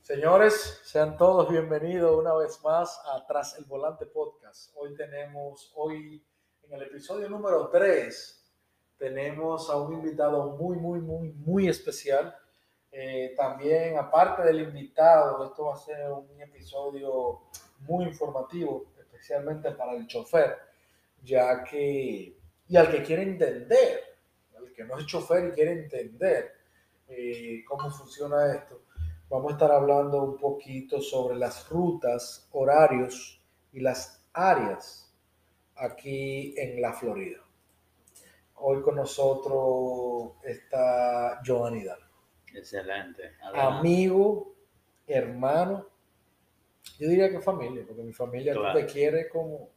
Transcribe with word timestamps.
Señores, 0.00 0.80
sean 0.84 1.16
todos 1.16 1.48
bienvenidos 1.50 2.18
una 2.18 2.34
vez 2.34 2.62
más 2.62 3.00
a 3.06 3.26
Tras 3.26 3.58
el 3.58 3.64
Volante 3.64 4.06
Podcast. 4.06 4.70
Hoy 4.76 4.94
tenemos, 4.94 5.72
hoy 5.74 6.24
en 6.62 6.72
el 6.74 6.82
episodio 6.82 7.28
número 7.28 7.68
3, 7.70 8.54
tenemos 8.98 9.70
a 9.70 9.76
un 9.76 9.94
invitado 9.94 10.56
muy, 10.56 10.76
muy, 10.76 11.00
muy, 11.00 11.32
muy 11.32 11.68
especial. 11.68 12.36
Eh, 12.90 13.34
también, 13.36 13.96
aparte 13.96 14.42
del 14.42 14.60
invitado, 14.60 15.44
esto 15.46 15.64
va 15.64 15.74
a 15.74 15.78
ser 15.78 16.10
un 16.12 16.40
episodio 16.40 17.42
muy 17.80 18.04
informativo, 18.04 18.92
especialmente 18.98 19.70
para 19.72 19.92
el 19.94 20.06
chofer, 20.06 20.58
ya 21.22 21.64
que, 21.64 22.41
y 22.72 22.76
al 22.76 22.90
que 22.90 23.02
quiere 23.02 23.22
entender, 23.22 24.00
al 24.56 24.72
que 24.72 24.84
no 24.84 24.98
es 24.98 25.06
chofer 25.06 25.48
y 25.48 25.52
quiere 25.52 25.72
entender 25.72 26.52
eh, 27.08 27.62
cómo 27.66 27.90
funciona 27.90 28.54
esto 28.54 28.82
vamos 29.32 29.52
a 29.52 29.54
estar 29.54 29.72
hablando 29.72 30.22
un 30.22 30.36
poquito 30.36 31.00
sobre 31.00 31.38
las 31.38 31.66
rutas, 31.70 32.46
horarios 32.52 33.42
y 33.72 33.80
las 33.80 34.22
áreas 34.34 35.10
aquí 35.74 36.54
en 36.58 36.82
la 36.82 36.92
Florida. 36.92 37.38
Hoy 38.56 38.82
con 38.82 38.96
nosotros 38.96 40.32
está 40.44 41.40
Joan 41.44 41.78
Hidalgo. 41.78 42.12
Excelente. 42.54 43.36
Amigo, 43.54 44.54
hermano, 45.06 45.86
yo 46.98 47.08
diría 47.08 47.30
que 47.30 47.40
familia, 47.40 47.84
porque 47.86 48.02
mi 48.02 48.12
familia 48.12 48.54
te 48.74 48.84
quiere 48.84 49.30
como, 49.30 49.70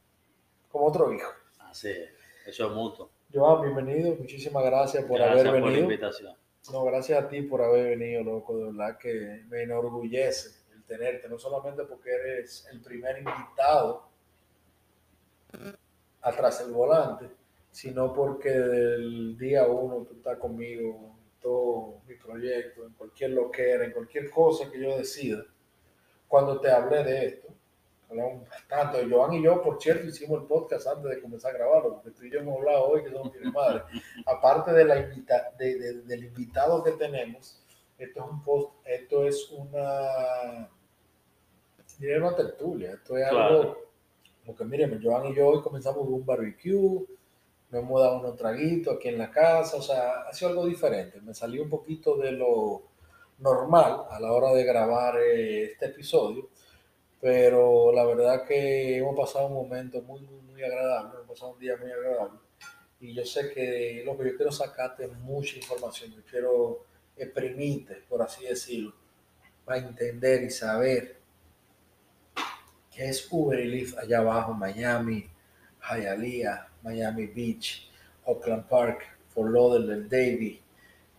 como 0.68 0.86
otro 0.86 1.14
hijo. 1.14 1.32
Así 1.60 1.92
es, 1.92 2.10
eso 2.46 2.68
es 2.68 2.72
mutuo. 2.72 3.10
Joan, 3.34 3.62
bienvenido, 3.64 4.16
muchísimas 4.16 4.64
gracias 4.64 5.04
por 5.06 5.22
haber 5.22 5.46
venido. 5.46 5.62
Por 5.62 5.72
la 5.72 5.80
invitación. 5.80 6.34
No, 6.72 6.84
gracias 6.84 7.24
a 7.24 7.28
ti 7.28 7.42
por 7.42 7.62
haber 7.62 7.98
venido, 7.98 8.24
loco. 8.24 8.58
De 8.58 8.66
verdad 8.66 8.98
que 8.98 9.44
me 9.50 9.64
enorgullece 9.64 10.64
el 10.74 10.84
tenerte, 10.84 11.28
no 11.28 11.38
solamente 11.38 11.84
porque 11.84 12.12
eres 12.12 12.68
el 12.72 12.82
primer 12.82 13.18
invitado 13.18 14.10
atrás 16.22 16.60
del 16.60 16.74
volante, 16.74 17.30
sino 17.72 18.14
porque 18.14 18.50
del 18.50 19.38
día 19.38 19.68
uno 19.68 20.06
tú 20.06 20.16
estás 20.16 20.38
conmigo 20.38 21.16
en 21.18 21.40
todo 21.42 22.02
mi 22.08 22.16
proyecto, 22.16 22.86
en 22.86 22.94
cualquier 22.94 23.32
loquera, 23.32 23.86
en 23.86 23.92
cualquier 23.92 24.30
cosa 24.30 24.72
que 24.72 24.80
yo 24.80 24.98
decida. 24.98 25.44
Cuando 26.28 26.60
te 26.60 26.72
hablé 26.72 27.04
de 27.04 27.26
esto, 27.26 27.48
hablamos 28.10 28.48
bastante. 28.50 29.08
Joan 29.10 29.34
y 29.34 29.44
yo, 29.44 29.62
por 29.62 29.82
cierto, 29.82 30.08
hicimos 30.08 30.42
el 30.42 30.48
podcast 30.48 30.88
antes 30.88 31.12
de 31.12 31.22
comenzar 31.22 31.56
a 31.56 31.58
grabarlo, 31.58 31.96
porque 31.96 32.12
tú 32.12 32.26
y 32.26 32.32
yo 32.32 32.40
hemos 32.40 32.58
hablado 32.58 32.86
hoy 32.86 33.04
que 33.04 33.12
somos 33.12 33.34
mi 33.36 33.52
madre. 33.52 33.84
Aparte 34.26 34.74
de 34.74 34.86
la 34.86 35.00
invita 35.00 35.52
de, 35.58 36.02
del 36.02 36.24
invitado 36.24 36.84
que 36.84 36.92
tenemos, 36.92 37.62
esto 37.98 38.20
es 38.20 38.32
un 38.32 38.44
post, 38.44 38.74
esto 38.86 39.26
es 39.26 39.50
una, 39.52 40.70
una 42.00 42.36
tertulia, 42.36 42.94
esto 42.94 43.18
es 43.18 43.26
algo, 43.26 43.78
como 44.46 44.58
que 44.58 44.66
miren, 44.66 45.02
Joan 45.02 45.28
y 45.28 45.36
yo 45.36 45.48
hoy 45.48 45.62
comenzamos 45.62 46.08
un 46.08 46.26
barbecue, 46.26 47.06
nos 47.72 47.82
hemos 47.82 48.02
dado 48.02 48.20
unos 48.20 48.36
traguitos 48.36 48.96
aquí 48.96 49.08
en 49.08 49.18
la 49.18 49.32
casa, 49.32 49.78
o 49.78 49.82
sea, 49.82 50.22
ha 50.22 50.34
sido 50.34 50.52
algo 50.52 50.66
diferente, 50.66 51.20
me 51.22 51.34
salió 51.34 51.64
un 51.64 51.70
poquito 51.70 52.18
de 52.18 52.32
lo 52.32 52.84
normal 53.40 54.06
a 54.10 54.20
la 54.20 54.32
hora 54.32 54.54
de 54.54 54.64
grabar 54.64 55.18
eh, 55.18 55.72
este 55.72 55.88
episodio 55.88 56.50
pero 57.22 57.92
la 57.92 58.06
verdad 58.06 58.46
que 58.46 58.98
hemos 58.98 59.16
pasado 59.16 59.48
un 59.48 59.54
momento 59.54 60.02
muy, 60.02 60.22
muy, 60.22 60.42
muy 60.42 60.64
agradable, 60.64 61.16
hemos 61.16 61.28
pasado 61.28 61.54
un 61.54 61.60
día 61.60 61.78
muy 61.78 61.92
agradable. 61.92 62.40
Y 63.00 63.14
yo 63.14 63.26
sé 63.26 63.52
que 63.54 64.04
lo 64.06 64.18
que 64.18 64.32
yo 64.32 64.36
quiero 64.36 64.52
sacarte 64.52 65.06
es 65.06 65.14
mucha 65.20 65.58
información, 65.58 66.12
yo 66.12 66.22
quiero 66.30 66.86
exprimirte, 67.16 68.04
por 68.10 68.22
así 68.22 68.46
decirlo, 68.46 68.94
para 69.64 69.80
entender 69.80 70.44
y 70.44 70.50
saber 70.50 71.18
qué 72.92 73.10
es 73.10 73.28
Uber 73.30 73.60
y 73.60 73.68
Lyft 73.68 73.98
allá 73.98 74.20
abajo, 74.20 74.54
Miami, 74.54 75.30
Hialeah, 75.82 76.68
Miami 76.82 77.28
Beach, 77.28 77.92
Oakland 78.26 78.68
Park, 78.68 79.04
Fort 79.30 79.52
Lauderdale, 79.52 80.08
Davie, 80.08 80.62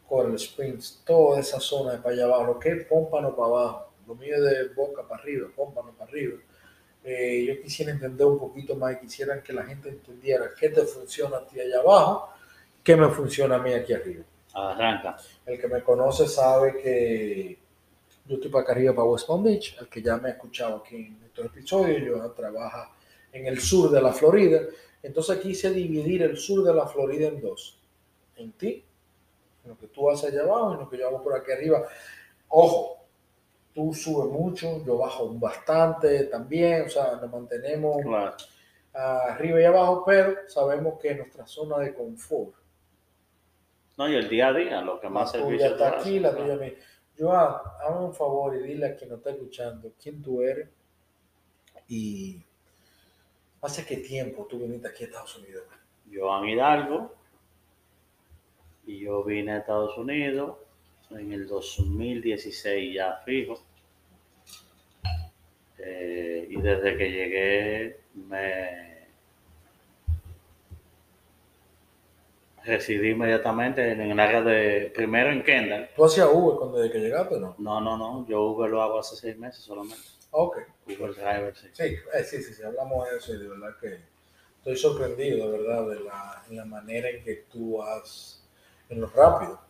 Coral 0.09 0.35
Springs, 0.37 1.03
toda 1.05 1.41
esa 1.41 1.61
zona 1.61 1.93
de 1.93 1.99
para 1.99 2.15
allá 2.15 2.25
abajo, 2.25 2.45
lo 2.45 2.59
que 2.59 2.77
para 2.89 3.27
abajo 3.27 3.86
lo 4.07 4.15
mío 4.15 4.41
de 4.43 4.69
boca 4.69 5.07
para 5.07 5.23
arriba, 5.23 5.49
pómpano 5.55 5.93
para 5.93 6.11
arriba. 6.11 6.39
Eh, 7.05 7.45
yo 7.47 7.63
quisiera 7.63 7.93
entender 7.93 8.27
un 8.27 8.39
poquito 8.39 8.75
más 8.75 8.95
y 8.95 8.99
quisiera 8.99 9.43
que 9.43 9.53
la 9.53 9.65
gente 9.65 9.89
entendiera 9.89 10.51
qué 10.59 10.71
te 10.71 10.83
funciona 10.83 11.37
a 11.39 11.47
ti 11.47 11.61
allá 11.61 11.79
abajo, 11.79 12.31
qué 12.83 12.97
me 12.97 13.09
funciona 13.11 13.57
a 13.57 13.59
mí 13.59 13.73
aquí 13.73 13.93
arriba. 13.93 14.25
Arranca. 14.55 15.17
El 15.45 15.61
que 15.61 15.69
me 15.69 15.83
conoce 15.83 16.27
sabe 16.27 16.77
que 16.79 17.59
yo 18.27 18.35
estoy 18.37 18.51
para 18.51 18.63
acá 18.63 18.73
arriba, 18.73 18.95
para 18.95 19.07
West 19.07 19.27
Palm 19.27 19.45
Beach. 19.45 19.77
El 19.79 19.89
que 19.89 20.03
ya 20.03 20.17
me 20.17 20.29
ha 20.29 20.33
escuchado 20.33 20.77
aquí 20.79 20.97
en 20.97 21.21
estos 21.25 21.47
episodios, 21.47 22.03
yo 22.03 22.31
trabajo 22.33 22.93
en 23.33 23.47
el 23.47 23.61
sur 23.61 23.91
de 23.91 24.03
la 24.03 24.13
Florida. 24.13 24.63
Entonces 25.03 25.39
quise 25.39 25.71
dividir 25.71 26.23
el 26.23 26.37
sur 26.37 26.65
de 26.65 26.75
la 26.75 26.87
Florida 26.87 27.29
en 27.29 27.41
dos. 27.41 27.79
En 28.37 28.53
ti, 28.53 28.85
en 29.63 29.71
lo 29.71 29.79
que 29.79 29.87
tú 29.89 30.11
haces 30.11 30.33
allá 30.33 30.43
abajo 30.43 30.71
y 30.71 30.75
en 30.75 30.81
lo 30.81 30.91
que 30.91 30.99
yo 30.99 31.07
hago 31.07 31.23
por 31.23 31.37
aquí 31.37 31.53
arriba. 31.53 31.87
Ojo, 32.49 32.96
tú 33.77 33.93
subes 33.93 34.33
mucho, 34.33 34.83
yo 34.87 34.97
bajo 34.97 35.29
bastante 35.35 36.25
también, 36.25 36.87
o 36.87 36.89
sea, 36.89 37.19
nos 37.21 37.31
mantenemos 37.31 37.99
arriba 38.95 39.61
y 39.61 39.65
abajo, 39.65 40.03
pero 40.07 40.35
sabemos 40.49 40.99
que 40.99 41.15
nuestra 41.15 41.47
zona 41.47 41.77
de 41.81 41.93
confort. 41.93 42.55
No, 43.99 44.09
y 44.09 44.15
el 44.15 44.31
día 44.31 44.49
a 44.49 44.55
día, 44.55 44.81
lo 44.81 44.99
que 44.99 45.11
más 45.11 45.31
servicio. 45.31 45.67
está 45.67 45.99
aquí, 45.99 46.19
la 46.19 46.35
tuya 46.35 46.57
mí. 46.57 46.73
Joan, 47.19 47.57
hazme 47.87 48.07
un 48.07 48.15
favor 48.15 48.57
y 48.57 48.63
dile 48.63 48.87
a 48.87 48.97
quien 48.97 49.11
nos 49.11 49.19
está 49.19 49.31
escuchando 49.33 49.93
quién 50.03 50.23
tú 50.23 50.41
eres 50.41 50.71
y 51.87 52.43
hace 53.61 53.85
qué 53.85 53.99
tiempo 53.99 54.47
tú 54.49 54.59
viniste 54.59 54.89
aquí 54.89 55.05
a 55.05 55.09
Estados 55.09 55.37
Unidos. 55.37 55.65
Joan 56.11 56.49
Hidalgo, 56.49 57.15
y 58.87 59.01
yo 59.01 59.23
vine 59.23 59.53
a 59.53 59.59
Estados 59.59 59.99
Unidos 59.99 60.57
en 61.11 61.33
el 61.33 61.47
2016 61.47 62.95
ya 62.95 63.21
fijo. 63.25 63.66
Eh, 65.89 66.49
y 66.51 66.61
desde 66.61 66.97
que 66.97 67.11
llegué 67.11 68.01
me 68.15 69.07
residí 72.65 73.11
inmediatamente 73.11 73.93
en 73.93 74.01
el 74.01 74.19
área 74.19 74.43
de, 74.43 74.91
primero 74.93 75.31
en 75.31 75.45
Kendall. 75.45 75.89
¿Tú 75.95 76.05
hacías 76.05 76.29
Uber 76.33 76.57
cuando 76.59 76.79
desde 76.79 76.93
que 76.93 76.99
llegaste 76.99 77.39
no? 77.39 77.55
No, 77.59 77.81
no, 77.81 77.97
no, 77.97 78.27
yo 78.27 78.43
Uber 78.43 78.69
lo 78.69 78.83
hago 78.83 78.99
hace 78.99 79.15
seis 79.15 79.39
meses 79.39 79.63
solamente. 79.63 80.03
Ok. 80.33 80.59
Uber 80.87 81.15
Driver, 81.15 81.57
sí. 81.57 81.69
Sí, 81.73 81.85
eh, 81.85 82.25
sí, 82.25 82.43
sí, 82.43 82.53
sí, 82.53 82.63
hablamos 82.65 83.09
de 83.09 83.17
eso 83.19 83.35
y 83.35 83.39
de 83.39 83.49
verdad 83.49 83.77
que 83.81 84.01
estoy 84.59 84.77
sorprendido, 84.77 85.53
de 85.53 85.59
verdad, 85.59 85.89
de 85.89 86.01
la, 86.01 86.43
la 86.51 86.65
manera 86.65 87.09
en 87.11 87.23
que 87.23 87.45
tú 87.49 87.81
has, 87.81 88.45
en 88.89 89.01
lo 89.03 89.07
rápido 89.07 89.61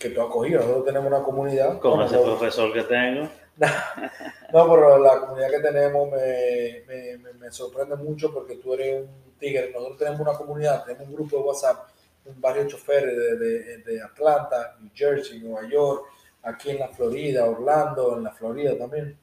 que 0.00 0.10
tú 0.10 0.20
has 0.20 0.28
cogido. 0.28 0.60
Nosotros 0.60 0.86
tenemos 0.86 1.06
una 1.06 1.22
comunidad. 1.22 1.78
Con 1.78 2.02
ese 2.02 2.18
profesor 2.18 2.72
que 2.72 2.82
tengo. 2.82 3.28
no, 4.52 4.70
pero 4.70 4.98
la 4.98 5.20
comunidad 5.20 5.50
que 5.50 5.60
tenemos 5.60 6.10
me, 6.10 6.82
me, 6.86 7.32
me, 7.34 7.50
sorprende 7.50 7.96
mucho 7.96 8.32
porque 8.32 8.56
tú 8.56 8.74
eres 8.74 9.02
un 9.02 9.38
tigre. 9.38 9.70
Nosotros 9.72 9.98
tenemos 9.98 10.20
una 10.20 10.34
comunidad, 10.34 10.84
tenemos 10.84 11.08
un 11.08 11.14
grupo 11.14 11.38
de 11.38 11.42
WhatsApp, 11.42 11.88
un 12.26 12.40
barrio 12.40 12.64
de 12.64 12.68
choferes 12.68 13.16
de, 13.16 13.36
de, 13.36 13.78
de 13.78 14.02
Atlanta, 14.02 14.76
New 14.80 14.90
Jersey, 14.94 15.40
Nueva 15.40 15.66
York, 15.68 16.04
aquí 16.42 16.70
en 16.70 16.80
la 16.80 16.88
Florida, 16.88 17.46
Orlando, 17.46 18.16
en 18.16 18.24
la 18.24 18.32
Florida 18.32 18.76
también. 18.76 19.18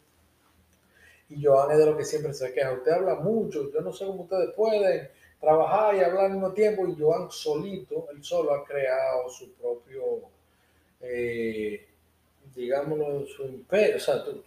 Y 1.29 1.43
Joan 1.43 1.71
es 1.71 1.77
de 1.77 1.85
lo 1.85 1.97
que 1.97 2.05
siempre 2.05 2.33
se 2.33 2.51
queja. 2.51 2.73
Usted 2.73 2.91
habla 2.91 3.15
mucho, 3.15 3.71
yo 3.71 3.81
no 3.81 3.93
sé 3.93 4.05
cómo 4.05 4.23
ustedes 4.23 4.53
pueden 4.55 5.09
trabajar 5.39 5.95
y 5.95 6.01
hablar 6.01 6.25
al 6.25 6.31
mismo 6.31 6.53
tiempo. 6.53 6.87
Y 6.87 6.95
Joan 6.99 7.29
solito, 7.29 8.07
él 8.11 8.23
solo 8.23 8.53
ha 8.53 8.63
creado 8.65 9.29
su 9.29 9.53
propio 9.53 10.03
eh, 11.01 11.85
digámoslo, 12.55 13.25
su 13.25 13.45
imperio. 13.45 13.97
O 13.97 13.99
sea, 13.99 14.23
tú, 14.23 14.43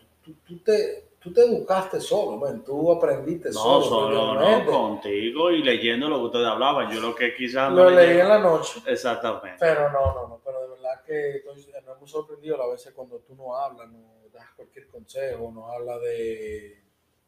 tú, 0.46 0.58
te, 0.58 1.08
tú 1.18 1.32
te 1.32 1.42
educaste 1.42 2.00
solo, 2.00 2.40
tú 2.64 2.92
aprendiste 2.92 3.52
solo. 3.52 3.80
No, 3.80 3.84
solo 3.84 4.34
no, 4.34 4.66
contigo 4.66 5.50
y 5.50 5.62
leyendo 5.62 6.08
lo 6.08 6.18
que 6.18 6.24
ustedes 6.24 6.46
hablaban. 6.46 6.90
Yo 6.92 7.00
lo 7.00 7.14
que 7.14 7.34
quizás... 7.34 7.72
Lo 7.72 7.90
leí 7.90 8.18
en 8.18 8.28
la 8.28 8.38
noche. 8.38 8.80
Exactamente. 8.86 9.58
Pero 9.58 9.90
no, 9.90 10.14
no, 10.14 10.28
no, 10.28 10.40
pero 10.44 10.62
de 10.62 10.68
verdad 10.68 11.02
que 11.04 11.42
nos 11.46 11.96
hemos 11.96 12.10
sorprendido 12.10 12.62
a 12.62 12.70
veces 12.70 12.92
cuando 12.92 13.18
tú 13.18 13.34
no 13.34 13.56
hablas, 13.56 13.88
no 13.90 14.16
das 14.32 14.50
cualquier 14.54 14.86
consejo, 14.88 15.50
no 15.52 15.68
hablas 15.68 16.00
de 16.02 16.82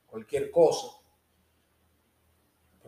cualquier 0.07 0.51
cosa. 0.51 0.98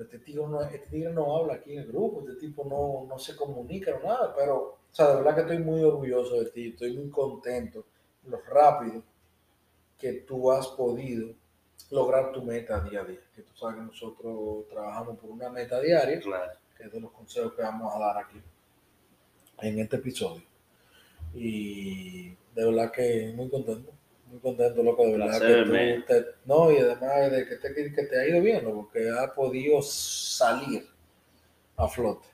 Este 0.03 0.19
tigre 0.19 0.47
no, 0.47 0.63
este 0.63 0.99
no 1.11 1.37
habla 1.37 1.55
aquí 1.55 1.73
en 1.73 1.81
el 1.81 1.89
grupo, 1.89 2.21
este 2.21 2.47
tipo 2.47 2.65
no, 2.65 3.07
no 3.09 3.19
se 3.19 3.37
comunica, 3.37 3.93
no 3.93 4.09
nada, 4.09 4.35
pero 4.35 4.57
o 4.57 4.95
sea, 4.95 5.09
de 5.09 5.17
verdad 5.17 5.35
que 5.35 5.41
estoy 5.43 5.59
muy 5.59 5.83
orgulloso 5.83 6.41
de 6.41 6.51
ti, 6.51 6.69
estoy 6.69 6.97
muy 6.97 7.11
contento, 7.11 7.85
lo 8.27 8.41
rápido 8.41 9.03
que 9.99 10.13
tú 10.15 10.51
has 10.51 10.67
podido 10.69 11.35
lograr 11.91 12.33
tu 12.33 12.43
meta 12.43 12.81
día 12.81 13.03
a 13.03 13.05
día. 13.05 13.21
Que 13.35 13.43
tú 13.43 13.57
sabes 13.57 13.77
que 13.77 13.83
nosotros 13.83 14.69
trabajamos 14.69 15.19
por 15.19 15.31
una 15.31 15.49
meta 15.51 15.81
diaria, 15.81 16.21
claro. 16.21 16.53
que 16.77 16.85
es 16.85 16.93
de 16.93 17.01
los 17.01 17.13
consejos 17.13 17.53
que 17.55 17.63
vamos 17.63 17.95
a 17.95 17.99
dar 17.99 18.19
aquí. 18.19 18.41
en 19.63 19.79
este 19.79 19.97
episodio. 19.97 20.43
Y 21.35 22.31
de 22.55 22.65
verdad 22.65 22.91
que 22.91 23.33
muy 23.37 23.49
contento, 23.49 23.93
muy 24.31 24.41
contento, 24.41 24.83
loco, 24.83 25.05
de 25.05 25.13
verdad 25.13 25.27
Placer, 25.39 25.65
que 25.65 25.95
tú 26.01 26.07
te- 26.07 26.27
no, 26.47 26.71
y 26.71 26.79
además 26.79 27.31
de 27.31 27.47
que 27.47 27.57
te, 27.57 27.75
que 27.75 28.03
te 28.05 28.21
ha 28.21 28.29
ido 28.29 28.41
bien, 28.41 28.65
¿no? 28.65 28.75
porque 28.75 29.09
ha 29.11 29.33
podido 29.35 29.83
salir 29.83 30.87
a 31.77 31.89
flote. 31.89 32.29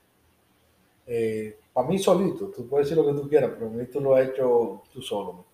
para 1.73 1.87
mí 1.87 1.97
solito, 1.99 2.51
tú 2.55 2.67
puedes 2.67 2.87
decir 2.89 3.03
lo 3.03 3.07
que 3.13 3.19
tú 3.19 3.27
quieras, 3.29 3.51
pero 3.53 3.67
a 3.67 3.69
mí 3.69 3.85
tú 3.85 3.99
lo 4.01 4.15
has 4.15 4.27
hecho 4.29 4.83
tú 4.91 5.01
solo. 5.01 5.45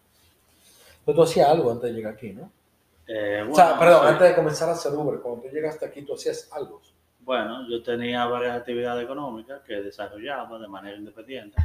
Pero 1.06 1.16
tú 1.16 1.24
hacías 1.24 1.50
algo 1.50 1.72
antes 1.72 1.90
de 1.90 1.96
llegar 1.98 2.14
aquí, 2.14 2.32
¿no? 2.32 2.52
Eh, 3.08 3.46
o 3.50 3.54
sea, 3.54 3.78
perdón, 3.78 4.02
sí. 4.02 4.08
antes 4.14 4.30
de 4.30 4.36
comenzar 4.36 4.70
a 4.70 4.74
hacer 4.74 4.94
Uber, 4.94 5.20
cuando 5.20 5.42
tú 5.42 5.50
llegaste 5.50 5.86
aquí, 5.86 6.04
tú 6.04 6.14
hacías 6.14 6.50
algo. 6.54 6.82
Bueno, 7.20 7.70
yo 7.70 7.82
tenía 7.84 8.26
varias 8.26 8.58
actividades 8.58 9.04
económicas 9.04 9.62
que 9.62 9.76
desarrollaba 9.76 10.60
de 10.60 10.68
manera 10.68 10.98
independiente, 10.98 11.56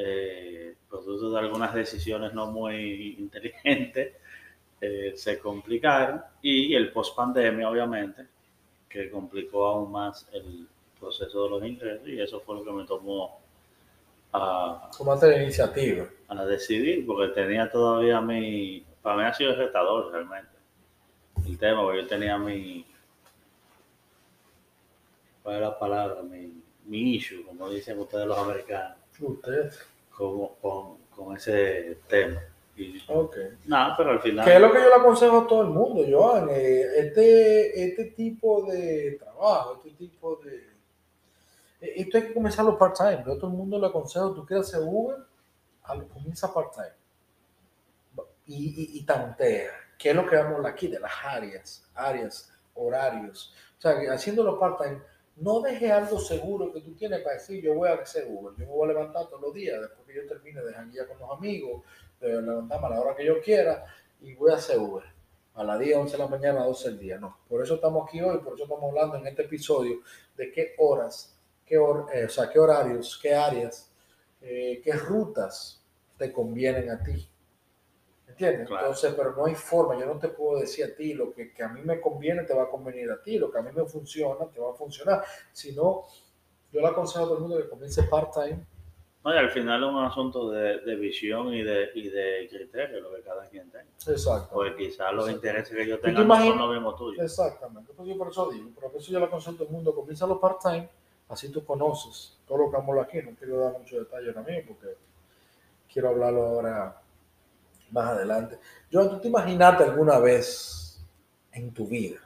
eh, 0.00 0.76
producto 0.88 1.28
de 1.32 1.38
algunas 1.40 1.74
decisiones 1.74 2.32
no 2.32 2.52
muy 2.52 3.16
inteligentes, 3.18 4.14
eh, 4.80 5.12
se 5.16 5.40
complicaron 5.40 6.22
y 6.40 6.72
el 6.74 6.92
post 6.92 7.16
pandemia, 7.16 7.68
obviamente, 7.68 8.26
que 8.88 9.10
complicó 9.10 9.66
aún 9.66 9.90
más 9.90 10.28
el 10.32 10.68
proceso 11.00 11.44
de 11.44 11.50
los 11.50 11.64
ingresos 11.64 12.06
y 12.06 12.20
eso 12.20 12.38
fue 12.40 12.56
lo 12.56 12.64
que 12.64 12.70
me 12.70 12.84
tomó 12.84 13.40
a, 14.32 14.88
Tomaste 14.96 15.26
la 15.28 15.42
iniciativa. 15.42 16.06
a 16.28 16.44
decidir, 16.44 17.04
porque 17.04 17.32
tenía 17.34 17.68
todavía 17.68 18.20
mi, 18.20 18.84
para 19.02 19.16
mí 19.16 19.22
ha 19.24 19.34
sido 19.34 19.56
retador 19.56 20.12
realmente 20.12 20.52
el 21.44 21.58
tema, 21.58 21.82
porque 21.82 22.02
yo 22.02 22.06
tenía 22.06 22.38
mi, 22.38 22.86
¿cuál 25.42 25.56
es 25.56 25.62
la 25.62 25.78
palabra? 25.78 26.22
Mi, 26.22 26.52
mi 26.84 27.14
issue, 27.16 27.44
como 27.44 27.68
dicen 27.68 27.98
ustedes 27.98 28.26
los 28.26 28.38
americanos, 28.38 28.97
Usted. 29.20 29.72
con, 30.16 30.48
con, 30.60 30.98
con 31.14 31.36
ese 31.36 31.98
tema. 32.08 32.40
Y 32.76 33.02
Ok. 33.08 33.36
nada, 33.66 33.96
pero 33.96 34.10
al 34.10 34.20
final... 34.20 34.44
Que 34.44 34.54
es 34.54 34.60
lo 34.60 34.70
que 34.72 34.78
yo 34.80 34.88
le 34.88 34.94
aconsejo 34.94 35.38
a 35.38 35.46
todo 35.48 35.62
el 35.62 35.68
mundo, 35.70 36.04
Joan. 36.08 36.48
eh, 36.50 36.82
este, 36.98 37.84
este 37.84 38.04
tipo 38.12 38.64
de 38.70 39.16
trabajo, 39.20 39.82
este 39.84 39.90
tipo 39.98 40.36
de. 40.44 40.56
eh, 41.80 41.92
Esto 41.96 42.18
hay 42.18 42.24
que 42.28 42.34
comenzarlo 42.34 42.78
part-time. 42.78 43.24
Yo 43.26 43.32
a 43.32 43.36
todo 43.38 43.48
el 43.50 43.56
mundo 43.56 43.78
le 43.80 43.86
aconsejo, 43.88 44.32
tú 44.32 44.46
quieres 44.46 44.68
hacer 44.68 44.80
Uber, 44.84 45.16
comienza 46.12 46.52
part-time. 46.54 46.92
Y, 48.46 48.54
y, 48.96 48.98
y 48.98 49.02
tantea. 49.04 49.72
¿Qué 49.98 50.10
es 50.10 50.16
lo 50.16 50.26
que 50.26 50.36
vamos 50.36 50.64
aquí? 50.64 50.86
De 50.88 51.00
las 51.00 51.12
áreas, 51.24 51.84
áreas, 51.94 52.52
horarios. 52.74 53.54
O 53.76 53.80
sea, 53.80 53.98
que 53.98 54.08
haciéndolo 54.08 54.58
part-time, 54.58 55.00
no 55.40 55.60
deje 55.60 55.90
algo 55.92 56.18
seguro 56.18 56.72
que 56.72 56.80
tú 56.80 56.94
tienes 56.94 57.20
para 57.20 57.34
decir, 57.36 57.62
yo 57.62 57.74
voy 57.74 57.88
a 57.88 57.94
hacer 57.94 58.26
Uber. 58.28 58.54
Yo 58.56 58.66
me 58.66 58.72
voy 58.72 58.88
a 58.90 58.92
levantar 58.92 59.26
todos 59.28 59.42
los 59.42 59.54
días 59.54 59.80
después 59.80 60.06
que 60.06 60.14
yo 60.14 60.26
termine 60.26 60.62
de 60.62 60.72
janguear 60.72 61.06
con 61.06 61.18
los 61.18 61.30
amigos, 61.30 61.82
de 62.20 62.42
levantarme 62.42 62.86
a 62.86 62.90
la 62.90 63.00
hora 63.00 63.16
que 63.16 63.24
yo 63.24 63.40
quiera 63.40 63.84
y 64.20 64.34
voy 64.34 64.50
a 64.52 64.56
hacer 64.56 64.78
Uber. 64.78 65.04
A 65.54 65.64
las 65.64 65.78
10, 65.80 65.96
11 65.96 66.12
de 66.16 66.22
la 66.22 66.28
mañana, 66.28 66.64
12 66.64 66.90
del 66.90 66.98
día. 66.98 67.18
No. 67.18 67.38
Por 67.48 67.62
eso 67.62 67.74
estamos 67.76 68.06
aquí 68.08 68.20
hoy, 68.20 68.38
por 68.38 68.54
eso 68.54 68.64
estamos 68.64 68.84
hablando 68.84 69.16
en 69.16 69.26
este 69.26 69.42
episodio 69.42 70.00
de 70.36 70.52
qué 70.52 70.74
horas, 70.78 71.36
qué, 71.66 71.76
hor- 71.78 72.06
eh, 72.12 72.24
o 72.26 72.28
sea, 72.28 72.48
qué 72.48 72.58
horarios, 72.60 73.18
qué 73.20 73.34
áreas, 73.34 73.90
eh, 74.40 74.80
qué 74.84 74.92
rutas 74.92 75.82
te 76.16 76.32
convienen 76.32 76.90
a 76.90 77.02
ti. 77.02 77.28
¿Entiendes? 78.38 78.68
Claro. 78.68 78.86
Entonces, 78.86 79.14
pero 79.16 79.34
no 79.34 79.46
hay 79.46 79.56
forma, 79.56 79.98
yo 79.98 80.06
no 80.06 80.16
te 80.16 80.28
puedo 80.28 80.60
decir 80.60 80.84
a 80.84 80.94
ti 80.94 81.12
lo 81.12 81.32
que, 81.32 81.52
que 81.52 81.64
a 81.64 81.68
mí 81.68 81.80
me 81.82 82.00
conviene 82.00 82.44
te 82.44 82.54
va 82.54 82.64
a 82.64 82.68
convenir 82.68 83.10
a 83.10 83.20
ti, 83.20 83.36
lo 83.36 83.50
que 83.50 83.58
a 83.58 83.62
mí 83.62 83.70
me 83.74 83.84
funciona 83.84 84.46
te 84.46 84.60
va 84.60 84.70
a 84.70 84.74
funcionar. 84.74 85.24
Si 85.52 85.72
no, 85.74 86.04
yo 86.70 86.80
le 86.80 86.86
aconsejo 86.86 87.24
a 87.24 87.26
todo 87.26 87.34
el 87.34 87.40
mundo 87.40 87.56
que 87.56 87.68
comience 87.68 88.04
part-time. 88.04 88.64
No, 89.24 89.34
y 89.34 89.38
al 89.38 89.50
final 89.50 89.82
es 89.82 89.90
un 89.90 90.04
asunto 90.04 90.50
de, 90.50 90.78
de 90.82 90.94
visión 90.94 91.52
y 91.52 91.64
de, 91.64 91.90
y 91.96 92.08
de 92.08 92.48
criterio, 92.48 93.00
lo 93.00 93.12
que 93.12 93.22
cada 93.22 93.44
quien 93.48 93.68
tenga. 93.70 93.90
Exacto. 94.06 94.50
Porque 94.54 94.76
quizás 94.76 95.12
los 95.12 95.28
intereses 95.28 95.76
que 95.76 95.84
yo 95.84 95.98
te 95.98 96.06
tenga 96.06 96.22
no 96.22 96.36
son 96.36 96.58
los 96.58 96.70
mismos 96.70 96.96
tuyos. 96.96 97.24
Exactamente, 97.24 97.92
pues 97.96 98.08
yo 98.08 98.16
por 98.16 98.28
eso 98.28 98.48
digo, 98.52 98.70
por 98.70 98.84
eso 98.94 99.10
yo 99.10 99.18
le 99.18 99.24
aconsejo 99.24 99.56
a 99.56 99.58
todo 99.58 99.66
el 99.66 99.74
mundo, 99.74 99.92
comienza 99.92 100.28
los 100.28 100.38
part-time, 100.38 100.88
así 101.28 101.50
tú 101.50 101.64
conoces 101.64 102.38
todo 102.46 102.58
lo 102.58 102.70
que 102.70 103.00
aquí, 103.00 103.26
no 103.26 103.34
quiero 103.36 103.58
dar 103.58 103.72
mucho 103.76 103.98
detalle 103.98 104.28
ahora 104.28 104.42
mismo 104.42 104.74
porque 104.74 104.96
quiero 105.92 106.10
hablarlo 106.10 106.42
ahora 106.46 107.02
más 107.90 108.08
adelante. 108.10 108.58
Yo, 108.90 109.08
¿tú 109.10 109.20
te 109.20 109.28
imaginaste 109.28 109.84
alguna 109.84 110.18
vez 110.18 111.00
en 111.52 111.72
tu 111.72 111.86
vida? 111.86 112.18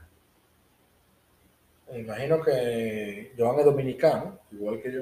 Me 1.90 2.00
imagino 2.00 2.40
que 2.42 3.32
Joan 3.36 3.58
es 3.58 3.64
dominicano, 3.66 4.38
igual 4.50 4.80
que 4.80 4.92
yo, 4.92 5.00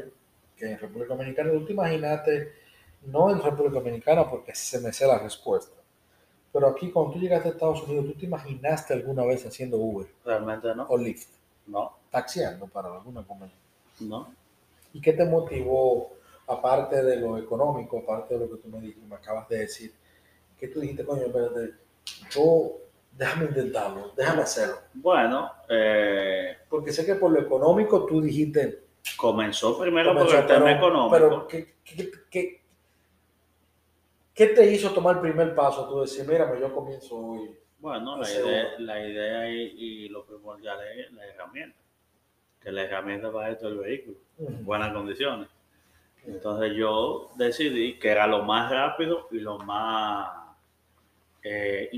que 0.56 0.72
en 0.72 0.78
República 0.78 1.14
Dominicana, 1.14 1.52
¿tú 1.52 1.64
te 1.64 1.72
imaginaste, 1.72 2.52
no 3.06 3.30
en 3.30 3.40
República 3.42 3.78
Dominicana 3.78 4.28
porque 4.28 4.54
se 4.54 4.80
me 4.80 4.92
sé 4.92 5.06
la 5.06 5.18
respuesta, 5.18 5.76
pero 6.52 6.68
aquí 6.68 6.90
cuando 6.90 7.12
tú 7.12 7.18
llegaste 7.20 7.48
a 7.48 7.52
Estados 7.52 7.82
Unidos, 7.84 8.06
¿tú 8.06 8.14
te 8.14 8.26
imaginaste 8.26 8.94
alguna 8.94 9.24
vez 9.24 9.46
haciendo 9.46 9.76
Uber 9.78 10.08
Realmente 10.24 10.74
no. 10.74 10.86
o 10.88 10.98
Lyft, 10.98 11.28
No, 11.66 11.96
taxiando 12.10 12.66
para 12.66 12.88
alguna 12.92 13.22
compañía? 13.24 13.54
no. 14.00 14.34
¿Y 14.92 15.00
qué 15.00 15.12
te 15.12 15.24
motivó, 15.24 16.10
aparte 16.48 17.02
de 17.04 17.16
lo 17.16 17.38
económico, 17.38 17.98
aparte 17.98 18.34
de 18.34 18.40
lo 18.40 18.50
que 18.50 18.62
tú 18.62 18.68
me, 18.68 18.80
me 18.80 19.14
acabas 19.14 19.48
de 19.48 19.58
decir? 19.58 19.94
¿Qué 20.60 20.68
tú 20.68 20.80
dijiste, 20.80 21.04
coño, 21.04 21.22
espérate, 21.22 21.72
yo, 22.30 22.72
déjame 23.16 23.46
intentarlo, 23.46 24.12
déjame 24.16 24.42
hacerlo? 24.42 24.76
Bueno, 24.94 25.50
eh, 25.68 26.58
Porque 26.68 26.92
sé 26.92 27.04
que 27.06 27.14
por 27.16 27.32
lo 27.32 27.40
económico 27.40 28.04
tú 28.06 28.20
dijiste, 28.20 28.84
comenzó 29.16 29.78
primero 29.80 30.12
por 30.14 30.22
el 30.34 30.46
tema 30.46 30.64
pero- 30.66 30.68
económico. 30.76 31.10
Pero, 31.10 31.46
¿qué, 31.48 31.74
qué, 31.84 32.10
qué- 32.30 32.60
qué 34.34 34.46
te 34.48 34.70
hizo 34.70 34.92
tomar 34.92 35.16
el 35.16 35.22
primer 35.22 35.54
paso? 35.54 35.88
Tú 35.88 36.00
decir, 36.02 36.24
mira, 36.28 36.58
yo 36.58 36.72
comienzo 36.74 37.16
hoy. 37.16 37.56
Bueno, 37.78 38.18
la 38.18 38.30
idea, 38.30 38.68
la 38.78 39.06
idea 39.08 39.50
y, 39.50 39.62
y 40.04 40.08
lo 40.10 40.24
primordial 40.26 40.78
es 40.96 41.10
la 41.12 41.26
herramienta. 41.26 41.78
Que 42.60 42.70
la 42.70 42.82
herramienta 42.82 43.32
para 43.32 43.50
esto 43.50 43.68
es 43.68 43.72
el 43.72 43.78
vehículo, 43.78 44.16
en 44.38 44.64
buenas 44.66 44.92
condiciones. 44.92 45.48
Entonces 46.26 46.74
yo 46.76 47.30
decidí 47.36 47.98
que 47.98 48.10
era 48.10 48.26
lo 48.26 48.42
más 48.42 48.70
rápido 48.70 49.26
y 49.30 49.38
lo 49.38 49.58
más, 49.60 50.28
eh, 51.42 51.90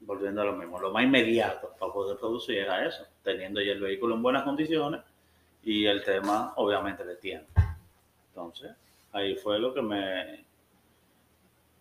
volviendo 0.00 0.42
a 0.42 0.44
lo 0.44 0.54
mismo, 0.54 0.78
lo 0.80 0.90
más 0.90 1.04
inmediato 1.04 1.74
para 1.78 1.92
poder 1.92 2.18
producir 2.18 2.58
era 2.58 2.86
eso, 2.86 3.06
teniendo 3.22 3.60
ya 3.60 3.72
el 3.72 3.80
vehículo 3.80 4.14
en 4.14 4.22
buenas 4.22 4.42
condiciones 4.42 5.00
y 5.62 5.86
el 5.86 6.02
tema 6.02 6.52
obviamente 6.56 7.04
de 7.04 7.16
tiempo. 7.16 7.52
Entonces 8.28 8.72
ahí 9.12 9.36
fue 9.36 9.58
lo 9.58 9.72
que 9.72 9.82
me, 9.82 10.44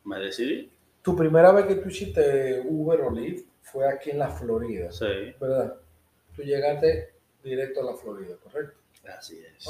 me 0.03 0.19
decidí. 0.19 0.69
Tu 1.01 1.15
primera 1.15 1.51
vez 1.51 1.65
que 1.65 1.75
tú 1.75 1.89
hiciste 1.89 2.61
Uber 2.65 3.01
o 3.01 3.11
Lyft 3.11 3.47
fue 3.63 3.87
aquí 3.87 4.11
en 4.11 4.19
la 4.19 4.29
Florida, 4.29 4.91
Sí, 4.91 5.33
¿verdad? 5.39 5.75
Tú 6.35 6.43
llegaste 6.43 7.13
directo 7.43 7.81
a 7.81 7.91
la 7.91 7.93
Florida, 7.95 8.35
¿correcto? 8.43 8.77
así 9.17 9.39
es. 9.39 9.65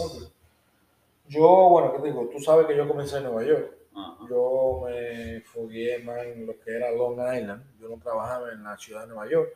Yo, 1.28 1.70
bueno, 1.70 1.94
¿qué 1.94 2.00
te 2.00 2.08
digo? 2.08 2.30
Tú 2.30 2.40
sabes 2.40 2.68
que 2.68 2.76
yo 2.76 2.86
comencé 2.88 3.18
en 3.18 3.24
Nueva 3.24 3.44
York. 3.46 3.74
Ajá. 3.94 4.18
Yo 4.30 4.84
me 4.86 5.42
fogué 5.42 6.00
más 6.00 6.26
en 6.26 6.46
lo 6.46 6.60
que 6.60 6.72
era 6.72 6.92
Long 6.92 7.20
Island. 7.20 7.64
Yo 7.80 7.90
no 7.90 7.98
trabajaba 7.98 8.52
en 8.52 8.64
la 8.64 8.78
ciudad 8.78 9.02
de 9.02 9.08
Nueva 9.08 9.30
York, 9.30 9.54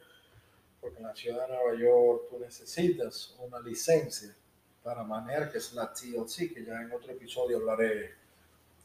porque 0.82 0.98
en 0.98 1.04
la 1.04 1.15
ciudad 1.15 1.48
de 1.48 1.56
Nueva 1.56 1.80
York 1.80 2.24
tú 2.30 2.39
necesitas 2.39 3.36
una 3.39 3.60
licencia 3.60 4.36
para 4.84 5.04
manejar, 5.04 5.51
que 5.51 5.58
es 5.58 5.74
la 5.74 5.92
TLC, 5.92 6.54
que 6.54 6.63
ya 6.63 6.82
en 6.82 6.92
otro 6.92 7.12
episodio 7.12 7.58
hablaré 7.58 8.13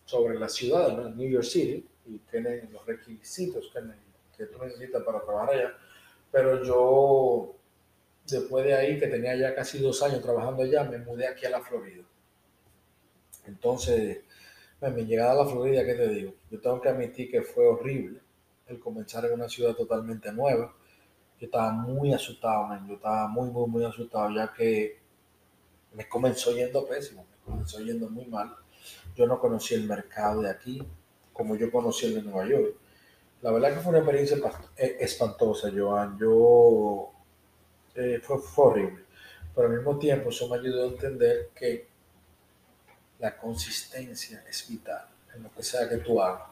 sobre 0.07 0.39
la 0.39 0.49
ciudad, 0.49 0.97
¿no? 0.97 1.11
New 1.11 1.29
York 1.29 1.45
City, 1.45 1.87
y 2.07 2.19
tiene 2.31 2.69
los 2.73 2.85
requisitos 2.87 3.71
que, 3.73 3.81
que 4.37 4.47
tú 4.47 4.65
necesitas 4.65 5.03
para 5.03 5.21
trabajar 5.21 5.55
allá. 5.55 5.75
Pero 6.33 6.65
yo, 6.65 7.55
después 8.27 8.65
de 8.65 8.75
ahí, 8.75 8.99
que 8.99 9.09
tenía 9.09 9.37
ya 9.37 9.55
casi 9.55 9.79
dos 9.79 10.03
años 10.03 10.23
trabajando 10.23 10.63
allá, 10.63 10.85
me 10.85 10.99
mudé 10.99 11.27
aquí 11.27 11.45
a 11.47 11.51
la 11.51 11.61
Florida. 11.61 12.03
Entonces, 13.47 14.21
mi 14.89 15.05
llegada 15.05 15.33
a 15.33 15.45
la 15.45 15.47
Florida, 15.47 15.85
¿qué 15.85 15.95
te 15.95 16.09
digo? 16.09 16.35
Yo 16.51 16.61
tengo 16.61 16.81
que 16.81 16.89
admitir 16.89 17.31
que 17.31 17.43
fue 17.43 17.67
horrible 17.67 18.21
el 18.67 18.81
comenzar 18.81 19.27
en 19.27 19.35
una 19.35 19.49
ciudad 19.49 19.75
totalmente 19.75 20.33
nueva. 20.33 20.75
Yo 21.39 21.47
estaba 21.47 21.73
muy 21.73 22.13
asustado, 22.15 22.67
man. 22.67 22.87
Yo 22.89 22.95
estaba 22.95 23.29
muy, 23.29 23.51
muy, 23.51 23.69
muy 23.69 23.85
asustado, 23.85 24.31
ya 24.35 24.53
que 24.53 24.99
me 25.93 26.09
comenzó 26.09 26.53
yendo 26.53 26.87
pésimo, 26.87 27.27
me 27.31 27.45
comenzó 27.45 27.81
yendo 27.81 28.09
muy 28.09 28.25
mal. 28.27 28.55
Yo 29.15 29.27
no 29.27 29.39
conocí 29.39 29.75
el 29.75 29.87
mercado 29.87 30.43
de 30.43 30.51
aquí 30.51 30.83
como 31.33 31.57
yo 31.57 31.71
conocí 31.71 32.07
el 32.07 32.17
de 32.17 32.23
Nueva 32.23 32.47
York. 32.47 32.75
La 33.43 33.51
verdad 33.51 33.73
que 33.73 33.81
fue 33.81 33.91
una 33.91 34.01
experiencia 34.01 34.37
eh, 34.77 34.99
espantosa, 35.01 35.71
Joan. 35.75 36.19
Yo 36.19 37.11
eh, 37.95 38.21
fue, 38.23 38.39
fue 38.39 38.67
horrible. 38.67 39.05
Pero 39.55 39.69
al 39.69 39.75
mismo 39.75 39.99
tiempo 39.99 40.29
eso 40.29 40.49
me 40.49 40.59
ayudó 40.59 40.85
a 40.85 40.89
entender 40.89 41.49
que 41.55 41.89
la 43.21 43.37
consistencia 43.37 44.45
es 44.49 44.67
vital 44.69 45.05
en 45.35 45.43
lo 45.45 45.51
que 45.53 45.63
sea 45.63 45.89
que 45.89 45.99
tú 45.99 46.21
hagas. 46.21 46.49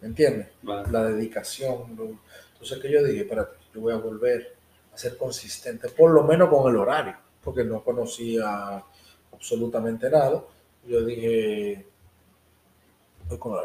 ¿Me 0.00 0.08
entiendes? 0.08 0.48
Vale. 0.62 0.90
La 0.90 1.04
dedicación. 1.04 1.96
lo- 1.96 2.18
Entonces 2.52 2.78
que 2.80 2.90
yo 2.92 3.02
dije, 3.02 3.22
espérate, 3.22 3.56
yo 3.74 3.80
voy 3.80 3.92
a 3.92 3.96
volver 3.96 4.54
a 4.92 4.98
ser 4.98 5.16
consistente, 5.16 5.88
por 5.88 6.10
lo 6.10 6.22
menos 6.22 6.48
con 6.48 6.70
el 6.70 6.76
horario, 6.76 7.16
porque 7.42 7.64
no 7.64 7.82
conocía 7.82 8.82
absolutamente 9.32 10.08
nada. 10.10 10.44
Yo 10.86 11.04
dije, 11.04 11.86
voy 13.28 13.38
con 13.38 13.56
la 13.56 13.64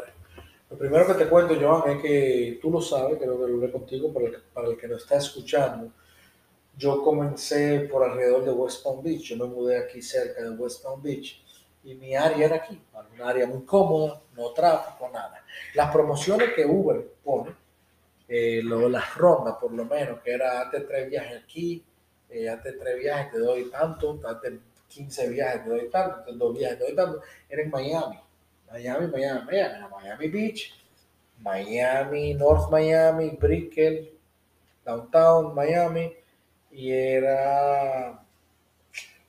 Lo 0.70 0.76
primero 0.78 1.06
que 1.06 1.14
te 1.14 1.28
cuento, 1.28 1.54
Joan, 1.60 1.96
es 1.96 2.02
que 2.02 2.58
tú 2.62 2.70
lo 2.70 2.80
sabes, 2.80 3.18
creo 3.18 3.38
que 3.38 3.48
lo 3.50 3.56
hablé 3.56 3.70
contigo, 3.70 4.12
para 4.12 4.26
el, 4.26 4.36
para 4.54 4.68
el 4.68 4.76
que 4.76 4.88
nos 4.88 5.02
está 5.02 5.16
escuchando. 5.16 5.90
Yo 6.76 7.02
comencé 7.02 7.80
por 7.90 8.04
alrededor 8.04 8.44
de 8.44 8.52
West 8.52 8.84
Palm 8.84 9.02
Beach. 9.02 9.22
Yo 9.22 9.36
me 9.36 9.44
mudé 9.52 9.78
aquí 9.78 10.00
cerca 10.00 10.42
de 10.42 10.50
West 10.50 10.82
Palm 10.84 11.02
Beach 11.02 11.42
y 11.84 11.94
mi 11.94 12.14
área 12.14 12.46
era 12.46 12.56
aquí, 12.56 12.80
una 13.14 13.28
área 13.28 13.46
muy 13.46 13.64
cómoda, 13.64 14.20
no 14.36 14.52
tráfico, 14.52 15.08
nada. 15.12 15.42
Las 15.74 15.92
promociones 15.92 16.52
que 16.54 16.64
Uber 16.64 17.02
pone, 17.24 17.54
eh, 18.28 18.62
las 18.62 19.14
rondas 19.16 19.56
por 19.60 19.72
lo 19.72 19.84
menos, 19.84 20.20
que 20.20 20.32
era 20.32 20.62
antes 20.62 20.86
tres 20.86 21.08
viajes 21.08 21.42
aquí, 21.42 21.84
eh, 22.28 22.54
tres 22.62 22.98
viajes 22.98 23.32
te 23.32 23.38
doy 23.38 23.70
tanto, 23.70 24.20
antes 24.26 24.52
15 24.88 25.28
viajes 25.28 25.64
te 25.64 25.70
doy 25.70 25.88
tanto, 25.88 26.32
dos 26.32 26.56
viajes 26.56 26.78
te 26.78 26.84
doy 26.84 26.94
tanto, 26.94 27.22
era 27.48 27.62
en 27.62 27.70
Miami. 27.70 28.20
Miami, 28.70 29.06
Miami, 29.06 29.40
Miami, 29.46 29.88
Miami 29.90 30.28
Beach, 30.28 30.74
Miami, 31.40 32.34
North 32.34 32.70
Miami, 32.70 33.30
Brickell, 33.30 34.10
Downtown 34.84 35.54
Miami, 35.54 36.12
y 36.70 36.92
era 36.92 38.22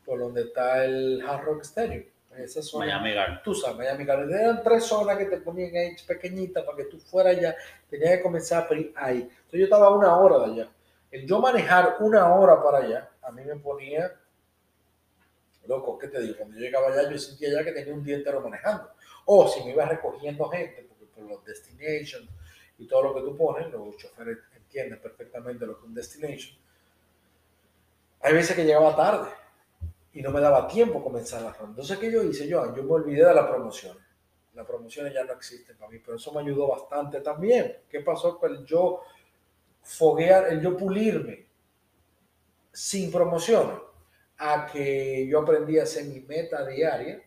por 0.06 0.20
donde 0.20 0.42
está 0.42 0.84
el 0.84 1.24
Hard 1.26 1.46
Rock 1.46 1.62
Stadium. 1.62 2.04
Esa 2.40 2.62
zona, 2.62 2.86
Miami 2.86 3.14
Garden. 3.14 3.40
Tú 3.44 3.54
sabes, 3.54 3.78
Miami 3.78 4.06
Garden. 4.06 4.34
Eran 4.34 4.64
tres 4.64 4.84
zonas 4.84 5.18
que 5.18 5.26
te 5.26 5.38
ponían 5.38 5.76
ahí 5.76 5.96
pequeñitas 6.08 6.64
para 6.64 6.78
que 6.78 6.86
tú 6.86 7.00
fueras 7.00 7.38
allá. 7.38 7.56
Tenías 7.90 8.18
que 8.18 8.22
comenzar 8.22 8.68
ahí. 8.96 9.22
Entonces 9.22 9.60
yo 9.60 9.64
estaba 9.64 9.96
una 9.96 10.18
hora 10.18 10.40
de 10.40 10.46
allá. 10.46 10.70
El 11.12 11.26
yo 11.26 11.40
manejar 11.40 11.98
una 12.00 12.34
hora 12.34 12.62
para 12.62 12.80
allá, 12.80 13.10
a 13.22 13.32
mí 13.32 13.44
me 13.44 13.56
ponía 13.56 14.14
loco, 15.70 15.98
¿qué 16.00 16.08
te 16.08 16.20
digo? 16.20 16.36
Cuando 16.38 16.56
yo 16.56 16.62
llegaba 16.62 16.88
allá, 16.88 17.10
yo 17.10 17.18
sentía 17.18 17.52
ya 17.52 17.64
que 17.64 17.72
tenía 17.72 17.94
un 17.94 18.04
día 18.04 18.16
entero 18.16 18.42
manejando. 18.42 18.90
O 19.26 19.48
si 19.48 19.64
me 19.64 19.72
iba 19.72 19.86
recogiendo 19.86 20.50
gente, 20.50 20.88
porque 20.90 21.06
por 21.06 21.24
los 21.24 21.46
destinations 21.46 22.28
y 22.78 22.88
todo 22.88 23.04
lo 23.04 23.16
que 23.16 23.22
tú 23.22 23.38
pones, 23.38 23.72
los 23.72 23.96
choferes 23.98 24.38
entienden 24.56 25.00
perfectamente 25.00 25.66
lo 25.66 25.76
que 25.76 25.82
es 25.82 25.88
un 25.88 25.94
destination. 25.94 26.58
Hay 28.22 28.34
veces 28.34 28.56
que 28.56 28.66
llegaba 28.66 28.96
tarde 28.96 29.30
y 30.14 30.22
no 30.22 30.32
me 30.32 30.42
daba 30.42 30.68
tiempo 30.68 31.04
comenzar 31.04 31.42
la 31.42 31.54
ronda. 31.54 31.70
Entonces, 31.72 31.98
¿qué 31.98 32.12
yo 32.12 32.24
hice? 32.24 32.48
Yo, 32.48 32.76
yo 32.76 32.84
me 32.84 32.92
olvidé 32.92 33.26
de 33.26 33.34
las 33.34 33.48
promociones. 33.48 34.04
Las 34.54 34.66
promociones 34.66 35.14
ya 35.14 35.24
no 35.24 35.34
existen 35.34 35.78
para 35.78 35.92
mí, 35.92 36.00
pero 36.00 36.18
eso 36.18 36.34
me 36.34 36.42
ayudó 36.42 36.68
bastante 36.68 37.22
también. 37.22 37.78
¿Qué 37.88 38.02
pasó 38.02 38.38
con 38.38 38.56
el 38.56 38.66
yo 38.66 39.02
foguear, 39.84 40.48
el 40.52 40.62
yo 40.62 40.76
pulirme 40.76 41.46
sin 42.72 43.12
promociones? 43.12 43.78
A 44.38 44.66
que 44.66 45.28
yo 45.28 45.42
aprendí 45.42 45.78
a 45.78 45.84
hacer 45.84 46.06
mi 46.06 46.22
meta 46.22 46.66
diaria 46.66 47.22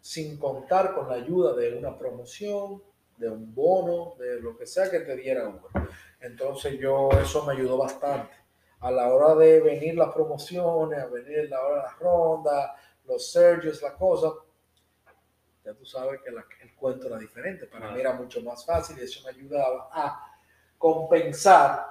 sin 0.00 0.38
contar 0.38 0.94
con 0.94 1.08
la 1.08 1.16
ayuda 1.16 1.54
de 1.54 1.76
una 1.76 1.98
promoción, 1.98 2.82
de 3.18 3.28
un 3.28 3.54
bono, 3.54 4.14
de 4.18 4.40
lo 4.40 4.56
que 4.56 4.66
sea 4.66 4.90
que 4.90 5.00
te 5.00 5.14
diera 5.16 5.48
Uber. 5.48 5.88
Entonces 6.20 6.78
yo, 6.78 7.10
eso 7.20 7.44
me 7.44 7.52
ayudó 7.52 7.76
bastante 7.76 8.39
a 8.80 8.90
la 8.90 9.12
hora 9.12 9.34
de 9.34 9.60
venir 9.60 9.94
las 9.94 10.12
promociones, 10.12 10.98
a 10.98 11.06
venir 11.06 11.48
la 11.48 11.60
hora 11.60 11.76
de 11.76 11.82
las 11.82 11.98
rondas, 11.98 12.70
los 13.06 13.30
surges, 13.30 13.82
la 13.82 13.94
cosa, 13.94 14.32
ya 15.64 15.74
tú 15.74 15.84
sabes 15.84 16.20
que 16.22 16.30
el 16.30 16.74
cuento 16.74 17.06
era 17.06 17.18
diferente. 17.18 17.66
Para 17.66 17.90
mí 17.90 18.00
era 18.00 18.12
mucho 18.14 18.40
más 18.42 18.64
fácil 18.64 18.96
y 18.98 19.02
eso 19.02 19.22
me 19.24 19.30
ayudaba 19.30 19.90
a 19.92 20.26
compensar 20.78 21.86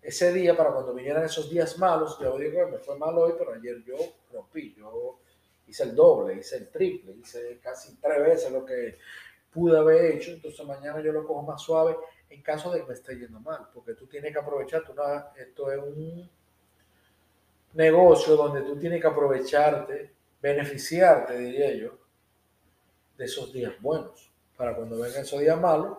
ese 0.00 0.32
día 0.32 0.56
para 0.56 0.72
cuando 0.72 0.94
vinieran 0.94 1.24
esos 1.24 1.50
días 1.50 1.78
malos. 1.78 2.18
Yo 2.18 2.36
digo, 2.38 2.66
me 2.68 2.78
fue 2.78 2.98
mal 2.98 3.16
hoy, 3.18 3.34
pero 3.38 3.52
ayer 3.52 3.82
yo 3.84 3.96
rompí, 4.32 4.74
yo 4.74 5.20
hice 5.66 5.84
el 5.84 5.94
doble, 5.94 6.34
hice 6.34 6.56
el 6.56 6.70
triple, 6.70 7.12
hice 7.12 7.60
casi 7.60 7.96
tres 7.96 8.22
veces 8.22 8.50
lo 8.50 8.64
que 8.64 8.98
pude 9.52 9.78
haber 9.78 10.16
hecho. 10.16 10.30
Entonces 10.30 10.66
mañana 10.66 11.00
yo 11.00 11.12
lo 11.12 11.26
cojo 11.26 11.42
más 11.42 11.60
suave 11.60 11.96
en 12.32 12.42
caso 12.42 12.70
de 12.72 12.80
que 12.80 12.86
me 12.86 12.94
esté 12.94 13.18
yendo 13.18 13.40
mal, 13.40 13.68
porque 13.74 13.92
tú 13.92 14.06
tienes 14.06 14.32
que 14.32 14.38
aprovechar, 14.38 14.82
esto 15.36 15.70
es 15.70 15.78
un 15.78 16.30
negocio 17.74 18.36
donde 18.36 18.62
tú 18.62 18.78
tienes 18.78 19.00
que 19.02 19.06
aprovecharte, 19.06 20.10
beneficiarte, 20.40 21.38
diría 21.38 21.74
yo, 21.74 21.98
de 23.18 23.24
esos 23.26 23.52
días 23.52 23.74
buenos, 23.80 24.32
para 24.56 24.74
cuando 24.74 24.98
vengan 24.98 25.22
esos 25.22 25.40
días 25.40 25.60
malos, 25.60 25.98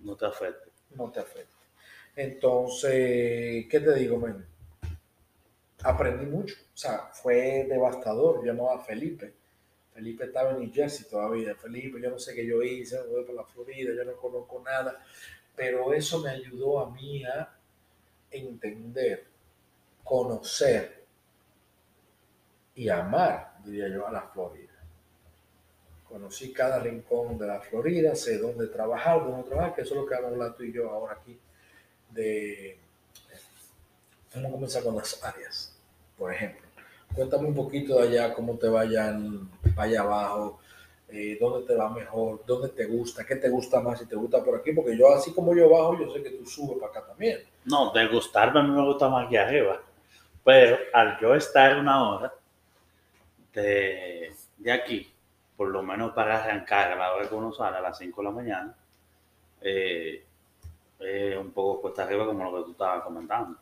no 0.00 0.16
te 0.16 0.26
afecte. 0.26 0.70
No 0.90 1.10
te 1.10 1.20
afecte. 1.20 1.64
Entonces, 2.14 3.66
¿qué 3.68 3.80
te 3.80 3.94
digo, 3.94 4.18
men? 4.18 4.46
Aprendí 5.82 6.26
mucho, 6.26 6.56
o 6.72 6.76
sea, 6.76 7.10
fue 7.12 7.66
devastador, 7.68 8.44
llamó 8.44 8.70
a 8.70 8.80
Felipe. 8.80 9.34
Felipe 9.92 10.24
estaba 10.24 10.50
en 10.50 10.60
New 10.60 10.72
Jersey 10.72 11.08
todavía. 11.08 11.54
Felipe, 11.54 12.00
yo 12.00 12.10
no 12.10 12.18
sé 12.18 12.34
qué 12.34 12.46
yo 12.46 12.62
hice, 12.62 13.00
voy 13.08 13.24
por 13.24 13.34
la 13.34 13.44
Florida, 13.44 13.92
yo 13.96 14.04
no 14.04 14.16
conozco 14.16 14.62
nada 14.64 15.02
pero 15.56 15.92
eso 15.92 16.20
me 16.20 16.30
ayudó 16.30 16.80
a 16.80 16.90
mí 16.90 17.24
a 17.24 17.56
entender, 18.30 19.26
conocer 20.02 21.04
y 22.74 22.88
amar, 22.88 23.54
diría 23.64 23.88
yo, 23.88 24.06
a 24.06 24.12
la 24.12 24.22
Florida. 24.22 24.72
Conocí 26.08 26.52
cada 26.52 26.78
rincón 26.80 27.38
de 27.38 27.46
la 27.46 27.60
Florida, 27.60 28.14
sé 28.14 28.38
dónde 28.38 28.66
trabajar, 28.66 29.20
dónde 29.24 29.48
trabajar, 29.48 29.74
que 29.74 29.82
eso 29.82 29.94
es 29.94 30.00
lo 30.00 30.06
que 30.06 30.20
vamos 30.20 30.40
a 30.40 30.54
tú 30.54 30.64
y 30.64 30.72
yo 30.72 30.90
ahora 30.90 31.14
aquí, 31.14 31.38
de... 32.10 32.78
Vamos 34.34 34.48
a 34.48 34.52
comenzar 34.52 34.82
con 34.82 34.96
las 34.96 35.22
áreas, 35.22 35.76
por 36.18 36.32
ejemplo. 36.32 36.66
Cuéntame 37.14 37.46
un 37.46 37.54
poquito 37.54 38.00
de 38.00 38.08
allá, 38.08 38.34
cómo 38.34 38.58
te 38.58 38.66
vayan 38.66 39.48
allá 39.76 40.00
abajo, 40.00 40.58
eh, 41.16 41.38
dónde 41.40 41.64
te 41.64 41.76
va 41.76 41.88
mejor, 41.90 42.44
dónde 42.44 42.70
te 42.70 42.86
gusta, 42.86 43.24
qué 43.24 43.36
te 43.36 43.48
gusta 43.48 43.80
más, 43.80 44.00
si 44.00 44.06
te 44.06 44.16
gusta 44.16 44.42
por 44.42 44.56
aquí, 44.56 44.72
porque 44.72 44.98
yo 44.98 45.14
así 45.14 45.32
como 45.32 45.54
yo 45.54 45.70
bajo, 45.70 45.96
yo 45.96 46.12
sé 46.12 46.20
que 46.24 46.30
tú 46.30 46.44
subes 46.44 46.76
para 46.78 46.90
acá 46.90 47.06
también. 47.06 47.40
No, 47.66 47.92
de 47.92 48.08
gustarme 48.08 48.58
a 48.58 48.62
mí 48.64 48.70
me 48.70 48.84
gusta 48.84 49.08
más 49.08 49.28
que 49.28 49.38
arriba, 49.38 49.80
pero 50.42 50.76
al 50.92 51.16
yo 51.20 51.36
estar 51.36 51.78
una 51.78 52.10
hora 52.10 52.34
de, 53.52 54.34
de 54.58 54.72
aquí, 54.72 55.08
por 55.56 55.68
lo 55.68 55.84
menos 55.84 56.12
para 56.14 56.42
arrancar 56.42 56.90
a 56.90 56.96
la 56.96 57.14
hora 57.14 57.28
que 57.28 57.34
uno 57.36 57.52
sale 57.52 57.76
a 57.76 57.80
las 57.80 57.96
5 57.96 58.20
de 58.20 58.24
la 58.24 58.34
mañana, 58.34 58.76
eh, 59.60 60.24
es 60.98 61.36
un 61.36 61.52
poco 61.52 61.80
cuesta 61.80 62.02
arriba 62.02 62.26
como 62.26 62.42
lo 62.42 62.58
que 62.58 62.64
tú 62.64 62.70
estabas 62.72 63.04
comentando. 63.04 63.56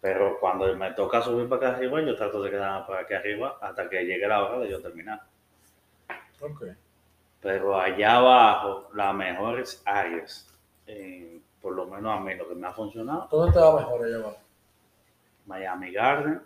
Pero 0.00 0.38
cuando 0.38 0.72
me 0.76 0.92
toca 0.92 1.20
subir 1.20 1.48
para 1.48 1.70
acá 1.70 1.76
arriba, 1.78 2.00
yo 2.00 2.14
trato 2.14 2.40
de 2.42 2.50
quedarme 2.50 2.86
para 2.86 3.00
aquí 3.00 3.14
arriba 3.14 3.58
hasta 3.60 3.88
que 3.88 4.04
llegue 4.04 4.28
la 4.28 4.44
hora 4.44 4.60
de 4.60 4.70
yo 4.70 4.80
terminar. 4.80 5.20
Pero 7.40 7.78
allá 7.78 8.16
abajo, 8.16 8.88
las 8.94 9.14
mejores 9.14 9.82
áreas, 9.84 10.48
eh, 10.86 11.40
por 11.60 11.74
lo 11.74 11.86
menos 11.86 12.18
a 12.18 12.20
mí, 12.20 12.34
lo 12.34 12.48
que 12.48 12.54
me 12.54 12.66
ha 12.66 12.72
funcionado. 12.72 13.28
¿Dónde 13.30 13.52
te 13.52 13.58
va 13.58 13.76
mejor 13.76 14.04
allá 14.04 14.16
abajo? 14.16 14.38
Miami 15.46 15.92
Garden 15.92 16.42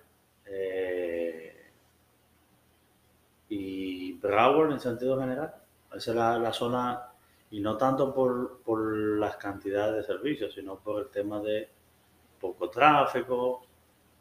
eh, 0.47 1.71
y 3.49 4.13
Broward 4.15 4.73
en 4.73 4.81
sentido 4.81 5.21
general. 5.21 5.55
Esa 5.95 6.11
es 6.11 6.17
la, 6.17 6.53
zona, 6.53 7.03
y 7.51 7.61
no 7.61 7.77
tanto 7.77 8.13
por, 8.13 8.61
por, 8.63 8.95
las 9.19 9.37
cantidades 9.37 9.95
de 9.97 10.15
servicios, 10.15 10.53
sino 10.53 10.77
por 10.77 11.03
el 11.03 11.09
tema 11.09 11.41
de 11.41 11.69
poco 12.41 12.69
tráfico. 12.69 13.63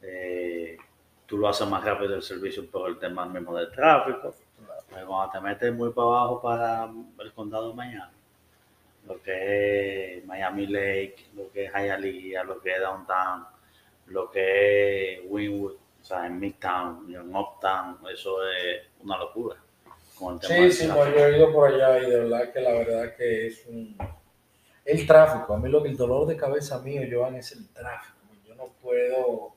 Eh, 0.02 0.78
tú 1.26 1.38
lo 1.38 1.50
haces 1.50 1.68
más 1.68 1.84
rápido 1.84 2.16
el 2.16 2.22
servicio 2.22 2.70
por 2.70 2.90
el 2.90 3.00
tema 3.00 3.26
mismo 3.26 3.56
del 3.56 3.72
tráfico 3.72 4.34
cuando 5.06 5.32
te 5.32 5.42
metes 5.42 5.74
muy 5.74 5.92
para 5.92 6.08
abajo 6.08 6.42
para 6.42 6.90
el 7.20 7.34
condado 7.34 7.70
de 7.70 7.76
Miami, 7.76 8.18
lo 9.08 9.22
que 9.22 10.18
es 10.18 10.26
Miami 10.26 10.68
Lake, 10.68 11.28
lo 11.36 11.52
que 11.52 11.66
es 11.66 11.72
Hialeah, 11.72 12.44
lo 12.44 12.60
que 12.62 12.72
es 12.72 12.82
Downtown, 12.82 13.46
lo 14.08 14.30
que 14.32 15.14
es 15.14 15.22
Wynwood, 15.26 15.74
o 16.02 16.06
sea, 16.06 16.26
en 16.26 16.40
Midtown, 16.40 17.14
en 17.14 17.36
Uptown, 17.36 18.00
eso 18.14 18.38
es 18.48 18.82
una 19.04 19.18
locura. 19.18 19.58
sí, 20.42 20.72
sí, 20.72 20.88
yo 20.88 21.06
he 21.06 21.38
ido 21.38 21.52
por 21.52 21.74
allá 21.74 22.00
y 22.00 22.10
de 22.10 22.20
verdad 22.22 22.52
que 22.52 22.62
la 22.62 22.72
verdad 22.72 23.16
que 23.16 23.48
es 23.48 23.66
un... 23.68 23.98
El 24.86 25.06
tráfico, 25.06 25.54
a 25.54 25.60
mí 25.60 25.70
lo 25.70 25.84
que 25.84 25.90
el 25.90 25.98
dolor 25.98 26.26
de 26.28 26.38
cabeza 26.38 26.80
mío, 26.80 27.02
Joan, 27.12 27.36
es 27.36 27.52
el 27.52 27.68
tráfico. 27.70 28.16
Yo 28.46 28.56
no 28.56 28.68
puedo... 28.82 29.54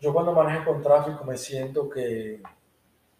Yo 0.00 0.14
cuando 0.14 0.32
manejo 0.32 0.72
con 0.72 0.82
tráfico 0.82 1.22
me 1.24 1.36
siento 1.36 1.90
que 1.90 2.40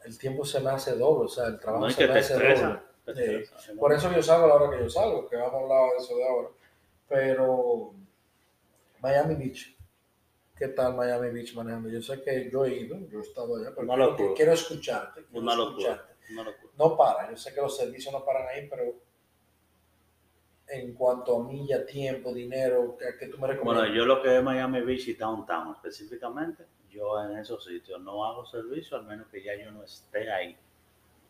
el 0.05 0.19
tiempo 0.19 0.45
se 0.45 0.61
me 0.61 0.71
hace 0.71 0.97
doble, 0.97 1.27
o 1.27 1.29
sea, 1.29 1.47
el 1.47 1.59
trabajo 1.59 1.91
se 1.91 2.07
me 2.07 2.19
hace 2.19 2.35
doble. 2.35 3.49
por 3.79 3.93
eso 3.93 4.13
yo 4.13 4.23
salgo 4.23 4.45
a 4.45 4.49
la 4.49 4.55
hora 4.55 4.77
que 4.77 4.83
yo 4.85 4.91
salgo, 4.91 5.29
que 5.29 5.37
vamos 5.37 5.55
a 5.55 5.59
hablar 5.59 5.91
de 5.91 5.97
eso 5.99 6.17
de 6.17 6.29
ahora. 6.29 6.49
Pero 7.09 7.95
Miami 9.01 9.35
Beach, 9.35 9.77
¿qué 10.57 10.69
tal 10.69 10.95
Miami 10.95 11.31
Beach 11.31 11.55
manejando? 11.55 11.89
Yo 11.89 12.01
sé 12.01 12.23
que 12.23 12.49
yo 12.51 12.65
he 12.65 12.75
ido, 12.75 12.99
yo 13.09 13.19
he 13.19 13.23
estado 13.23 13.57
allá, 13.57 13.73
pero 13.75 14.17
quiero, 14.37 14.53
escucharte. 14.53 15.25
Quiero 15.31 15.53
escucharte. 15.53 16.15
No 16.79 16.97
para, 16.97 17.31
yo 17.31 17.37
sé 17.37 17.53
que 17.53 17.61
los 17.61 17.77
servicios 17.77 18.13
no 18.13 18.25
paran 18.25 18.47
ahí, 18.49 18.69
pero 18.69 18.95
en 20.69 20.95
cuanto 20.95 21.41
a 21.41 21.45
milla, 21.45 21.85
tiempo, 21.85 22.33
dinero, 22.33 22.97
¿qué, 22.97 23.27
tú 23.27 23.39
me 23.39 23.49
recomiendas? 23.49 23.89
Bueno, 23.89 23.95
yo 23.95 24.05
lo 24.05 24.23
que 24.23 24.37
es 24.37 24.43
Miami 24.43 24.81
Beach 24.83 25.09
y 25.09 25.15
Downtown 25.15 25.75
específicamente, 25.75 26.65
yo 26.91 27.23
en 27.25 27.39
esos 27.39 27.65
sitios 27.65 28.01
no 28.01 28.25
hago 28.25 28.45
servicio, 28.47 28.97
al 28.97 29.05
menos 29.05 29.29
que 29.29 29.43
ya 29.43 29.55
yo 29.57 29.71
no 29.71 29.83
esté 29.85 30.31
ahí. 30.31 30.57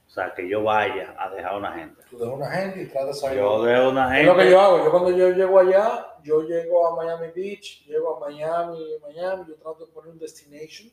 O 0.06 0.10
sea, 0.12 0.34
que 0.34 0.48
yo 0.48 0.64
vaya 0.64 1.14
a 1.16 1.30
dejar 1.30 1.56
una 1.56 1.72
gente. 1.72 2.02
Tú 2.10 2.18
dejas 2.18 2.34
una 2.34 2.50
gente 2.50 2.82
y 2.82 2.88
tratas 2.88 3.22
a 3.22 3.32
Yo 3.32 3.62
dejo 3.62 3.90
una 3.90 4.18
Es 4.20 4.26
lo 4.26 4.34
que 4.34 4.40
gente. 4.40 4.52
yo 4.52 4.60
hago. 4.60 4.84
Yo 4.84 4.90
cuando 4.90 5.10
yo 5.10 5.30
llego 5.30 5.58
allá, 5.60 6.16
yo 6.24 6.42
llego 6.42 6.86
a 6.88 6.96
Miami 6.96 7.28
Beach, 7.28 7.84
llego 7.86 8.16
a 8.16 8.20
Miami, 8.28 8.78
Miami, 9.02 9.44
yo 9.46 9.54
trato 9.54 9.86
de 9.86 9.92
poner 9.92 10.10
un 10.10 10.18
destination 10.18 10.90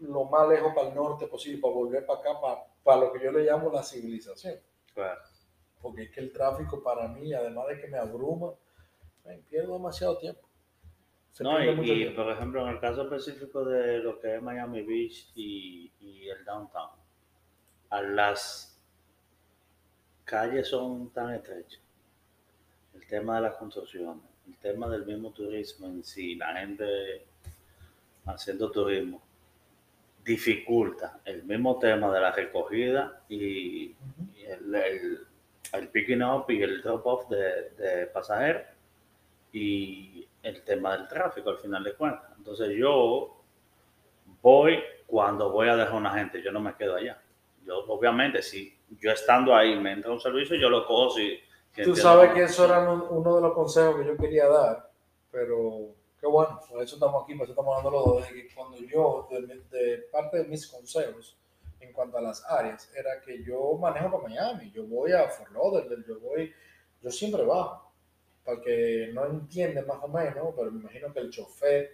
lo 0.00 0.24
más 0.24 0.48
lejos 0.48 0.72
para 0.74 0.88
el 0.88 0.94
norte 0.94 1.26
posible, 1.26 1.60
para 1.60 1.74
volver 1.74 2.06
para 2.06 2.20
acá, 2.20 2.40
para, 2.40 2.64
para 2.82 3.00
lo 3.02 3.12
que 3.12 3.22
yo 3.22 3.30
le 3.30 3.44
llamo 3.44 3.70
la 3.70 3.82
civilización. 3.82 4.58
Claro. 4.92 5.20
Porque 5.80 6.04
es 6.04 6.10
que 6.10 6.20
el 6.20 6.32
tráfico 6.32 6.82
para 6.82 7.08
mí, 7.08 7.32
además 7.34 7.68
de 7.68 7.80
que 7.80 7.88
me 7.88 7.98
abruma, 7.98 8.52
me 9.24 9.36
pierdo 9.38 9.74
demasiado 9.74 10.18
tiempo. 10.18 10.48
Se 11.34 11.42
No, 11.42 11.60
y, 11.60 12.10
por 12.10 12.30
ejemplo, 12.30 12.62
en 12.62 12.74
el 12.74 12.80
caso 12.80 13.02
específico 13.02 13.64
de 13.64 13.98
lo 13.98 14.20
que 14.20 14.36
es 14.36 14.40
Miami 14.40 14.82
Beach 14.82 15.32
y, 15.34 15.90
y 15.98 16.28
el 16.28 16.44
downtown, 16.44 16.90
a 17.90 18.02
las 18.02 18.80
calles 20.24 20.68
son 20.68 21.10
tan 21.10 21.34
estrechas. 21.34 21.80
El 22.94 23.04
tema 23.08 23.34
de 23.34 23.42
las 23.42 23.56
construcciones, 23.56 24.22
el 24.46 24.56
tema 24.58 24.88
del 24.88 25.04
mismo 25.04 25.32
turismo 25.32 25.88
en 25.88 26.04
sí, 26.04 26.36
la 26.36 26.54
gente 26.56 27.26
haciendo 28.26 28.70
turismo, 28.70 29.20
dificulta 30.24 31.18
el 31.24 31.42
mismo 31.42 31.80
tema 31.80 32.14
de 32.14 32.20
la 32.20 32.30
recogida 32.30 33.24
y 33.28 33.92
el, 34.46 34.72
el, 34.72 35.18
el 35.72 35.88
picking 35.88 36.22
up 36.22 36.48
y 36.48 36.62
el 36.62 36.80
drop 36.80 37.04
off 37.04 37.28
de, 37.28 37.70
de 37.70 38.06
pasajeros. 38.06 38.68
Y 39.52 40.28
el 40.44 40.62
tema 40.62 40.96
del 40.96 41.08
tráfico 41.08 41.50
al 41.50 41.58
final 41.58 41.82
de 41.82 41.94
cuentas. 41.94 42.30
Entonces 42.36 42.70
yo 42.76 43.42
voy 44.42 44.78
cuando 45.06 45.50
voy 45.50 45.68
a 45.68 45.76
dejar 45.76 45.94
a 45.94 45.98
una 45.98 46.10
gente, 46.14 46.42
yo 46.42 46.52
no 46.52 46.60
me 46.60 46.74
quedo 46.74 46.96
allá. 46.96 47.20
Yo 47.64 47.78
obviamente 47.88 48.42
si 48.42 48.76
yo 49.00 49.10
estando 49.10 49.54
ahí 49.54 49.78
me 49.78 49.92
entra 49.92 50.12
un 50.12 50.20
servicio, 50.20 50.56
yo 50.56 50.68
lo 50.68 50.86
cojo 50.86 51.10
si... 51.10 51.38
si 51.72 51.82
Tú 51.82 51.96
sabes 51.96 52.32
que- 52.32 52.42
eso 52.44 52.64
era 52.66 52.80
un- 52.90 53.06
uno 53.10 53.36
de 53.36 53.42
los 53.42 53.52
consejos 53.54 53.96
que 53.96 54.06
yo 54.06 54.16
quería 54.16 54.46
dar, 54.48 54.90
pero 55.30 55.94
qué 56.20 56.26
bueno, 56.26 56.60
por 56.70 56.82
eso 56.82 56.96
estamos 56.96 57.24
aquí, 57.24 57.34
por 57.34 57.44
eso 57.44 57.52
estamos 57.52 57.76
hablando 57.78 57.98
los 57.98 58.04
dos, 58.16 58.28
de 58.28 58.34
que 58.34 58.54
cuando 58.54 58.76
yo, 58.78 59.28
de, 59.30 59.40
de 59.70 59.98
parte 60.12 60.38
de 60.38 60.44
mis 60.44 60.66
consejos 60.66 61.38
en 61.80 61.92
cuanto 61.92 62.16
a 62.18 62.22
las 62.22 62.44
áreas, 62.50 62.90
era 62.94 63.20
que 63.20 63.42
yo 63.44 63.76
manejo 63.78 64.10
para 64.10 64.28
Miami, 64.28 64.70
yo 64.70 64.84
voy 64.86 65.12
a 65.12 65.28
Fort 65.28 65.50
Lauderdale, 65.52 66.04
yo 66.06 66.18
voy, 66.20 66.52
yo 67.02 67.10
siempre 67.10 67.42
bajo, 67.44 67.83
para 68.44 68.60
que 68.60 69.10
no 69.12 69.26
entiende 69.26 69.82
más 69.82 69.98
o 70.02 70.08
menos, 70.08 70.54
pero 70.56 70.70
me 70.70 70.80
imagino 70.80 71.12
que 71.12 71.20
el 71.20 71.30
chofer 71.30 71.90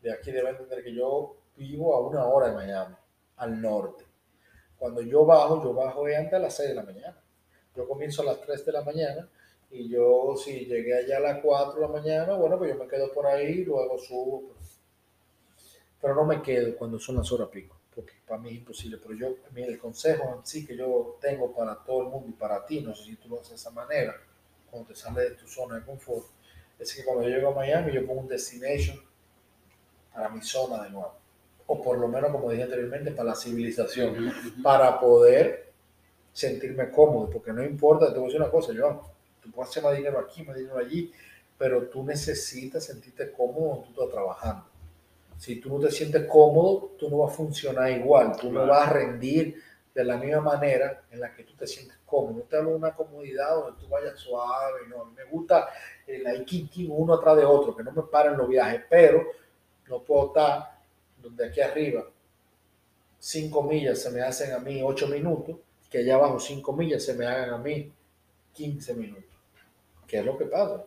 de 0.00 0.12
aquí 0.12 0.32
debe 0.32 0.50
entender 0.50 0.82
que 0.82 0.94
yo 0.94 1.36
vivo 1.56 1.94
a 1.94 2.00
una 2.00 2.24
hora 2.24 2.48
de 2.48 2.54
Miami, 2.54 2.96
al 3.36 3.60
norte. 3.60 4.04
Cuando 4.78 5.02
yo 5.02 5.26
bajo, 5.26 5.62
yo 5.62 5.74
bajo 5.74 6.08
es 6.08 6.16
antes 6.16 6.32
de 6.32 6.38
las 6.38 6.56
6 6.56 6.70
de 6.70 6.74
la 6.74 6.82
mañana. 6.82 7.22
Yo 7.76 7.86
comienzo 7.86 8.22
a 8.22 8.26
las 8.26 8.40
3 8.40 8.64
de 8.64 8.72
la 8.72 8.82
mañana 8.82 9.28
y 9.70 9.88
yo 9.88 10.34
si 10.36 10.64
llegué 10.64 10.96
allá 10.96 11.18
a 11.18 11.20
las 11.20 11.40
4 11.42 11.74
de 11.74 11.80
la 11.82 11.92
mañana, 11.92 12.34
bueno, 12.34 12.56
pues 12.56 12.70
yo 12.70 12.76
me 12.82 12.88
quedo 12.88 13.12
por 13.12 13.26
ahí, 13.26 13.64
luego 13.64 13.98
subo. 13.98 14.48
pues. 14.48 14.80
Pero 16.00 16.14
no 16.14 16.24
me 16.24 16.40
quedo 16.40 16.74
cuando 16.76 16.98
son 16.98 17.16
las 17.16 17.30
horas 17.30 17.48
pico, 17.48 17.76
porque 17.94 18.14
para 18.26 18.40
mí 18.40 18.48
es 18.48 18.56
imposible. 18.56 18.96
Pero 18.96 19.14
yo, 19.14 19.36
el 19.54 19.78
consejo 19.78 20.36
en 20.38 20.46
sí 20.46 20.66
que 20.66 20.74
yo 20.74 21.18
tengo 21.20 21.54
para 21.54 21.76
todo 21.84 22.00
el 22.00 22.08
mundo 22.08 22.30
y 22.30 22.32
para 22.32 22.64
ti, 22.64 22.80
no 22.80 22.94
sé 22.94 23.04
si 23.04 23.16
tú 23.16 23.28
lo 23.28 23.36
haces 23.36 23.50
de 23.50 23.56
esa 23.56 23.70
manera, 23.70 24.16
cuando 24.70 24.88
te 24.88 24.94
sales 24.94 25.30
de 25.30 25.36
tu 25.36 25.46
zona 25.48 25.76
de 25.76 25.82
confort, 25.84 26.26
es 26.78 26.94
que 26.94 27.04
cuando 27.04 27.24
yo 27.24 27.28
llego 27.28 27.50
a 27.50 27.54
Miami, 27.54 27.92
yo 27.92 28.06
pongo 28.06 28.22
un 28.22 28.28
destination 28.28 28.98
para 30.12 30.28
mi 30.28 30.42
zona 30.42 30.84
de 30.84 30.90
nuevo. 30.90 31.14
O 31.66 31.80
por 31.80 31.98
lo 31.98 32.08
menos, 32.08 32.30
como 32.30 32.50
dije 32.50 32.64
anteriormente, 32.64 33.10
para 33.12 33.30
la 33.30 33.34
civilización 33.34 34.32
para 34.62 34.98
poder 34.98 35.72
sentirme 36.32 36.90
cómodo, 36.90 37.28
porque 37.30 37.52
no 37.52 37.62
importa, 37.62 38.12
te 38.12 38.18
voy 38.18 38.24
a 38.24 38.26
decir 38.26 38.40
una 38.40 38.50
cosa, 38.50 38.72
Joan, 38.76 39.00
tú 39.42 39.50
puedes 39.50 39.70
hacer 39.70 39.82
más 39.82 39.96
dinero 39.96 40.18
aquí, 40.18 40.42
más 40.42 40.56
dinero 40.56 40.78
allí, 40.78 41.12
pero 41.58 41.88
tú 41.88 42.02
necesitas 42.02 42.84
sentirte 42.84 43.30
cómodo 43.32 43.68
donde 43.68 43.84
tú 43.86 43.90
estás 43.90 44.10
trabajando. 44.10 44.64
Si 45.38 45.56
tú 45.56 45.70
no 45.70 45.80
te 45.80 45.90
sientes 45.90 46.26
cómodo, 46.26 46.92
tú 46.98 47.08
no 47.10 47.18
vas 47.18 47.32
a 47.32 47.36
funcionar 47.36 47.90
igual, 47.90 48.36
tú 48.36 48.50
no 48.50 48.66
vas 48.66 48.88
a 48.88 48.92
rendir 48.92 49.62
de 49.94 50.04
la 50.04 50.16
misma 50.16 50.40
manera 50.40 51.02
en 51.10 51.20
la 51.20 51.34
que 51.34 51.44
tú 51.44 51.54
te 51.54 51.66
sientes 51.66 51.98
cómodo. 52.06 52.42
Te 52.42 52.56
hablo 52.56 52.70
de 52.70 52.76
una 52.76 52.94
comodidad 52.94 53.54
donde 53.54 53.80
tú 53.80 53.88
vayas 53.88 54.18
suave, 54.18 54.80
no, 54.88 55.02
a 55.02 55.04
mí 55.04 55.12
me 55.16 55.24
gusta 55.24 55.68
el 56.06 56.26
aquí 56.26 56.68
uno 56.90 57.14
atrás 57.14 57.36
de 57.36 57.44
otro, 57.44 57.76
que 57.76 57.82
no 57.82 57.92
me 57.92 58.02
paren 58.02 58.36
los 58.36 58.48
viajes, 58.48 58.82
pero 58.88 59.24
no 59.88 60.02
puedo 60.02 60.28
estar 60.28 60.80
donde 61.18 61.46
aquí 61.46 61.60
arriba 61.60 62.04
cinco 63.18 63.62
millas 63.62 64.00
se 64.00 64.10
me 64.10 64.22
hacen 64.22 64.52
a 64.52 64.58
mí 64.58 64.80
ocho 64.82 65.06
minutos, 65.06 65.56
que 65.90 65.98
allá 65.98 66.14
abajo 66.14 66.40
cinco 66.40 66.72
millas 66.72 67.04
se 67.04 67.14
me 67.14 67.26
hagan 67.26 67.50
a 67.50 67.58
mí 67.58 67.92
15 68.54 68.94
minutos. 68.94 69.24
¿Qué 70.06 70.18
es 70.18 70.24
lo 70.24 70.36
que 70.36 70.46
pasa? 70.46 70.84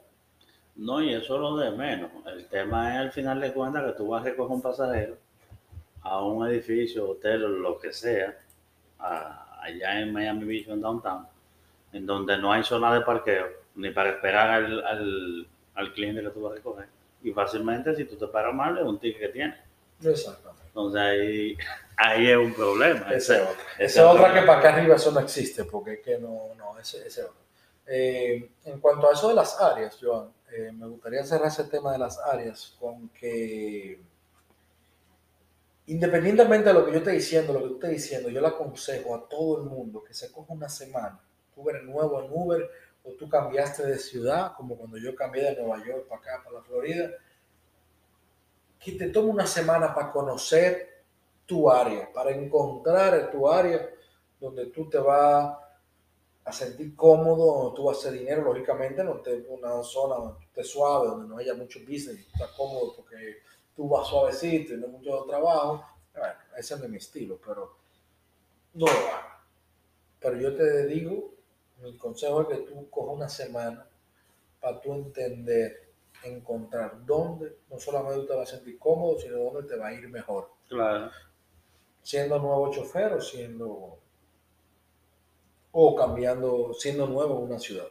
No, 0.76 1.02
y 1.02 1.13
eso 1.13 1.36
es 1.36 1.42
lo 1.42 1.58
de 1.58 1.72
menos. 1.72 2.12
El 2.26 2.48
tema 2.48 2.94
es 2.94 3.00
al 3.00 3.12
final 3.12 3.39
de 3.39 3.54
cuentas 3.54 3.86
que 3.86 3.98
tú 3.98 4.08
vas 4.08 4.22
a 4.22 4.30
recoger 4.30 4.52
un 4.52 4.62
pasajero 4.62 5.18
a 6.02 6.24
un 6.26 6.48
edificio, 6.48 7.12
hotel 7.12 7.62
lo 7.62 7.80
que 7.80 7.94
sea, 7.94 8.38
a- 9.04 9.60
allá 9.62 10.00
en 10.00 10.12
Miami 10.13 10.46
Beach 10.46 10.68
en 10.68 10.82
Downtown, 10.82 11.28
en 11.92 12.06
donde 12.06 12.38
no 12.38 12.52
hay 12.52 12.63
zona 12.63 12.94
de 12.94 13.02
parqueo, 13.02 13.48
ni 13.76 13.92
para 13.92 14.10
esperar 14.12 14.50
al, 14.50 14.86
al, 14.86 15.48
al 15.76 15.94
cliente 15.94 16.22
que 16.22 16.30
tú 16.30 16.42
vas 16.42 16.54
a 16.54 16.56
recoger. 16.56 16.88
Y 17.24 17.32
fácilmente, 17.32 17.96
si 17.96 18.06
tú 18.06 18.16
te 18.18 18.28
paras 18.28 18.54
mal, 18.54 18.78
es 18.78 18.84
un 18.84 19.00
ticket 19.00 19.20
que 19.22 19.30
tienes. 19.30 19.58
Exactamente. 20.04 20.63
Entonces 20.68 21.02
ahí, 21.02 21.58
ahí 21.98 22.30
es 22.30 22.38
un 22.38 22.54
problema. 22.54 23.08
Ese- 23.13 23.42
otra. 23.42 23.54
ese 23.78 23.84
Esa 23.86 24.00
es 24.02 24.06
otra 24.08 24.24
problema. 24.24 24.42
que 24.42 24.48
para 24.48 24.60
acá 24.60 24.74
arriba 24.76 24.96
eso 24.96 25.12
no 25.12 25.20
existe, 25.22 25.63
porque 25.66 25.94
es 25.94 26.00
que 26.02 26.18
no, 26.18 26.50
no, 26.58 26.78
ese, 26.80 26.98
ese 27.08 27.22
es 27.22 27.26
otro. 27.28 27.44
Eh, 27.86 28.50
en 28.66 28.80
cuanto 28.80 29.10
a 29.10 29.13
eso 29.13 29.28
de 29.30 29.34
las 29.36 29.60
áreas, 29.62 29.98
Joan, 30.02 30.30
eh, 30.52 30.72
me 30.74 30.88
gustaría 30.88 31.24
cerrar 31.24 31.48
ese 31.48 31.66
tema 31.66 31.92
de 31.92 31.98
las 32.00 32.18
áreas 32.20 32.76
con 32.80 33.10
que, 33.10 34.00
independientemente 35.88 36.69
de 36.69 36.74
lo 36.74 36.86
que 36.86 36.91
yo 36.91 36.98
esté 37.00 37.12
diciendo, 37.12 37.54
lo 37.54 37.62
que 37.62 37.67
tú 37.67 37.74
estés 37.76 37.91
diciendo, 37.91 38.30
yo 38.30 38.41
le 38.41 38.48
aconsejo 38.48 39.15
a 39.15 39.28
todo 39.28 39.62
el 39.62 39.69
mundo 39.69 40.04
que 40.04 40.13
se 40.13 40.32
coja 40.32 40.54
una 40.54 40.69
semana. 40.69 41.19
Tú 41.54 41.69
eres 41.69 41.84
nuevo 41.84 42.22
en 42.22 42.30
Uber 42.32 42.69
o 43.04 43.12
tú 43.13 43.28
cambiaste 43.28 43.86
de 43.86 43.98
ciudad, 43.98 44.54
como 44.56 44.78
cuando 44.78 44.98
yo 44.98 45.15
cambié 45.15 45.43
de 45.43 45.62
Nueva 45.62 45.86
York 45.86 46.08
para 46.08 46.22
acá, 46.22 46.41
para 46.43 46.58
la 46.58 46.63
Florida, 46.63 47.12
que 48.80 48.93
te 48.93 49.10
tome 49.10 49.30
una 49.30 49.48
semana 49.48 49.93
para 49.93 50.12
conocer 50.12 51.04
tu 51.46 51.69
área, 51.69 52.12
para 52.12 52.32
encontrar 52.32 53.30
tu 53.32 53.50
área 53.50 53.89
donde 54.39 54.67
tú 54.67 54.89
te 54.89 54.98
vas 54.98 55.58
a 56.46 56.52
sentir 56.52 56.96
cómodo, 56.96 57.63
donde 57.63 57.76
tú 57.76 57.84
vas 57.86 57.98
a 57.98 58.00
hacer 58.00 58.13
dinero, 58.13 58.43
lógicamente, 58.43 59.04
no 59.04 59.22
te 59.22 59.46
una 59.48 59.82
zona 59.84 60.15
donde 60.15 60.36
tú 60.39 60.46
estés 60.48 60.69
suave, 60.69 61.08
donde 61.08 61.28
no 61.28 61.38
haya 61.38 61.54
mucho 61.54 61.80
business, 61.80 62.19
estás 62.19 62.52
cómodo 62.52 62.93
porque 62.96 63.38
tú 63.76 63.90
vas 63.90 64.08
suavecito 64.08 64.74
y 64.74 64.78
no 64.78 64.88
mucho 64.88 65.24
trabajo. 65.26 65.86
Bueno, 66.14 66.34
ese 66.58 66.78
no 66.78 66.86
es 66.86 66.90
mi 66.90 66.98
estilo, 66.98 67.40
pero 67.44 67.78
no 68.74 68.86
lo 68.86 68.92
hagas. 68.92 69.42
Pero 70.20 70.38
yo 70.38 70.56
te 70.56 70.86
digo, 70.88 71.34
mi 71.82 71.98
consejo 71.98 72.42
es 72.44 72.48
que 72.48 72.64
tú 72.66 72.90
cojas 72.90 73.16
una 73.16 73.30
semana 73.30 73.88
para 74.62 74.80
tú 74.80 74.94
entender, 74.94 75.92
encontrar 76.24 77.06
dónde 77.06 77.58
no 77.70 77.78
solamente 77.80 78.26
te 78.28 78.34
vas 78.36 78.50
a 78.54 78.56
sentir 78.56 78.80
cómodo, 78.80 79.20
sino 79.20 79.38
dónde 79.38 79.64
te 79.68 79.76
va 79.76 79.88
a 79.88 79.94
ir 79.94 80.08
mejor 80.08 80.52
Claro. 80.70 81.12
siendo 82.02 82.40
nuevo 82.40 82.72
chofer 82.72 83.14
o 83.14 83.22
siendo 83.22 84.00
o 85.72 85.96
cambiando, 85.96 86.74
siendo 86.74 87.08
nuevo 87.08 87.38
en 87.40 87.44
una 87.46 87.60
ciudad. 87.60 87.88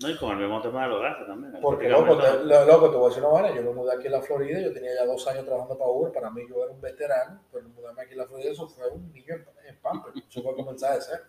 No, 0.00 0.08
y 0.08 0.16
con 0.16 0.30
el 0.30 0.36
mismo 0.38 0.60
tema 0.62 0.84
de 0.84 0.88
los 0.90 1.02
gastos 1.02 1.26
también. 1.26 1.60
Porque 1.60 1.88
loco 1.88 2.16
te, 2.18 2.44
lo- 2.44 2.64
loco, 2.66 2.90
te 2.90 2.96
voy 2.96 3.06
a 3.06 3.08
decir 3.08 3.24
una 3.24 3.32
vaina, 3.32 3.56
yo 3.56 3.62
me 3.64 3.72
mudé 3.72 3.94
aquí 3.96 4.06
a 4.06 4.10
la 4.10 4.22
Florida, 4.22 4.60
yo 4.60 4.72
tenía 4.72 4.94
ya 4.94 5.04
dos 5.04 5.26
años 5.26 5.44
trabajando 5.44 5.76
para 5.76 5.90
Uber, 5.90 6.12
para 6.12 6.30
mí 6.30 6.42
yo 6.48 6.62
era 6.62 6.72
un 6.72 6.80
veterano, 6.80 7.42
pero 7.52 7.68
mudarme 7.70 8.02
aquí 8.02 8.14
a 8.14 8.18
la 8.18 8.26
Florida, 8.26 8.50
eso 8.52 8.68
fue 8.68 8.88
un 8.90 9.12
niño 9.12 9.34
en, 9.34 9.46
en 9.66 9.76
Pamper, 9.80 10.12
eso 10.28 10.42
fue 10.42 10.54
comenzar 10.54 10.94
de 10.94 11.00
ser. 11.02 11.22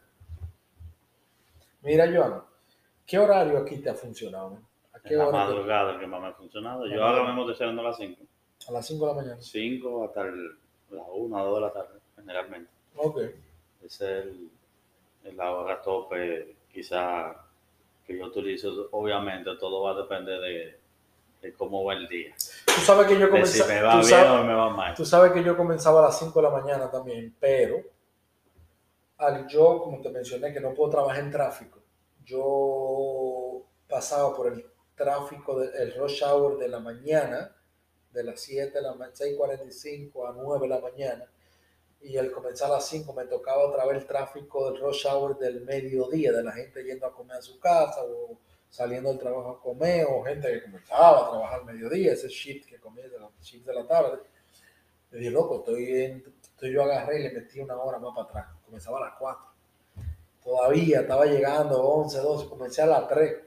Mira, 1.82 2.06
Joan, 2.14 2.44
¿qué 3.06 3.18
horario 3.18 3.58
aquí 3.58 3.78
te 3.78 3.90
ha 3.90 3.96
funcionado? 3.96 4.52
man? 4.52 4.66
¿A 4.94 5.00
qué 5.00 5.18
hora? 5.18 5.32
madrugada 5.32 6.00
que 6.00 6.08
más 6.08 6.22
me 6.22 6.28
ha 6.28 6.34
funcionado. 6.34 6.86
Yo 6.88 7.04
ahora 7.04 7.24
mismo 7.24 7.42
estoy 7.42 7.56
saliendo 7.56 7.82
a 7.82 7.86
las 7.86 7.98
5. 7.98 8.22
A 8.68 8.72
las 8.72 8.86
5 8.86 9.08
de 9.08 9.14
la 9.16 9.22
mañana. 9.22 9.42
5 9.42 10.04
hasta 10.06 10.22
el- 10.24 10.58
las 10.92 11.06
1 11.14 11.42
o 11.42 11.46
2 11.46 11.56
de 11.56 11.62
la 11.62 11.72
tarde, 11.74 12.00
generalmente. 12.16 12.72
Ok. 12.98 13.18
Ese 13.84 14.20
es 14.20 14.26
el, 14.26 14.50
el 15.24 15.40
hora 15.40 15.82
tope, 15.82 16.56
quizá, 16.72 17.34
que 18.10 18.18
yo 18.18 18.26
utilizo. 18.26 18.90
Obviamente, 18.92 19.52
todo 19.60 19.84
va 19.84 19.92
a 19.92 20.02
depender 20.02 20.40
de, 20.42 20.80
de 21.42 21.54
cómo 21.54 21.84
va 21.84 21.94
el 21.94 22.08
día. 22.08 22.34
Tú 22.66 22.82
sabes 22.82 23.06
que 23.08 23.14
yo 23.20 23.28
De 23.28 23.46
si 23.46 23.60
comenzaba... 23.60 23.74
me 23.74 23.82
va 23.84 23.94
bien 23.96 24.04
sabes- 24.10 24.42
o 24.42 24.44
me 24.44 24.54
va 24.56 24.70
mal. 24.72 24.96
Tú 24.96 25.06
sabes 25.06 25.32
que 25.32 25.44
yo 25.44 25.56
comenzaba 25.56 26.00
a 26.00 26.04
las 26.08 26.18
5 26.20 26.42
de 26.42 26.50
la 26.50 26.50
mañana 26.62 26.90
también, 26.90 27.36
pero 27.40 27.78
al 29.18 29.48
yo, 29.48 29.82
como 29.82 30.02
te 30.02 30.10
mencioné, 30.10 30.52
que 30.54 30.60
no 30.60 30.74
puedo 30.74 30.90
trabajar 30.92 31.20
en 31.24 31.30
tráfico, 31.32 31.80
yo 32.26 33.64
pasaba 33.88 34.36
por 34.36 34.48
el 34.54 34.66
tráfico, 34.96 35.60
del 35.60 35.74
el 35.76 35.94
rush 35.96 36.24
hour 36.24 36.58
de 36.58 36.68
la 36.68 36.80
mañana, 36.80 37.56
de 38.12 38.24
las 38.24 38.40
7 38.42 38.72
de 38.72 38.82
la 38.82 38.94
mañana, 38.94 39.14
6.45 39.16 40.30
a 40.30 40.34
9 40.36 40.68
de 40.68 40.74
la 40.74 40.80
mañana, 40.82 41.26
y 42.02 42.18
al 42.18 42.32
comenzar 42.32 42.70
a 42.70 42.76
las 42.76 42.88
5 42.88 43.14
me 43.14 43.26
tocaba 43.26 43.66
otra 43.66 43.86
vez 43.86 43.98
el 43.98 44.06
tráfico 44.06 44.72
del 44.72 44.82
rush 44.82 45.06
hour 45.06 45.38
del 45.38 45.62
mediodía, 45.62 46.32
de 46.32 46.44
la 46.44 46.52
gente 46.52 46.84
yendo 46.84 47.06
a 47.06 47.14
comer 47.14 47.38
a 47.38 47.42
su 47.42 47.60
casa 47.60 48.02
o 48.04 48.38
saliendo 48.70 49.10
del 49.10 49.20
trabajo 49.20 49.50
a 49.50 49.62
comer, 49.62 50.06
o 50.10 50.24
gente 50.24 50.48
que 50.52 50.64
comenzaba 50.64 51.26
a 51.26 51.30
trabajar 51.30 51.60
al 51.60 51.66
mediodía, 51.66 52.14
ese 52.14 52.28
shift 52.28 52.68
que 52.68 52.80
comienza 52.80 53.18
las 53.18 53.32
shift 53.42 53.66
de 53.66 53.74
la 53.74 53.86
tarde. 53.86 54.20
Le 55.12 55.18
dije, 55.18 55.32
loco, 55.32 55.58
estoy, 55.60 56.02
en, 56.04 56.24
yo 56.62 56.84
agarré 56.84 57.20
y 57.20 57.24
le 57.24 57.32
metí 57.32 57.60
una 57.60 57.76
hora 57.78 57.98
más 57.98 58.16
para 58.16 58.28
atrás. 58.28 58.58
Comenzaba 58.64 59.00
a 59.00 59.10
las 59.10 59.14
4. 59.18 59.46
Todavía 60.44 61.02
estaba 61.02 61.26
llegando 61.26 61.82
11, 61.82 62.18
12, 62.20 62.50
comencé 62.50 62.82
a 62.84 62.86
las 62.86 63.08
3. 63.08 63.38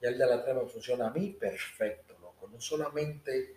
Ya 0.00 0.08
el 0.08 0.18
de 0.18 0.26
las 0.26 0.44
3 0.44 0.56
me 0.56 0.66
funciona 0.66 1.08
a 1.08 1.10
mí 1.10 1.30
perfecto, 1.30 2.16
loco. 2.20 2.48
No 2.48 2.60
solamente 2.60 3.56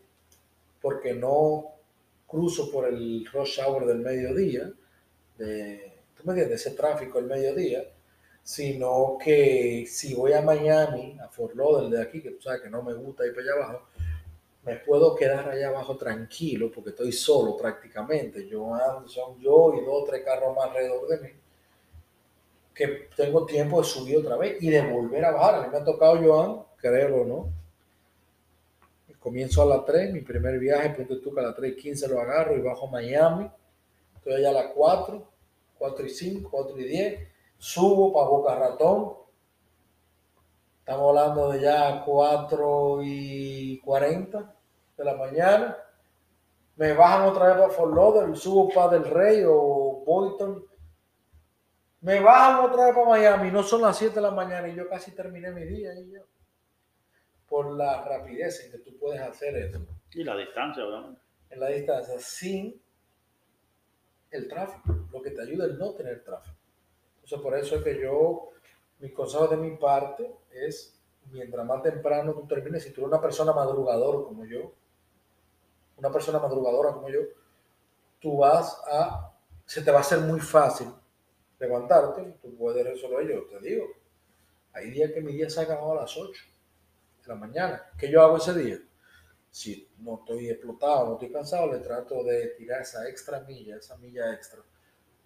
porque 0.81 1.13
no 1.13 1.75
cruzo 2.33 2.71
por 2.71 2.87
el 2.87 3.27
rush 3.31 3.59
hour 3.61 3.85
del 3.85 3.99
mediodía, 3.99 4.73
de, 5.37 6.01
¿tú 6.17 6.23
me 6.25 6.33
entiendes? 6.33 6.65
Ese 6.65 6.75
tráfico 6.75 7.19
del 7.19 7.27
mediodía, 7.27 7.83
sino 8.41 9.19
que 9.23 9.85
si 9.87 10.15
voy 10.15 10.33
a 10.33 10.41
Miami, 10.41 11.15
a 11.21 11.27
Fort 11.27 11.53
Lauderdale 11.53 11.97
de 11.97 12.01
aquí, 12.01 12.23
que 12.23 12.31
tú 12.31 12.41
sabes 12.41 12.61
que 12.61 12.71
no 12.71 12.81
me 12.81 12.95
gusta 12.95 13.23
ir 13.23 13.35
para 13.35 13.43
allá 13.43 13.53
abajo, 13.63 13.87
me 14.63 14.77
puedo 14.77 15.13
quedar 15.15 15.47
allá 15.47 15.67
abajo 15.67 15.95
tranquilo 15.95 16.71
porque 16.73 16.89
estoy 16.89 17.11
solo 17.11 17.55
prácticamente. 17.55 18.47
Yo 18.47 18.73
ando, 18.73 19.07
son 19.07 19.39
yo 19.39 19.75
y 19.75 19.85
dos 19.85 20.01
o 20.01 20.03
tres 20.03 20.23
carros 20.25 20.55
más 20.55 20.69
alrededor 20.69 21.07
de 21.09 21.19
mí, 21.19 21.29
que 22.73 23.09
tengo 23.15 23.45
tiempo 23.45 23.79
de 23.79 23.87
subir 23.87 24.17
otra 24.17 24.37
vez 24.37 24.57
y 24.59 24.71
de 24.71 24.81
volver 24.81 25.23
a 25.23 25.31
bajar. 25.31 25.55
A 25.55 25.61
mí 25.61 25.67
me 25.71 25.77
ha 25.77 25.83
tocado, 25.83 26.17
Joan, 26.17 26.63
créelo 26.77 27.25
no, 27.25 27.62
comienzo 29.23 29.61
a 29.61 29.65
las 29.65 29.85
3, 29.85 30.11
mi 30.11 30.19
primer 30.19 30.59
viaje, 30.59 30.89
punto 30.89 31.21
tú 31.21 31.33
que 31.33 31.39
a 31.39 31.43
las 31.43 31.55
3 31.55 31.71
y 31.71 31.75
15 31.81 32.09
lo 32.09 32.19
agarro 32.19 32.57
y 32.57 32.61
bajo 32.61 32.87
Miami. 32.87 33.49
Estoy 34.15 34.33
allá 34.33 34.49
a 34.49 34.63
las 34.63 34.65
4, 34.75 35.31
4 35.77 36.05
y 36.05 36.09
5, 36.09 36.49
4 36.51 36.79
y 36.79 36.83
10. 36.83 37.27
Subo 37.57 38.11
para 38.11 38.27
Boca 38.27 38.55
Ratón. 38.55 39.13
Estamos 40.79 41.17
hablando 41.17 41.51
de 41.53 41.61
ya 41.61 42.03
4 42.05 42.99
y 43.01 43.79
40 43.79 44.55
de 44.97 45.05
la 45.05 45.15
mañana. 45.15 45.77
Me 46.75 46.91
bajan 46.91 47.29
otra 47.29 47.47
vez 47.47 47.55
para 47.55 47.69
Fort 47.69 48.35
subo 48.35 48.69
para 48.73 48.99
Del 48.99 49.05
Rey 49.05 49.43
o 49.47 50.03
Boynton. 50.05 50.65
Me 52.01 52.19
bajan 52.19 52.65
otra 52.65 52.87
vez 52.87 52.95
para 52.95 53.07
Miami. 53.07 53.51
No 53.51 53.63
son 53.63 53.83
las 53.83 53.97
7 53.97 54.15
de 54.15 54.21
la 54.21 54.31
mañana 54.31 54.67
y 54.67 54.75
yo 54.75 54.89
casi 54.89 55.11
terminé 55.11 55.49
mi 55.51 55.63
día. 55.63 55.93
Y 55.93 56.11
yo 56.11 56.23
por 57.53 57.71
la 57.77 58.03
rapidez 58.03 58.65
en 58.65 58.71
que 58.71 58.79
tú 58.79 58.97
puedes 58.97 59.21
hacer 59.21 59.55
eso. 59.55 59.79
Y 60.11 60.23
la 60.23 60.35
distancia, 60.35 60.83
obviamente. 60.83 61.21
En 61.51 61.59
la 61.59 61.67
distancia, 61.67 62.15
sin 62.17 62.81
el 64.31 64.47
tráfico, 64.47 65.05
lo 65.11 65.21
que 65.21 65.29
te 65.29 65.43
ayuda 65.43 65.67
es 65.67 65.73
no 65.73 65.93
tener 65.93 66.23
tráfico. 66.23 66.57
Entonces, 67.13 67.39
por 67.41 67.55
eso 67.55 67.75
es 67.75 67.83
que 67.83 68.01
yo, 68.01 68.49
mi 68.97 69.11
consejo 69.11 69.49
de 69.49 69.57
mi 69.57 69.77
parte 69.77 70.35
es, 70.51 70.99
mientras 71.29 71.63
más 71.63 71.83
temprano 71.83 72.33
tú 72.33 72.47
termines, 72.47 72.81
si 72.81 72.89
tú 72.89 73.01
eres 73.01 73.09
una 73.09 73.21
persona 73.21 73.53
madrugadora 73.53 74.25
como 74.25 74.45
yo, 74.45 74.73
una 75.97 76.11
persona 76.11 76.39
madrugadora 76.39 76.91
como 76.93 77.07
yo, 77.09 77.19
tú 78.19 78.37
vas 78.39 78.81
a, 78.87 79.31
se 79.63 79.83
te 79.83 79.91
va 79.91 79.99
a 79.99 80.01
hacer 80.01 80.21
muy 80.21 80.39
fácil 80.39 80.87
levantarte, 81.59 82.39
tú 82.41 82.57
puedes 82.57 82.83
resolver, 82.83 83.27
yo 83.27 83.45
te 83.45 83.59
digo, 83.59 83.85
hay 84.73 84.89
días 84.89 85.11
que 85.11 85.21
mi 85.21 85.33
día 85.33 85.51
se 85.51 85.59
ha 85.59 85.63
acabado 85.65 85.91
a 85.91 86.01
las 86.01 86.17
8 86.17 86.52
la 87.25 87.35
mañana. 87.35 87.83
¿Qué 87.97 88.09
yo 88.09 88.21
hago 88.21 88.37
ese 88.37 88.53
día? 88.53 88.77
Si 89.49 89.87
no 89.99 90.15
estoy 90.15 90.49
explotado, 90.49 91.07
no 91.07 91.13
estoy 91.13 91.31
cansado, 91.31 91.71
le 91.71 91.79
trato 91.79 92.23
de 92.23 92.47
tirar 92.57 92.81
esa 92.81 93.07
extra 93.07 93.39
milla, 93.41 93.77
esa 93.77 93.95
milla 93.97 94.33
extra, 94.33 94.61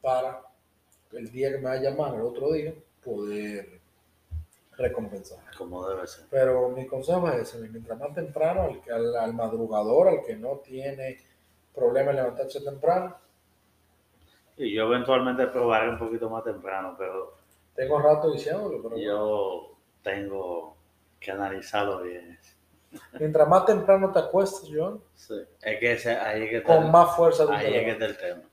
para 0.02 0.42
el 1.14 1.32
día 1.32 1.52
que 1.52 1.58
me 1.58 1.66
va 1.66 1.74
a 1.74 1.82
llamar, 1.82 2.16
el 2.16 2.22
otro 2.22 2.52
día, 2.52 2.74
poder 3.04 3.80
recompensar. 4.78 5.40
Como 5.58 5.88
debe 5.88 6.06
ser. 6.08 6.26
Pero 6.30 6.70
mi 6.70 6.86
consejo 6.86 7.28
es 7.30 7.54
ese, 7.54 7.70
mientras 7.70 7.98
más 7.98 8.14
temprano, 8.14 8.70
al, 8.92 9.16
al, 9.16 9.34
madrugador, 9.34 10.10
al 10.10 10.24
que 10.24 10.36
no 10.36 10.58
tiene 10.58 11.18
problema 11.74 12.12
en 12.12 12.18
levantarse 12.18 12.62
temprano. 12.62 13.16
Y 14.58 14.74
yo 14.74 14.84
eventualmente 14.88 15.48
probaré 15.48 15.90
un 15.90 16.00
poquito 16.00 16.30
más 16.30 16.44
temprano, 16.44 16.96
pero... 16.98 17.36
Tengo 17.76 18.00
rato 18.00 18.32
diciéndolo, 18.32 18.82
pero... 18.82 18.98
Yo 18.98 19.78
tengo 20.04 20.77
que 21.19 21.32
analizarlo 21.32 22.01
bien. 22.03 22.39
Mientras 23.19 23.47
más 23.47 23.65
temprano 23.65 24.12
te 24.12 24.19
acuestas, 24.19 24.69
John, 24.73 25.03
sí. 25.13 25.36
es 25.62 25.80
que 25.80 25.91
ese, 25.91 26.12
ahí 26.12 26.43
es 26.43 26.49
que 26.49 26.63
con 26.63 26.89
más 26.91 27.15
fuerza. 27.15 27.45
Ahí 27.49 27.75
es 27.75 27.84
que 27.84 27.91
está 27.91 28.06
el 28.06 28.17
tema. 28.17 28.49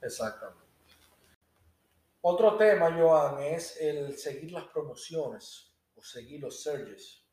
Exactamente. 0.00 0.58
Otro 2.20 2.56
tema, 2.56 2.92
Joan, 2.96 3.40
es 3.42 3.80
el 3.80 4.16
seguir 4.16 4.52
las 4.52 4.64
promociones 4.64 5.72
o 5.96 6.02
seguir 6.02 6.40
los 6.40 6.62
surges. 6.62 7.24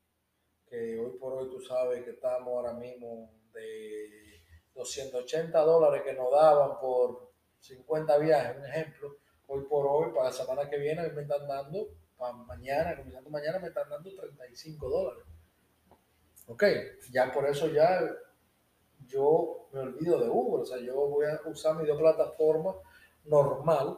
Que 0.68 1.00
hoy 1.00 1.18
por 1.18 1.34
hoy 1.34 1.50
tú 1.50 1.60
sabes 1.60 2.04
que 2.04 2.12
estamos 2.12 2.48
ahora 2.48 2.74
mismo 2.74 3.32
de 3.54 4.42
280 4.74 5.60
dólares 5.62 6.02
que 6.04 6.14
nos 6.14 6.32
daban 6.32 6.80
por 6.80 7.32
50 7.60 8.18
viajes, 8.18 8.58
un 8.58 8.66
ejemplo. 8.66 9.18
Hoy 9.48 9.64
por 9.66 9.86
hoy, 9.88 10.12
para 10.12 10.26
la 10.26 10.32
semana 10.32 10.70
que 10.70 10.78
viene, 10.78 11.08
me 11.10 11.22
están 11.22 11.48
dando 11.48 11.88
para 12.18 12.34
mañana, 12.34 12.96
comenzando 12.96 13.30
mañana, 13.30 13.60
me 13.60 13.68
están 13.68 13.90
dando 13.90 14.10
35 14.16 14.90
dólares. 14.90 15.24
Ok, 16.48 16.64
ya 17.12 17.32
por 17.32 17.48
eso 17.48 17.68
ya 17.68 18.02
yo 19.08 19.68
me 19.72 19.80
olvido 19.80 20.20
de 20.20 20.30
Uber, 20.30 20.62
o 20.62 20.66
sea, 20.66 20.78
yo 20.78 20.96
voy 20.96 21.26
a 21.26 21.40
usar 21.46 21.76
mi 21.76 21.86
dos 21.86 22.00
plataformas 22.00 22.76
normal 23.26 23.98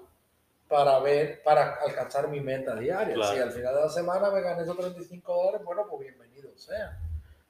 para 0.67 0.99
ver, 0.99 1.41
para 1.43 1.75
alcanzar 1.75 2.27
mi 2.27 2.41
meta 2.41 2.75
diaria. 2.75 3.15
Si 3.15 3.39
al 3.39 3.51
final 3.51 3.75
de 3.75 3.81
la 3.81 3.89
semana 3.89 4.29
me 4.31 4.41
gané 4.41 4.63
esos 4.63 4.77
35 4.77 5.33
dólares, 5.33 5.65
bueno, 5.65 5.85
pues 5.89 6.01
bienvenido 6.01 6.27
sea. 6.57 6.99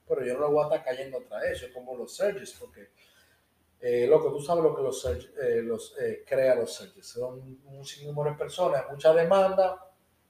Pero 0.07 0.23
yo 0.23 0.37
no 0.37 0.51
voy 0.51 0.61
a 0.61 0.63
estar 0.67 0.83
cayendo 0.83 1.17
otra 1.17 1.43
eso, 1.49 1.65
es 1.65 1.73
como 1.73 1.95
los 1.95 2.15
surges, 2.15 2.53
porque, 2.59 2.91
eh, 3.81 4.07
loco, 4.07 4.31
tú 4.31 4.39
sabes 4.39 4.63
lo 4.63 4.75
que 4.75 4.81
los, 4.81 5.05
eh, 5.05 5.61
los 5.63 5.97
eh, 5.99 6.23
crea 6.25 6.55
los 6.55 6.73
surges. 6.73 7.07
Son 7.07 7.59
un 7.65 7.85
sinnúmero 7.85 8.31
de 8.31 8.37
personas, 8.37 8.85
mucha 8.89 9.13
demanda, 9.13 9.86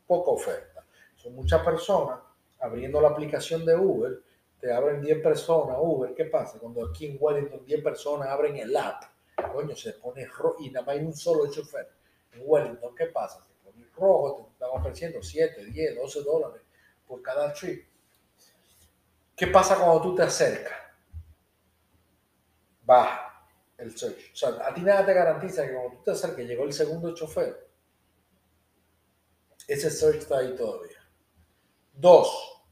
poca 0.08 0.32
oferta. 0.32 0.86
Son 1.16 1.36
muchas 1.36 1.62
personas 1.64 2.20
abriendo 2.60 3.02
la 3.02 3.10
aplicación 3.10 3.66
de 3.66 3.76
Uber, 3.76 4.22
te 4.60 4.74
abren 4.74 5.02
10 5.02 5.22
personas 5.22 5.78
Uber, 5.80 6.14
¿qué 6.16 6.26
pasa? 6.26 6.58
Cuando 6.60 6.86
aquí 6.88 7.06
en 7.06 7.18
Wellington 7.20 7.64
10 7.64 7.84
personas 7.84 8.30
abren 8.30 8.58
el 8.58 8.76
app, 8.76 9.04
coño, 9.54 9.76
se 9.76 9.94
pone 9.94 10.26
rojo 10.26 10.58
y 10.60 10.72
nada 10.72 10.86
más 10.86 10.96
hay 10.96 11.06
un 11.06 11.14
solo 11.14 11.52
chofer. 11.52 11.88
En 12.32 12.42
Wellington, 12.44 12.96
¿qué 12.96 13.08
pasa? 13.08 13.46
Se 13.46 13.54
pone 13.64 13.86
rojo, 13.96 14.46
te 14.48 14.52
están 14.54 14.70
ofreciendo 14.74 15.22
7, 15.22 15.66
10, 15.66 15.96
12 15.96 16.24
dólares 16.24 16.62
por 17.08 17.22
cada 17.22 17.54
trip. 17.54 17.86
¿Qué 19.36 19.48
pasa 19.48 19.76
cuando 19.76 20.02
tú 20.02 20.16
te 20.16 20.24
acercas? 20.24 20.78
Baja 22.82 23.46
el 23.78 23.96
search. 23.96 24.32
O 24.34 24.36
sea, 24.36 24.50
a 24.68 24.74
ti 24.74 24.82
nada 24.82 25.06
te 25.06 25.14
garantiza 25.14 25.68
que 25.68 25.74
cuando 25.74 25.98
tú 25.98 26.04
te 26.04 26.12
acerques 26.12 26.48
llegó 26.48 26.64
el 26.64 26.74
segundo 26.74 27.14
chofer 27.14 27.67
ese 29.68 29.92
search 29.92 30.20
está 30.20 30.38
ahí 30.38 30.56
todavía. 30.56 30.98
Dos, 31.94 32.64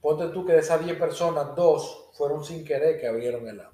ponte 0.00 0.28
tú 0.28 0.44
que 0.44 0.54
de 0.54 0.58
esas 0.58 0.84
10 0.84 0.98
personas, 0.98 1.54
dos 1.54 2.10
fueron 2.14 2.44
sin 2.44 2.64
querer 2.64 3.00
que 3.00 3.06
abrieron 3.06 3.48
el 3.48 3.60
app. 3.60 3.72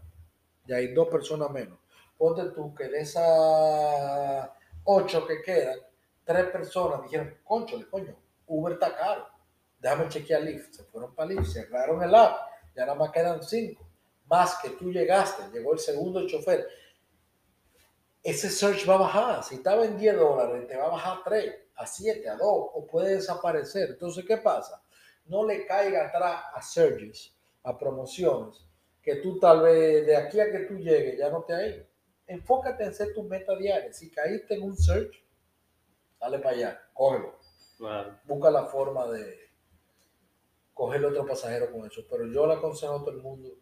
Y 0.66 0.72
hay 0.72 0.92
dos 0.92 1.08
personas 1.08 1.50
menos. 1.50 1.78
Ponte 2.18 2.44
tú 2.50 2.74
que 2.74 2.88
de 2.88 3.00
esas 3.00 4.50
8 4.84 5.26
que 5.26 5.42
quedan, 5.42 5.78
tres 6.24 6.46
personas 6.46 7.02
dijeron, 7.02 7.38
concho, 7.42 7.78
coño, 7.90 8.14
Uber 8.46 8.74
está 8.74 8.94
caro. 8.94 9.28
Déjame 9.78 10.08
chequear 10.08 10.42
Lyft. 10.42 10.74
Se 10.74 10.84
fueron 10.84 11.14
para 11.14 11.30
Lyft, 11.30 11.52
cerraron 11.52 12.02
el 12.02 12.14
app. 12.14 12.36
Ya 12.74 12.84
nada 12.84 12.98
más 12.98 13.10
quedan 13.10 13.42
5. 13.42 13.82
Más 14.26 14.58
que 14.58 14.70
tú 14.70 14.90
llegaste, 14.90 15.42
llegó 15.52 15.72
el 15.72 15.78
segundo 15.78 16.26
chofer. 16.26 16.66
Ese 18.22 18.50
search 18.50 18.88
va 18.88 18.94
a 18.94 18.98
bajar. 18.98 19.44
Si 19.44 19.54
estaba 19.54 19.84
en 19.84 19.96
10 19.96 20.16
dólares, 20.16 20.66
te 20.66 20.76
va 20.76 20.86
a 20.86 20.90
bajar 20.90 21.18
3 21.24 21.65
a 21.76 21.86
7, 21.86 22.28
a 22.28 22.36
2 22.36 22.40
o 22.42 22.86
puede 22.86 23.16
desaparecer. 23.16 23.90
Entonces, 23.90 24.24
¿qué 24.24 24.38
pasa? 24.38 24.82
No 25.26 25.46
le 25.46 25.66
caiga 25.66 26.06
atrás 26.06 26.44
a 26.54 26.62
surges, 26.62 27.34
a 27.62 27.76
promociones, 27.76 28.64
que 29.02 29.16
tú 29.16 29.38
tal 29.38 29.62
vez 29.62 30.06
de 30.06 30.16
aquí 30.16 30.40
a 30.40 30.50
que 30.50 30.60
tú 30.60 30.74
llegues 30.74 31.18
ya 31.18 31.30
no 31.30 31.42
te 31.42 31.54
hay. 31.54 31.86
Enfócate 32.26 32.84
en 32.84 32.94
ser 32.94 33.14
tu 33.14 33.22
meta 33.22 33.54
diaria. 33.56 33.92
Si 33.92 34.10
caíste 34.10 34.54
en 34.54 34.62
un 34.62 34.76
search, 34.76 35.24
dale 36.20 36.38
para 36.38 36.56
allá, 36.56 36.82
cógelo. 36.92 37.38
Busca 38.24 38.50
la 38.50 38.64
forma 38.64 39.06
de 39.06 39.46
coger 40.74 41.04
otro 41.04 41.26
pasajero 41.26 41.70
con 41.70 41.86
eso. 41.86 42.02
Pero 42.10 42.26
yo 42.26 42.46
le 42.46 42.54
aconsejo 42.54 42.96
a 42.96 43.00
todo 43.00 43.10
el 43.10 43.22
mundo 43.22 43.56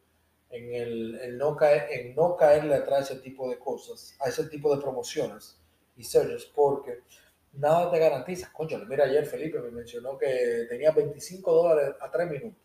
en 0.50 0.72
el, 0.72 1.37
no 1.37 1.57
caer, 1.57 1.88
en 1.90 2.14
no 2.14 2.37
caerle 2.37 2.77
atrás 2.77 3.11
a 3.11 3.14
ese 3.14 3.22
tipo 3.22 3.50
de 3.50 3.59
cosas, 3.59 4.16
a 4.20 4.29
ese 4.29 4.44
tipo 4.44 4.74
de 4.74 4.81
promociones 4.81 5.61
y 5.96 6.05
searches, 6.05 6.44
porque 6.46 7.03
nada 7.57 7.90
te 7.90 7.99
garantiza. 7.99 8.53
Concho, 8.53 8.79
mira, 8.87 9.05
ayer 9.05 9.27
Felipe 9.27 9.59
me 9.61 9.71
mencionó 9.71 10.19
que 10.19 10.67
tenía 10.69 10.90
25 10.90 11.53
dólares 11.53 11.95
a 12.01 12.11
3 12.11 12.31
minutos. 12.31 12.59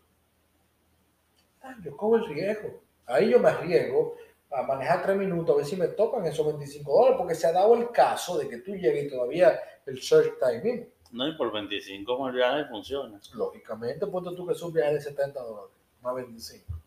Ah, 1.62 1.76
yo 1.82 1.96
cojo 1.96 2.16
el 2.16 2.26
riesgo. 2.26 2.80
Ahí 3.06 3.30
yo 3.30 3.38
me 3.38 3.48
arriesgo 3.48 4.16
a 4.52 4.62
manejar 4.62 5.02
tres 5.02 5.16
minutos, 5.16 5.54
a 5.54 5.58
ver 5.58 5.66
si 5.66 5.76
me 5.76 5.88
tocan 5.88 6.24
esos 6.26 6.46
25 6.46 6.92
dólares, 6.92 7.16
porque 7.18 7.34
se 7.34 7.46
ha 7.46 7.52
dado 7.52 7.74
el 7.74 7.90
caso 7.90 8.38
de 8.38 8.48
que 8.48 8.58
tú 8.58 8.72
llegues 8.72 9.04
y 9.06 9.10
todavía 9.10 9.60
el 9.86 10.00
search 10.00 10.34
timing. 10.38 10.88
No, 11.12 11.28
y 11.28 11.36
por 11.36 11.52
25 11.52 12.18
molleadas 12.18 12.68
funciona. 12.68 13.20
Lógicamente, 13.34 14.06
ponte 14.06 14.34
tú 14.34 14.46
que 14.46 14.52
es 14.52 14.62
un 14.62 14.72
viaje 14.72 14.94
de 14.94 15.00
70 15.00 15.40
dólares, 15.40 15.70
más 16.02 16.14
25. 16.14 16.79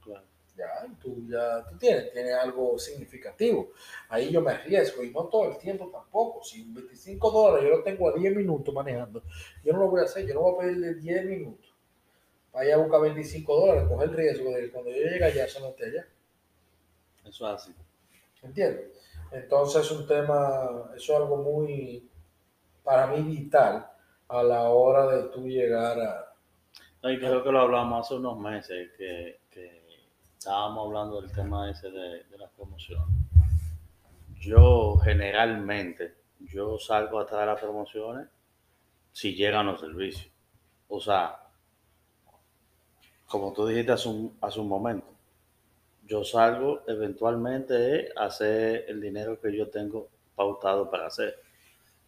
Ya, 0.56 0.68
tú 1.02 1.26
ya 1.28 1.66
tú 1.68 1.78
tienes, 1.78 2.12
tienes 2.12 2.36
algo 2.36 2.78
significativo. 2.78 3.72
Ahí 4.10 4.32
yo 4.32 4.42
me 4.42 4.52
arriesgo 4.52 5.04
y 5.04 5.10
no 5.12 5.26
todo 5.26 5.50
el 5.50 5.58
tiempo 5.58 5.90
tampoco. 5.92 6.44
Si 6.44 6.72
25 6.72 7.32
dólares 7.32 7.70
yo 7.70 7.78
lo 7.78 7.84
tengo 7.84 8.10
a 8.10 8.14
10 8.14 8.36
minutos 8.36 8.74
manejando, 8.74 9.24
yo 9.64 9.74
no 9.74 9.80
lo 9.80 9.88
voy 9.90 10.02
a 10.02 10.04
hacer, 10.04 10.28
yo 10.28 10.36
no 10.36 10.42
voy 10.42 10.54
a 10.54 10.68
pedirle 10.68 10.94
10 10.94 11.26
minutos. 11.26 11.74
Vaya 12.52 12.76
a 12.76 12.78
buscar 12.78 13.02
25 13.02 13.60
dólares, 13.60 13.90
coger 13.90 14.10
el 14.10 14.16
riesgo 14.16 14.52
de 14.52 14.62
que 14.62 14.72
cuando 14.72 14.92
yo 14.92 14.98
llegue 14.98 15.26
allá, 15.26 15.46
eso 15.46 15.60
no 15.60 15.70
esté 15.70 15.86
allá. 15.86 16.08
Eso 17.26 17.48
es 17.48 17.54
así. 17.54 17.76
¿Entiendes? 18.44 18.92
Entonces 19.32 19.84
es 19.84 19.92
un 19.92 20.06
tema, 20.06 20.92
eso 20.96 21.14
es 21.14 21.20
algo 21.20 21.38
muy, 21.38 22.08
para 22.84 23.08
mí, 23.08 23.24
vital 23.24 23.90
a 24.28 24.44
la 24.44 24.70
hora 24.70 25.08
de 25.08 25.30
tú 25.30 25.48
llegar 25.48 26.00
a... 26.00 26.34
No, 27.02 27.12
y 27.12 27.18
creo 27.18 27.44
que 27.44 27.52
lo 27.52 27.60
hablamos 27.60 28.06
hace 28.06 28.16
unos 28.16 28.38
meses, 28.40 28.92
que 28.98 29.40
estábamos 30.44 30.88
hablando 30.88 31.22
del 31.22 31.32
tema 31.32 31.72
ese 31.72 31.90
de, 31.90 32.26
las 32.38 32.52
promociones. 32.52 33.08
Yo 34.42 34.98
generalmente, 34.98 36.16
yo 36.42 36.78
salgo 36.78 37.22
atrás 37.22 37.40
de 37.40 37.46
las 37.46 37.62
promociones 37.62 38.28
si 39.14 39.36
llegan 39.36 39.68
los 39.68 39.80
servicios. 39.80 40.30
O 40.90 41.00
sea, 41.00 41.48
como 43.26 43.54
tú 43.54 43.68
dijiste 43.68 43.94
hace 43.94 44.10
un, 44.10 44.38
hace 44.42 44.60
un 44.60 44.68
momento, 44.68 45.08
yo 46.06 46.26
salgo 46.26 46.82
eventualmente 46.88 48.10
a 48.14 48.26
hacer 48.26 48.84
el 48.90 49.00
dinero 49.00 49.40
que 49.40 49.56
yo 49.56 49.70
tengo 49.70 50.10
pautado 50.36 50.92
para 50.92 51.08
hacer. 51.08 51.40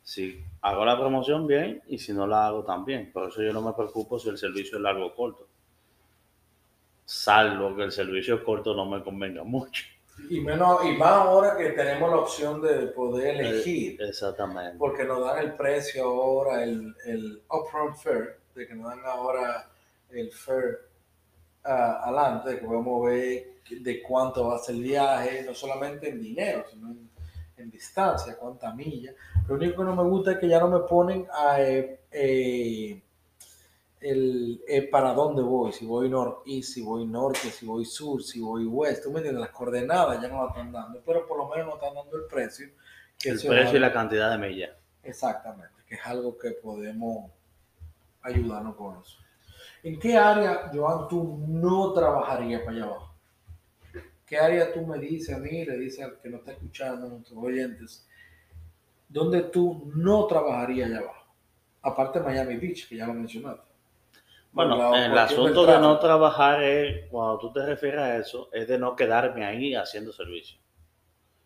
Si 0.03 0.43
hago 0.59 0.83
la 0.83 0.99
promoción 0.99 1.47
bien 1.47 1.81
y 1.87 1.99
si 1.99 2.11
no 2.11 2.27
la 2.27 2.47
hago 2.47 2.65
también. 2.65 3.13
Por 3.13 3.29
eso 3.29 3.41
yo 3.41 3.53
no 3.53 3.61
me 3.61 3.71
preocupo 3.71 4.19
si 4.19 4.27
el 4.27 4.37
servicio 4.37 4.75
es 4.75 4.83
largo 4.83 5.05
o 5.05 5.15
corto. 5.15 5.54
Salvo 7.05 7.75
que 7.75 7.83
el 7.83 7.91
servicio 7.91 8.43
corto 8.43 8.73
no 8.73 8.85
me 8.85 9.03
convenga 9.03 9.43
mucho. 9.43 9.85
Y, 10.29 10.39
menos, 10.39 10.83
y 10.85 10.93
más 10.93 11.11
ahora 11.11 11.57
que 11.57 11.71
tenemos 11.71 12.09
la 12.09 12.17
opción 12.17 12.61
de 12.61 12.87
poder 12.87 13.35
elegir. 13.35 14.01
Exactamente. 14.01 14.77
Porque 14.77 15.03
nos 15.03 15.23
dan 15.23 15.39
el 15.39 15.53
precio 15.53 16.05
ahora, 16.05 16.63
el, 16.63 16.95
el 17.05 17.41
upfront 17.49 17.95
fair, 17.97 18.39
de 18.55 18.67
que 18.67 18.73
nos 18.73 18.89
dan 18.89 19.05
ahora 19.05 19.69
el 20.09 20.31
fair 20.31 20.87
uh, 21.65 21.69
adelante, 21.69 22.59
que 22.59 22.65
podemos 22.65 23.05
ver 23.05 23.55
de 23.69 24.01
cuánto 24.01 24.47
va 24.47 24.55
a 24.55 24.59
ser 24.59 24.75
el 24.75 24.83
viaje, 24.83 25.43
no 25.43 25.53
solamente 25.53 26.09
en 26.09 26.21
dinero, 26.21 26.63
sino 26.71 26.87
en, 26.87 27.09
en 27.57 27.69
distancia, 27.69 28.37
cuánta 28.37 28.73
milla. 28.73 29.13
Lo 29.47 29.55
único 29.55 29.77
que 29.77 29.83
no 29.83 29.95
me 29.95 30.03
gusta 30.03 30.31
es 30.31 30.37
que 30.39 30.47
ya 30.47 30.59
no 30.59 30.69
me 30.69 30.79
ponen 30.87 31.27
a, 31.31 31.61
eh, 31.61 31.99
eh, 32.09 33.01
el, 34.05 34.61
eh, 34.67 34.83
para 34.83 35.13
dónde 35.13 35.41
voy, 35.41 35.73
si 35.73 35.83
voy 35.83 36.09
norte, 36.09 36.61
si 36.61 36.83
voy 36.83 37.07
norte, 37.07 37.49
si 37.49 37.65
voy 37.65 37.85
sur, 37.85 38.21
si 38.21 38.39
voy 38.39 38.63
west, 38.65 39.03
tú 39.03 39.11
me 39.11 39.17
entiendes, 39.17 39.41
las 39.41 39.49
coordenadas 39.49 40.21
ya 40.21 40.27
no 40.27 40.43
las 40.43 40.55
están 40.55 40.71
dando, 40.71 41.01
pero 41.03 41.25
por 41.25 41.39
lo 41.39 41.49
menos 41.49 41.65
nos 41.65 41.75
están 41.75 41.95
dando 41.95 42.15
el 42.15 42.25
precio. 42.25 42.69
Que 43.17 43.29
El 43.29 43.41
precio 43.41 43.77
y 43.77 43.79
la 43.79 43.91
cantidad 43.91 44.29
de 44.29 44.37
millas. 44.37 44.77
Exactamente, 45.01 45.73
que 45.87 45.95
es 45.95 46.01
algo 46.05 46.37
que 46.37 46.51
podemos 46.51 47.31
ayudarnos 48.21 48.75
con 48.75 49.01
eso. 49.01 49.17
¿En 49.81 49.99
qué 49.99 50.15
área, 50.15 50.69
Joan, 50.71 51.07
tú 51.07 51.43
no 51.47 51.91
trabajarías 51.91 52.61
para 52.61 52.77
allá 52.77 52.85
abajo? 52.85 53.15
¿Qué 54.23 54.37
área 54.37 54.71
tú 54.71 54.85
me 54.85 54.99
dices 54.99 55.35
a 55.35 55.39
mí, 55.39 55.65
le 55.65 55.79
dices 55.79 56.05
al 56.05 56.19
que 56.21 56.29
nos 56.29 56.41
está 56.41 56.51
escuchando, 56.51 57.07
a 57.07 57.09
nuestros 57.09 57.39
oyentes, 57.39 58.07
dónde 59.09 59.41
tú 59.41 59.91
no 59.95 60.27
trabajarías 60.27 60.91
allá 60.91 60.99
abajo? 60.99 61.25
Aparte 61.81 62.19
de 62.19 62.25
Miami 62.25 62.57
Beach, 62.57 62.87
que 62.87 62.97
ya 62.97 63.07
lo 63.07 63.13
mencionaste. 63.15 63.74
Bueno, 64.55 64.95
el 64.95 65.17
asunto 65.17 65.65
de 65.65 65.77
no 65.79 65.99
trabajar 65.99 66.63
es, 66.63 67.09
cuando 67.09 67.37
tú 67.39 67.51
te 67.51 67.65
refieres 67.65 67.99
a 67.99 68.17
eso, 68.17 68.47
es 68.53 68.65
de 68.69 68.77
no 68.77 68.95
quedarme 68.95 69.45
ahí 69.45 69.75
haciendo 69.75 70.13
servicio. 70.13 70.57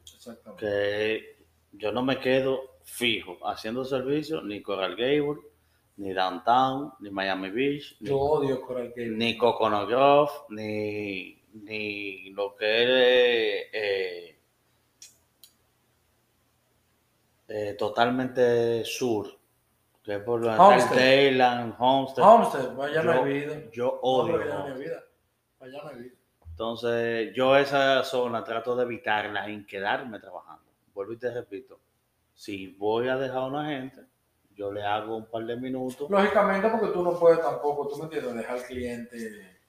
Exactamente. 0.02 0.64
Que 0.64 1.38
yo 1.72 1.92
no 1.92 2.04
me 2.04 2.20
quedo 2.20 2.78
fijo 2.84 3.40
haciendo 3.48 3.84
servicio 3.84 4.44
ni 4.44 4.62
Coral 4.62 4.96
Gable, 4.96 5.42
ni 5.98 6.14
Downtown, 6.14 6.94
ni 7.00 7.10
Miami 7.10 7.50
Beach, 7.50 7.98
ni, 8.00 8.10
Yo 8.10 8.20
odio 8.20 8.62
Coral 8.62 8.90
Gables. 8.90 9.18
ni 9.18 9.36
Coconut 9.36 9.90
Grove, 9.90 10.32
ni, 10.50 11.42
ni 11.54 12.30
lo 12.30 12.56
que 12.56 12.84
es 12.84 13.70
eh, 13.74 14.40
eh, 17.48 17.74
totalmente 17.74 18.86
sur, 18.86 19.39
es 20.06 20.20
por 20.24 20.42
lo 20.42 20.52
Homestead. 20.54 21.76
Homestead. 21.78 22.24
Homestead, 22.26 22.76
vaya 22.76 23.04
no 23.04 23.14
Yo- 23.14 23.26
he 23.28 23.38
ido. 23.38 23.72
Yo 23.72 23.86
No, 23.86 24.00
odio 24.02 24.38
no 24.38 24.44
he. 24.78 24.86
Allá 25.60 25.84
no 25.84 25.92
he 25.92 26.06
ido. 26.08 26.16
Entonces, 26.50 27.34
yo 27.34 27.56
esa 27.56 28.04
zona 28.04 28.44
trato 28.44 28.76
de 28.76 28.84
evitarla 28.84 29.48
en 29.48 29.66
quedarme 29.66 30.20
trabajando. 30.20 30.66
Vuelvo 30.94 31.14
y 31.14 31.18
te 31.18 31.32
repito, 31.32 31.80
si 32.34 32.68
voy 32.78 33.08
a 33.08 33.16
dejar 33.18 33.38
a 33.38 33.46
una 33.46 33.66
gente, 33.70 34.02
yo 34.56 34.72
le 34.72 34.84
hago 34.84 35.16
un 35.16 35.26
par 35.28 35.46
de 35.46 35.56
minutos. 35.56 36.10
Lógicamente, 36.10 36.68
porque 36.70 36.88
tú 36.88 37.02
no 37.04 37.18
puedes 37.18 37.40
tampoco, 37.42 37.88
tú 37.88 37.98
me 37.98 38.04
entiendes, 38.06 38.34
dejar 38.36 38.58
al 38.58 38.64
cliente 38.64 39.60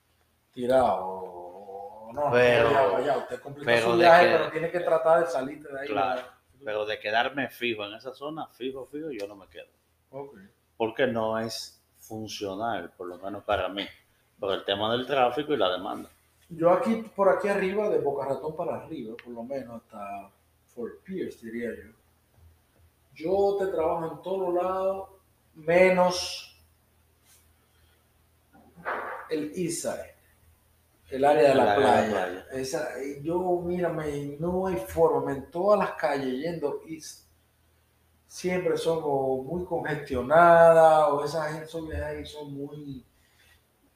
tirado. 0.52 0.96
o 1.06 2.10
No, 2.12 2.28
Pero- 2.32 2.64
vaya, 2.64 2.86
vaya, 2.88 3.16
usted 3.18 3.40
completa 3.40 3.70
pero 3.70 3.92
su 3.92 3.96
viaje, 3.98 4.26
que- 4.26 4.32
pero 4.36 4.50
tiene 4.50 4.70
que 4.72 4.80
tratar 4.80 5.20
de 5.20 5.26
salirte 5.30 5.72
de 5.72 5.80
ahí. 5.80 5.86
Claro. 5.86 6.22
Pero 6.64 6.84
de 6.84 6.98
quedarme 6.98 7.48
fijo 7.50 7.84
en 7.86 7.94
esa 7.94 8.12
zona, 8.12 8.48
fijo, 8.48 8.84
fijo, 8.86 9.10
yo 9.12 9.28
no 9.28 9.36
me 9.36 9.46
quedo. 9.46 9.68
Ok. 10.10 10.38
Porque 10.76 11.06
no 11.06 11.38
es 11.38 11.80
funcional, 11.98 12.92
por 12.96 13.06
lo 13.06 13.18
menos 13.18 13.44
para 13.44 13.68
mí, 13.68 13.86
por 14.38 14.52
el 14.52 14.64
tema 14.64 14.90
del 14.92 15.06
tráfico 15.06 15.52
y 15.52 15.56
la 15.56 15.70
demanda. 15.70 16.10
Yo 16.48 16.70
aquí, 16.70 16.96
por 17.14 17.28
aquí 17.28 17.48
arriba, 17.48 17.88
de 17.88 18.00
Boca 18.00 18.26
Ratón 18.26 18.56
para 18.56 18.76
arriba, 18.76 19.14
por 19.22 19.32
lo 19.32 19.44
menos 19.44 19.82
hasta 19.82 20.30
Fort 20.66 21.02
Pierce, 21.04 21.46
diría 21.46 21.70
yo. 21.70 21.92
Yo 23.14 23.56
te 23.58 23.66
trabajo 23.70 24.12
en 24.12 24.22
todos 24.22 24.54
lados, 24.54 25.08
menos 25.54 26.46
el 29.28 29.52
Side, 29.54 30.14
el 31.10 31.24
área 31.24 31.50
de 31.50 31.54
la 31.54 31.72
área 31.74 32.00
de 32.00 32.08
la 32.08 32.10
playa. 32.10 32.10
playa. 32.10 32.46
Esa, 32.52 32.88
yo, 33.22 33.60
mírame, 33.64 34.36
no 34.40 34.66
hay 34.66 34.76
forma, 34.76 35.32
en 35.32 35.50
todas 35.50 35.78
las 35.78 35.92
calles 35.92 36.40
yendo 36.40 36.80
East, 36.88 37.29
siempre 38.30 38.76
son 38.78 39.00
o 39.02 39.42
muy 39.42 39.64
congestionadas, 39.64 41.08
o 41.10 41.24
esa 41.24 41.52
gente 41.52 41.66
son, 41.66 41.88
son 42.24 42.54
muy 42.54 43.04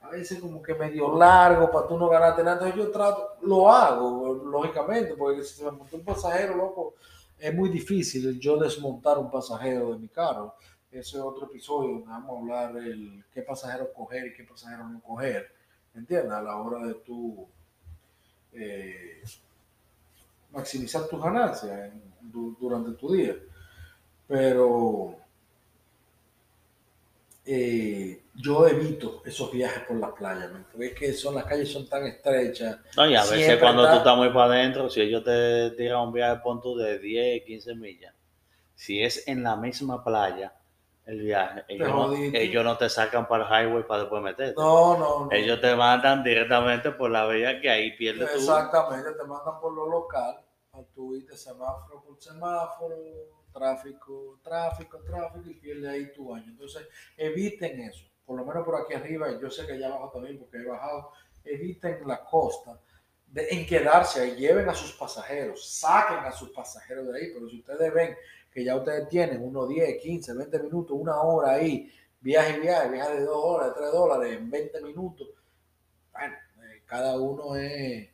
a 0.01 0.11
veces 0.11 0.40
como 0.40 0.61
que 0.61 0.75
medio 0.75 1.16
largo 1.16 1.70
para 1.70 1.87
tú 1.87 1.97
no 1.97 2.09
ganarte 2.09 2.42
nada. 2.42 2.57
Entonces 2.57 2.77
yo 2.77 2.90
trato, 2.90 3.37
lo 3.42 3.70
hago, 3.70 4.35
lógicamente, 4.35 5.14
porque 5.14 5.44
si 5.44 5.55
se 5.55 5.64
me 5.64 5.70
montó 5.70 5.97
un 5.97 6.05
pasajero, 6.05 6.57
loco, 6.57 6.97
es 7.38 7.55
muy 7.55 7.68
difícil 7.68 8.38
yo 8.40 8.57
desmontar 8.57 9.18
un 9.18 9.31
pasajero 9.31 9.92
de 9.92 10.01
mi 10.01 10.09
carro. 10.09 10.57
Ese 10.90 11.16
es 11.16 11.23
otro 11.23 11.47
episodio 11.47 11.92
donde 11.92 12.09
vamos 12.09 12.37
a 12.37 12.40
hablar 12.40 12.75
del 12.75 13.25
qué 13.33 13.42
pasajero 13.42 13.92
coger 13.92 14.27
y 14.27 14.35
qué 14.35 14.42
pasajero 14.42 14.88
no 14.88 15.01
coger. 15.01 15.49
¿Entiendes? 15.94 16.33
A 16.33 16.42
la 16.42 16.57
hora 16.57 16.85
de 16.85 16.94
tú 16.94 17.47
eh, 18.53 19.23
maximizar 20.51 21.07
tus 21.07 21.23
ganancias 21.23 21.92
durante 22.20 22.92
tu 22.99 23.12
día. 23.12 23.37
Pero 24.35 25.14
eh, 27.47 28.20
yo 28.35 28.66
evito 28.66 29.23
esos 29.25 29.53
viajes 29.53 29.85
por 29.85 29.97
la 29.97 30.12
playa, 30.12 30.49
¿me? 30.49 30.64
porque 30.73 30.87
es 30.87 30.94
que 30.94 31.12
son, 31.12 31.37
las 31.37 31.44
calles 31.44 31.70
son 31.73 31.88
tan 31.88 32.05
estrechas. 32.05 32.79
No, 32.97 33.09
y 33.09 33.14
a 33.14 33.25
veces 33.25 33.61
cuando 33.61 33.83
está- 33.83 33.92
tú 33.92 33.99
estás 33.99 34.16
muy 34.16 34.31
para 34.31 34.55
adentro, 34.55 34.90
si 34.90 35.03
ellos 35.03 35.23
te 35.23 35.70
tiran 35.77 36.01
un 36.01 36.12
viaje 36.12 36.40
pon 36.42 36.61
tú 36.61 36.75
de 36.77 36.99
10, 36.99 37.44
15 37.44 37.77
millas, 37.77 38.12
si 38.75 39.01
es 39.01 39.29
en 39.29 39.44
la 39.44 39.55
misma 39.55 40.03
playa 40.03 40.53
el 41.07 41.20
viaje, 41.20 41.64
ellos 41.68 41.88
no, 41.88 42.12
ellos 42.12 42.64
no 42.64 42.77
te 42.77 42.88
sacan 42.88 43.29
para 43.29 43.44
el 43.44 43.68
highway 43.68 43.87
para 43.87 44.01
después 44.01 44.20
meterte. 44.20 44.61
No, 44.61 44.99
no, 44.99 45.27
no. 45.27 45.31
Ellos 45.31 45.61
te 45.61 45.77
mandan 45.77 46.25
directamente 46.25 46.90
por 46.90 47.09
la 47.09 47.25
vía 47.29 47.61
que 47.61 47.70
ahí 47.70 47.97
pierdes 47.97 48.33
tú. 48.33 48.38
Exactamente, 48.38 49.12
te 49.12 49.25
mandan 49.29 49.61
por 49.61 49.73
lo 49.73 49.88
local, 49.88 50.40
a 50.73 50.83
tu 50.92 51.14
irte 51.14 51.37
semáforo 51.37 52.03
por 52.03 52.20
semáforo, 52.20 52.97
tráfico, 53.55 54.38
tráfico, 54.43 54.99
tráfico, 54.99 55.49
y 55.49 55.55
pierdes 55.55 55.88
ahí 55.88 56.12
tu 56.12 56.35
año. 56.35 56.47
Entonces, 56.49 56.87
eviten 57.17 57.81
eso, 57.81 58.05
por 58.27 58.37
lo 58.37 58.45
menos 58.45 58.64
por 58.64 58.81
aquí 58.81 58.95
arriba, 58.95 59.38
yo 59.40 59.51
sé 59.51 59.67
que 59.67 59.75
allá 59.75 59.87
abajo 59.87 60.11
también, 60.12 60.38
porque 60.38 60.59
he 60.59 60.64
bajado, 60.64 61.11
eviten 61.45 62.07
la 62.07 62.25
costa, 62.25 62.79
de, 63.27 63.49
en 63.51 63.67
quedarse 63.67 64.21
ahí, 64.21 64.35
lleven 64.37 64.69
a 64.69 64.75
sus 64.75 64.93
pasajeros, 64.93 65.79
saquen 65.79 66.19
a 66.19 66.33
sus 66.33 66.51
pasajeros 66.51 67.07
de 67.07 67.19
ahí, 67.19 67.31
pero 67.33 67.49
si 67.49 67.61
ustedes 67.61 67.95
ven 67.95 68.17
que 68.51 68.64
ya 68.64 68.77
ustedes 68.77 69.09
tienen 69.09 69.43
unos 69.43 69.69
10, 69.69 70.03
15, 70.03 70.35
20 70.35 70.59
minutos, 70.61 70.97
una 70.99 71.21
hora 71.21 71.53
ahí, 71.53 71.90
viaje 72.21 72.59
viaje, 72.61 72.90
viaje 72.90 73.14
de 73.14 73.25
2 73.25 73.37
horas, 73.37 73.69
de 73.69 73.75
3 73.81 73.93
dólares, 73.93 74.37
en 74.37 74.51
20 74.51 74.81
minutos, 74.83 75.29
bueno, 76.12 76.35
eh, 76.62 76.83
cada 76.87 77.19
uno 77.19 77.57
es 77.57 78.09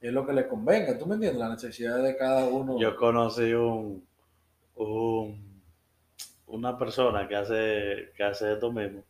es 0.00 0.12
lo 0.12 0.26
que 0.26 0.32
le 0.32 0.46
convenga. 0.46 0.96
¿Tú 0.96 1.06
me 1.06 1.14
entiendes? 1.14 1.40
La 1.40 1.48
necesidad 1.50 2.02
de 2.02 2.16
cada 2.16 2.46
uno. 2.46 2.78
Yo 2.78 2.96
conocí 2.96 3.52
un, 3.52 4.06
un 4.78 5.48
una 6.48 6.78
persona 6.78 7.28
que 7.28 7.36
hace, 7.36 8.12
que 8.16 8.24
hace 8.24 8.54
esto 8.54 8.72
mismo 8.72 9.04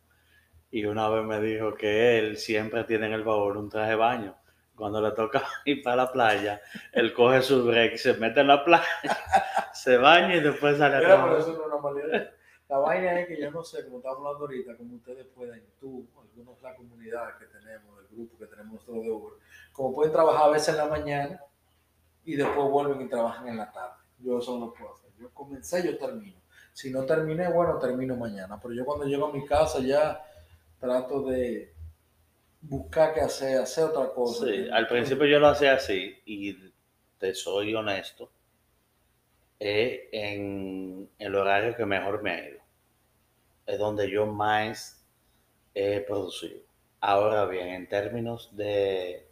y 0.71 0.85
una 0.85 1.09
vez 1.09 1.25
me 1.25 1.39
dijo 1.41 1.73
que 1.73 2.19
él 2.19 2.37
siempre 2.37 2.83
tiene 2.83 3.07
en 3.07 3.13
el 3.13 3.23
favor 3.23 3.57
un 3.57 3.69
traje 3.69 3.91
de 3.91 3.95
baño. 3.95 4.35
Cuando 4.75 5.01
le 5.01 5.11
toca 5.11 5.43
ir 5.65 5.81
para 5.81 5.95
la 5.95 6.11
playa, 6.11 6.61
él 6.93 7.13
coge 7.13 7.41
su 7.41 7.65
break, 7.65 7.97
se 7.97 8.13
mete 8.15 8.41
en 8.41 8.47
la 8.47 8.63
playa, 8.63 8.85
se 9.73 9.97
baña 9.97 10.35
y 10.35 10.41
después 10.41 10.77
sale 10.77 10.97
a 10.97 11.01
trabajar. 11.01 11.39
eso 11.39 11.53
no 11.53 11.61
es 11.61 11.67
una 11.67 11.77
mala 11.77 12.05
idea. 12.05 12.33
La 12.69 12.77
vaina 12.77 13.19
es 13.19 13.27
que 13.27 13.41
yo 13.41 13.49
no 13.49 13.63
sé, 13.63 13.83
como 13.85 13.97
estamos 13.97 14.19
hablando 14.19 14.45
ahorita, 14.45 14.77
como 14.77 14.95
ustedes 14.95 15.25
pueden, 15.33 15.65
tú, 15.79 16.07
algunos 16.21 16.61
la 16.61 16.75
comunidad 16.75 17.35
que 17.39 17.45
tenemos, 17.45 17.99
el 17.99 18.15
grupo 18.15 18.37
que 18.37 18.45
tenemos 18.45 18.73
nosotros 18.73 19.03
de 19.03 19.11
Uber, 19.11 19.33
como 19.73 19.95
pueden 19.95 20.13
trabajar 20.13 20.49
a 20.49 20.51
veces 20.51 20.69
en 20.69 20.77
la 20.77 20.85
mañana 20.85 21.43
y 22.23 22.35
después 22.35 22.69
vuelven 22.69 23.01
y 23.01 23.09
trabajan 23.09 23.47
en 23.47 23.57
la 23.57 23.71
tarde. 23.71 23.95
Yo 24.19 24.37
eso 24.37 24.59
no 24.59 24.67
lo 24.67 24.73
puedo 24.73 24.93
hacer. 24.93 25.08
Yo 25.19 25.29
comencé, 25.31 25.85
yo 25.85 25.97
termino. 25.97 26.37
Si 26.73 26.89
no 26.89 27.05
terminé, 27.05 27.49
bueno, 27.49 27.77
termino 27.77 28.15
mañana. 28.15 28.59
Pero 28.61 28.73
yo 28.73 28.85
cuando 28.85 29.05
llego 29.05 29.27
a 29.27 29.33
mi 29.33 29.45
casa 29.45 29.79
ya 29.79 30.23
trato 30.79 31.23
de 31.23 31.73
buscar 32.61 33.13
qué 33.13 33.21
hacer, 33.21 33.57
hacer 33.57 33.85
otra 33.85 34.13
cosa. 34.13 34.45
Sí, 34.45 34.67
al 34.71 34.87
principio 34.87 35.25
yo 35.25 35.39
lo 35.39 35.47
hacía 35.47 35.73
así 35.73 36.15
y 36.25 36.55
te 37.17 37.33
soy 37.33 37.75
honesto, 37.75 38.29
es 39.59 40.01
en 40.11 41.09
el 41.19 41.35
horario 41.35 41.75
que 41.75 41.85
mejor 41.85 42.21
me 42.23 42.31
ha 42.31 42.49
ido. 42.49 42.59
Es 43.65 43.77
donde 43.77 44.09
yo 44.09 44.25
más 44.25 45.05
he 45.75 45.99
producido. 46.01 46.61
Ahora 47.01 47.45
bien, 47.45 47.69
en 47.69 47.87
términos 47.87 48.55
de, 48.55 49.28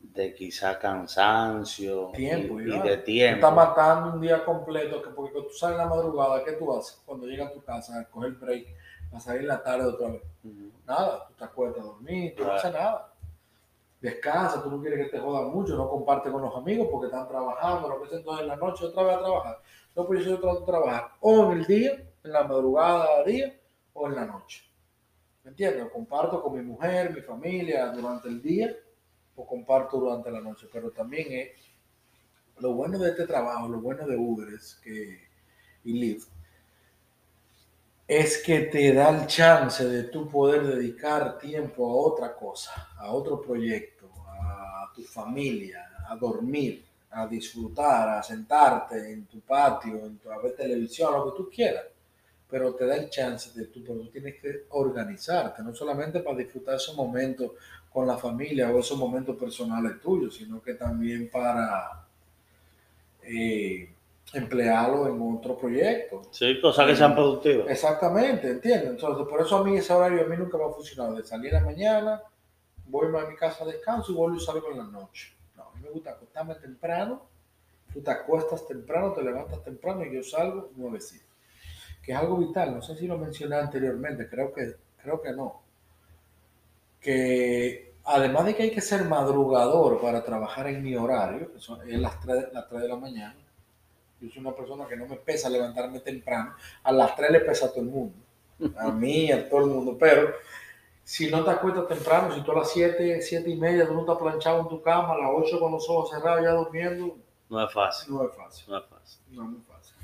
de 0.00 0.34
quizá 0.34 0.78
cansancio 0.78 2.10
tiempo, 2.14 2.60
y, 2.60 2.64
de 2.64 2.96
tiempo. 2.98 3.46
Estás 3.46 3.54
matando 3.54 4.14
un 4.14 4.20
día 4.20 4.44
completo, 4.44 5.02
que 5.02 5.10
porque 5.10 5.40
tú 5.42 5.50
sales 5.50 5.78
en 5.78 5.84
la 5.84 5.88
madrugada, 5.88 6.42
¿qué 6.42 6.52
tú 6.52 6.74
haces? 6.76 7.00
Cuando 7.04 7.26
llegas 7.26 7.50
a 7.50 7.52
tu 7.52 7.62
casa, 7.62 8.00
a 8.00 8.04
coger 8.04 8.32
break, 8.32 8.66
a 9.12 9.20
salir 9.20 9.42
en 9.42 9.48
la 9.48 9.62
tarde 9.62 9.86
otra 9.86 10.08
vez. 10.08 10.22
Nada, 10.86 11.26
tú 11.28 11.34
te 11.34 11.44
acuestas 11.44 11.82
a 11.82 11.86
dormir, 11.86 12.34
tú 12.36 12.44
no 12.44 12.52
haces 12.52 12.72
nada. 12.72 13.12
Descansa, 14.00 14.62
tú 14.62 14.70
no 14.70 14.80
quieres 14.80 15.04
que 15.04 15.16
te 15.16 15.18
jodan 15.18 15.50
mucho, 15.50 15.76
no 15.76 15.88
compartes 15.88 16.32
con 16.32 16.40
los 16.40 16.56
amigos 16.56 16.88
porque 16.90 17.06
están 17.06 17.28
trabajando, 17.28 17.88
lo 17.88 18.02
que 18.02 18.16
entonces 18.16 18.42
en 18.42 18.48
la 18.48 18.56
noche 18.56 18.86
otra 18.86 19.02
vez 19.02 19.16
a 19.16 19.20
trabajar. 19.20 19.58
No, 19.94 20.06
pues 20.06 20.24
yo 20.24 20.40
trato 20.40 20.60
de 20.60 20.66
trabajar 20.66 21.12
o 21.20 21.44
en 21.44 21.58
el 21.58 21.66
día, 21.66 21.92
en 22.24 22.32
la 22.32 22.44
madrugada 22.44 23.22
día, 23.24 23.54
o 23.92 24.06
en 24.06 24.14
la 24.14 24.24
noche. 24.24 24.64
¿Me 25.44 25.50
entiendes? 25.50 25.90
Comparto 25.92 26.42
con 26.42 26.56
mi 26.56 26.62
mujer, 26.62 27.12
mi 27.14 27.20
familia 27.20 27.88
durante 27.88 28.28
el 28.28 28.40
día, 28.40 28.74
o 29.40 29.46
comparto 29.46 29.98
durante 29.98 30.30
la 30.30 30.40
noche. 30.40 30.68
Pero 30.72 30.90
también 30.90 31.32
es 31.32 31.48
lo 32.58 32.74
bueno 32.74 32.98
de 32.98 33.10
este 33.10 33.26
trabajo, 33.26 33.68
lo 33.68 33.80
bueno 33.80 34.06
de 34.06 34.16
Uber 34.16 34.52
es 34.54 34.78
que, 34.82 35.18
y 35.84 35.92
Lyft, 35.94 36.28
es 38.06 38.42
que 38.42 38.60
te 38.62 38.92
da 38.92 39.10
el 39.10 39.26
chance 39.26 39.84
de 39.88 40.04
tú 40.04 40.28
poder 40.28 40.66
dedicar 40.66 41.38
tiempo 41.38 41.90
a 41.90 41.94
otra 41.94 42.34
cosa, 42.34 42.90
a 42.98 43.12
otro 43.12 43.40
proyecto, 43.40 44.10
a 44.26 44.90
tu 44.94 45.02
familia, 45.02 45.88
a 46.08 46.16
dormir, 46.16 46.84
a 47.10 47.26
disfrutar, 47.26 48.08
a 48.08 48.22
sentarte 48.22 49.12
en 49.12 49.26
tu 49.26 49.40
patio, 49.40 50.04
en 50.04 50.18
tu, 50.18 50.30
a 50.30 50.38
ver 50.42 50.54
televisión, 50.54 51.14
lo 51.14 51.30
que 51.30 51.36
tú 51.36 51.50
quieras. 51.50 51.84
Pero 52.48 52.74
te 52.74 52.84
da 52.84 52.96
el 52.96 53.08
chance 53.08 53.56
de 53.56 53.66
tú, 53.66 53.84
pero 53.84 54.00
tú 54.00 54.10
tienes 54.10 54.40
que 54.40 54.64
organizarte, 54.70 55.62
no 55.62 55.72
solamente 55.72 56.18
para 56.18 56.36
disfrutar 56.36 56.74
esos 56.74 56.96
momentos 56.96 57.52
con 57.92 58.06
la 58.06 58.16
familia 58.16 58.70
o 58.70 58.78
esos 58.78 58.96
momentos 58.96 59.36
personales 59.36 60.00
tuyos, 60.00 60.36
sino 60.36 60.62
que 60.62 60.74
también 60.74 61.28
para 61.28 62.06
eh, 63.22 63.92
emplearlo 64.32 65.08
en 65.08 65.36
otro 65.36 65.56
proyecto. 65.56 66.22
Sí, 66.30 66.60
cosas 66.60 66.86
que 66.86 66.96
sean 66.96 67.14
productivas. 67.14 67.68
Exactamente, 67.68 68.48
entiendo. 68.48 68.90
Entonces, 68.90 69.26
por 69.26 69.40
eso 69.40 69.56
a 69.56 69.64
mí 69.64 69.76
ese 69.76 69.92
horario 69.92 70.22
a 70.22 70.26
mí 70.26 70.36
nunca 70.36 70.56
me 70.56 70.64
ha 70.64 70.68
funcionado. 70.68 71.16
De 71.16 71.24
salir 71.24 71.54
a 71.54 71.60
la 71.60 71.66
mañana, 71.66 72.22
voy 72.86 73.06
a 73.06 73.26
mi 73.28 73.34
casa 73.34 73.64
a 73.64 73.66
descanso 73.66 74.12
y 74.12 74.14
vuelvo 74.14 74.36
y 74.36 74.40
salgo 74.40 74.70
en 74.70 74.78
la 74.78 74.84
noche. 74.84 75.32
No, 75.56 75.64
a 75.64 75.74
mí 75.74 75.82
me 75.82 75.90
gusta 75.90 76.10
acostarme 76.10 76.54
temprano. 76.56 77.22
Tú 77.92 78.00
te 78.02 78.10
acuestas 78.12 78.68
temprano, 78.68 79.12
te 79.12 79.22
levantas 79.22 79.64
temprano 79.64 80.04
y 80.04 80.14
yo 80.14 80.22
salgo 80.22 80.70
nuevecito. 80.76 81.24
Que 82.04 82.12
es 82.12 82.18
algo 82.18 82.36
vital. 82.36 82.72
No 82.72 82.82
sé 82.82 82.96
si 82.96 83.08
lo 83.08 83.18
mencioné 83.18 83.56
anteriormente, 83.56 84.28
creo 84.28 84.52
que, 84.52 84.76
creo 85.02 85.20
que 85.20 85.32
no. 85.32 85.62
Que 87.00 87.94
además 88.04 88.46
de 88.46 88.54
que 88.54 88.64
hay 88.64 88.70
que 88.70 88.80
ser 88.80 89.04
madrugador 89.04 90.00
para 90.00 90.24
trabajar 90.24 90.66
en 90.66 90.82
mi 90.82 90.96
horario, 90.96 91.52
que 91.52 91.60
son, 91.60 91.88
es 91.88 91.98
las 91.98 92.20
3, 92.20 92.52
las 92.52 92.68
3 92.68 92.82
de 92.82 92.88
la 92.88 92.96
mañana, 92.96 93.36
yo 94.20 94.28
soy 94.28 94.40
una 94.40 94.54
persona 94.54 94.86
que 94.86 94.96
no 94.96 95.06
me 95.06 95.16
pesa 95.16 95.48
levantarme 95.48 96.00
temprano. 96.00 96.54
A 96.82 96.92
las 96.92 97.16
3 97.16 97.30
le 97.30 97.40
pesa 97.40 97.66
a 97.66 97.70
todo 97.70 97.80
el 97.80 97.88
mundo. 97.88 98.16
A 98.76 98.90
mí, 98.92 99.32
a 99.32 99.48
todo 99.48 99.60
el 99.60 99.66
mundo. 99.66 99.96
Pero 99.98 100.34
si 101.02 101.30
no 101.30 101.42
te 101.42 101.50
acuestas 101.50 101.88
temprano, 101.88 102.34
si 102.34 102.42
tú 102.42 102.52
a 102.52 102.56
las 102.56 102.70
7, 102.70 103.22
7 103.22 103.48
y 103.48 103.56
media 103.56 103.86
tú 103.86 103.94
no 103.94 104.00
estás 104.00 104.18
planchado 104.18 104.60
en 104.60 104.68
tu 104.68 104.82
cama, 104.82 105.14
a 105.14 105.18
las 105.18 105.30
8 105.32 105.58
con 105.58 105.72
los 105.72 105.88
ojos 105.88 106.10
cerrados 106.10 106.42
ya 106.42 106.52
durmiendo. 106.52 107.16
No 107.48 107.64
es 107.64 107.72
fácil. 107.72 108.14
No 108.14 108.28
es 108.28 108.36
fácil. 108.36 108.66
No 108.68 108.78
es 108.78 108.84
fácil. 108.84 109.20
No 109.30 109.42
es 109.44 109.48
muy 109.48 109.60
fácil. 109.62 109.94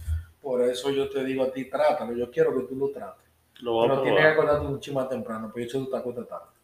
Por 0.41 0.63
eso 0.63 0.91
yo 0.91 1.11
te 1.11 1.23
digo 1.25 1.45
a 1.45 1.53
ti, 1.53 1.67
trátalo. 1.67 2.13
Yo 2.15 2.31
quiero 2.31 2.55
que 2.55 2.63
tú 2.63 2.75
lo 2.77 2.89
trates. 2.91 3.27
Lo 3.61 3.83
Pero 3.83 4.03
tienes 4.03 4.21
que 4.21 4.29
acordarte 4.29 4.67
un 4.67 4.95
más 4.95 5.09
temprano, 5.09 5.49
porque 5.53 5.69
yo 5.69 5.89
te 5.89 5.97
acuestas 5.97 6.29
tarde. 6.29 6.56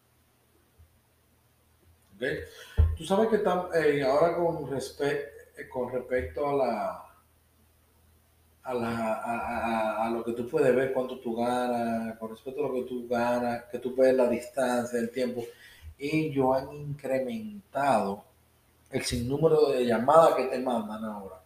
Tú 2.97 3.05
sabes 3.05 3.29
que 3.29 3.37
eh, 3.37 4.03
ahora 4.03 4.31
eh, 4.31 5.69
con 5.69 5.91
respecto 5.91 6.47
a 6.47 6.53
la 6.55 6.99
a, 8.65 8.73
la, 8.73 10.05
a, 10.05 10.09
lo 10.09 10.23
que 10.23 10.31
tú 10.31 10.47
puedes 10.47 10.73
ver, 10.73 10.93
cuánto 10.93 11.19
tú 11.19 11.35
ganas, 11.35 12.17
con 12.17 12.29
respecto 12.29 12.63
a 12.63 12.69
lo 12.69 12.73
que 12.75 12.83
tú 12.83 13.05
ganas, 13.09 13.65
que 13.65 13.77
tú 13.77 13.93
ves 13.93 14.15
la 14.15 14.29
distancia, 14.29 14.99
el 14.99 15.11
tiempo. 15.11 15.43
Ellos 15.99 16.55
han 16.55 16.73
incrementado 16.73 18.23
el 18.89 19.03
sinnúmero 19.03 19.69
de 19.71 19.85
llamadas 19.85 20.35
que 20.35 20.45
te 20.45 20.59
mandan 20.59 21.03
ahora 21.03 21.43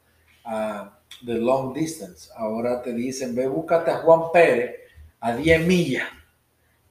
de 1.21 1.33
long 1.35 1.73
distance. 1.73 2.29
Ahora 2.35 2.81
te 2.81 2.93
dicen, 2.93 3.35
ve, 3.35 3.47
búscate 3.47 3.91
a 3.91 3.97
Juan 3.97 4.31
Pérez 4.31 4.75
a 5.19 5.35
10 5.35 5.65
millas, 5.65 6.07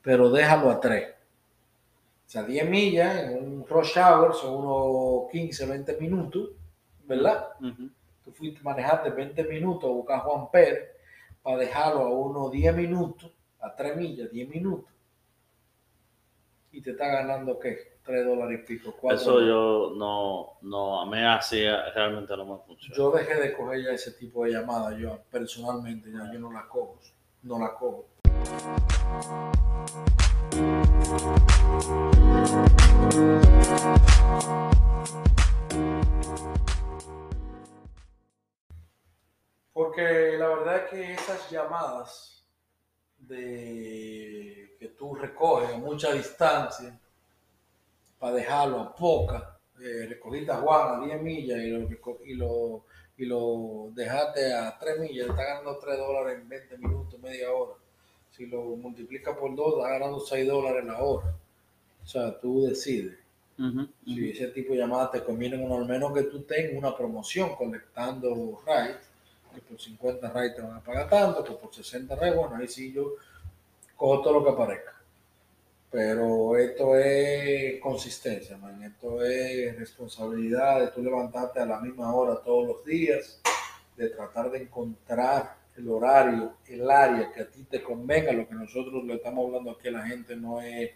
pero 0.02 0.30
déjalo 0.30 0.70
a 0.70 0.80
3. 0.80 1.08
O 1.08 2.28
sea, 2.28 2.42
10 2.42 2.68
millas 2.68 3.24
en 3.24 3.44
un 3.44 3.55
rush 3.68 3.98
hour 3.98 4.34
son 4.34 4.54
unos 4.54 5.30
15, 5.30 5.66
20 5.66 5.96
minutos, 6.00 6.50
¿verdad? 7.04 7.48
tú 8.24 8.32
fuiste 8.32 8.60
manejarte 8.62 9.10
20 9.10 9.44
minutos 9.44 9.88
a 9.88 9.92
buscar 9.92 10.16
a 10.16 10.20
Juan 10.20 10.50
Pérez 10.50 10.90
para 11.42 11.58
dejarlo 11.58 12.00
a 12.00 12.10
unos 12.10 12.50
10 12.50 12.74
minutos, 12.74 13.30
a 13.60 13.74
3 13.74 13.96
millas, 13.96 14.30
10 14.30 14.48
minutos. 14.48 14.90
Y 16.72 16.82
te 16.82 16.90
está 16.90 17.06
ganando, 17.06 17.58
¿qué? 17.58 17.98
3 18.04 18.26
dólares 18.26 18.60
y 18.62 18.66
pico. 18.66 18.94
Eso 19.10 19.40
yo 19.40 19.92
no, 19.96 20.58
no, 20.62 21.00
a 21.00 21.06
mí 21.06 21.18
así 21.18 21.64
realmente 21.94 22.36
no 22.36 22.44
me 22.44 22.58
funciona. 22.64 22.96
Yo 22.96 23.10
dejé 23.12 23.34
de 23.40 23.52
coger 23.52 23.84
ya 23.84 23.90
ese 23.92 24.12
tipo 24.12 24.44
de 24.44 24.52
llamadas, 24.52 24.98
yo 24.98 25.18
personalmente 25.30 26.10
ya 26.10 26.32
yo 26.32 26.40
no 26.40 26.52
la 26.52 26.66
cojo, 26.66 26.98
no 27.42 27.58
la 27.58 27.74
cojo. 27.74 28.06
Porque 39.72 40.36
la 40.36 40.48
verdad 40.48 40.76
es 40.76 40.90
que 40.90 41.12
esas 41.14 41.48
llamadas 41.48 42.44
de 43.18 44.74
que 44.80 44.88
tú 44.98 45.14
recoges 45.14 45.70
a 45.70 45.78
mucha 45.78 46.12
distancia 46.12 46.98
para 48.18 48.34
dejarlo 48.34 48.80
a 48.80 48.92
poca, 48.92 49.60
eh, 49.80 50.06
recogiste 50.08 50.50
a 50.50 50.56
Juan 50.56 51.02
a 51.02 51.06
10 51.06 51.22
millas 51.22 51.58
y 51.58 51.70
lo, 51.70 51.88
y 52.24 52.34
lo, 52.34 52.84
y 53.16 53.26
lo 53.26 53.90
dejaste 53.92 54.52
a 54.52 54.76
3 54.76 54.98
millas, 54.98 55.28
está 55.28 55.44
ganando 55.44 55.78
3 55.78 55.98
dólares 55.98 56.40
en 56.40 56.48
20 56.48 56.78
minutos, 56.78 57.20
media 57.20 57.52
hora. 57.52 57.85
Si 58.36 58.46
lo 58.46 58.62
multiplicas 58.62 59.36
por 59.36 59.54
2, 59.54 59.78
está 59.78 59.88
ganando 59.90 60.20
6 60.20 60.46
dólares 60.46 60.84
la 60.84 60.98
hora. 61.02 61.34
O 62.04 62.06
sea, 62.06 62.38
tú 62.38 62.66
decides. 62.66 63.14
Si 64.04 64.30
ese 64.30 64.48
tipo 64.48 64.74
de 64.74 64.80
llamadas 64.80 65.12
te 65.12 65.24
convienen, 65.24 65.70
al 65.72 65.86
menos 65.86 66.12
que 66.12 66.24
tú 66.24 66.42
tengas 66.42 66.74
una 66.76 66.94
promoción 66.94 67.56
conectando 67.56 68.60
rights 68.66 69.08
que 69.54 69.62
por 69.62 69.80
50 69.80 70.30
rayos 70.30 70.54
te 70.54 70.60
van 70.60 70.76
a 70.76 70.80
pagar 70.80 71.08
tanto, 71.08 71.42
que 71.42 71.52
por 71.52 71.74
60 71.74 72.14
rayos, 72.14 72.36
bueno, 72.36 72.56
ahí 72.56 72.68
sí 72.68 72.92
yo 72.92 73.14
cojo 73.96 74.20
todo 74.20 74.34
lo 74.34 74.44
que 74.44 74.50
aparezca. 74.50 74.92
Pero 75.90 76.58
esto 76.58 76.94
es 76.98 77.80
consistencia, 77.80 78.58
man. 78.58 78.82
Esto 78.82 79.24
es 79.24 79.78
responsabilidad 79.78 80.80
de 80.80 80.88
tú 80.88 81.02
levantarte 81.02 81.60
a 81.60 81.64
la 81.64 81.80
misma 81.80 82.14
hora 82.14 82.38
todos 82.42 82.66
los 82.66 82.84
días, 82.84 83.40
de 83.96 84.10
tratar 84.10 84.50
de 84.50 84.58
encontrar 84.58 85.56
el 85.76 85.88
horario, 85.88 86.54
el 86.66 86.90
área 86.90 87.32
que 87.32 87.42
a 87.42 87.50
ti 87.50 87.64
te 87.64 87.82
convenga. 87.82 88.32
Lo 88.32 88.48
que 88.48 88.54
nosotros 88.54 89.04
le 89.04 89.14
estamos 89.14 89.46
hablando 89.46 89.72
aquí 89.72 89.88
a 89.88 89.92
la 89.92 90.06
gente 90.06 90.36
no 90.36 90.60
es 90.60 90.90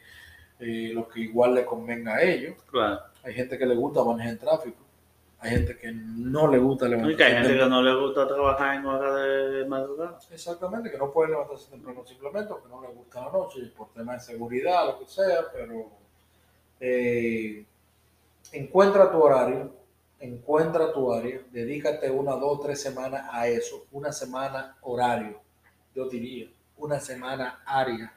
eh, 0.58 0.90
lo 0.92 1.08
que 1.08 1.20
igual 1.20 1.54
le 1.54 1.64
convenga 1.64 2.16
a 2.16 2.22
ellos. 2.22 2.56
Claro. 2.70 3.00
Hay 3.22 3.34
gente 3.34 3.58
que 3.58 3.66
le 3.66 3.74
gusta 3.74 4.04
manejar 4.04 4.32
en 4.32 4.38
tráfico. 4.38 4.78
Hay 5.42 5.52
gente 5.52 5.78
que 5.78 5.90
no 5.90 6.48
le 6.48 6.58
gusta 6.58 6.86
Y 6.86 6.90
levantarse 6.90 7.16
que 7.16 7.24
hay 7.24 7.32
gente 7.32 7.58
que 7.58 7.66
no 7.66 7.82
le 7.82 7.94
gusta 7.94 8.28
trabajar 8.28 8.76
en 8.76 8.84
horas 8.84 9.14
de 9.52 9.64
madrugada. 9.64 10.18
Exactamente, 10.30 10.90
que 10.90 10.98
no 10.98 11.10
puede 11.10 11.30
levantarse 11.30 11.70
temprano 11.70 12.04
simplemente 12.04 12.50
porque 12.50 12.68
no 12.68 12.82
le 12.82 12.88
gusta 12.88 13.24
la 13.24 13.32
noche, 13.32 13.72
por 13.74 13.88
tema 13.94 14.14
de 14.14 14.20
seguridad, 14.20 14.86
lo 14.86 14.98
que 14.98 15.06
sea, 15.06 15.46
pero 15.50 15.88
eh, 16.78 17.64
encuentra 18.52 19.10
tu 19.10 19.22
horario, 19.22 19.72
encuentra 20.20 20.92
tu 20.92 21.12
área, 21.12 21.40
dedícate 21.50 22.10
una, 22.10 22.32
dos, 22.32 22.60
tres 22.60 22.80
semanas 22.80 23.26
a 23.32 23.48
eso, 23.48 23.86
una 23.90 24.12
semana 24.12 24.76
horario, 24.82 25.40
yo 25.94 26.08
diría, 26.08 26.50
una 26.76 27.00
semana 27.00 27.62
área, 27.64 28.14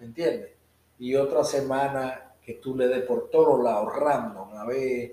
¿me 0.00 0.06
entiendes? 0.06 0.50
Y 0.98 1.14
otra 1.14 1.44
semana 1.44 2.34
que 2.44 2.54
tú 2.54 2.76
le 2.76 2.88
des 2.88 3.04
por 3.04 3.30
todos 3.30 3.62
lados, 3.62 3.94
random, 3.96 4.56
a 4.56 4.66
ver, 4.66 5.12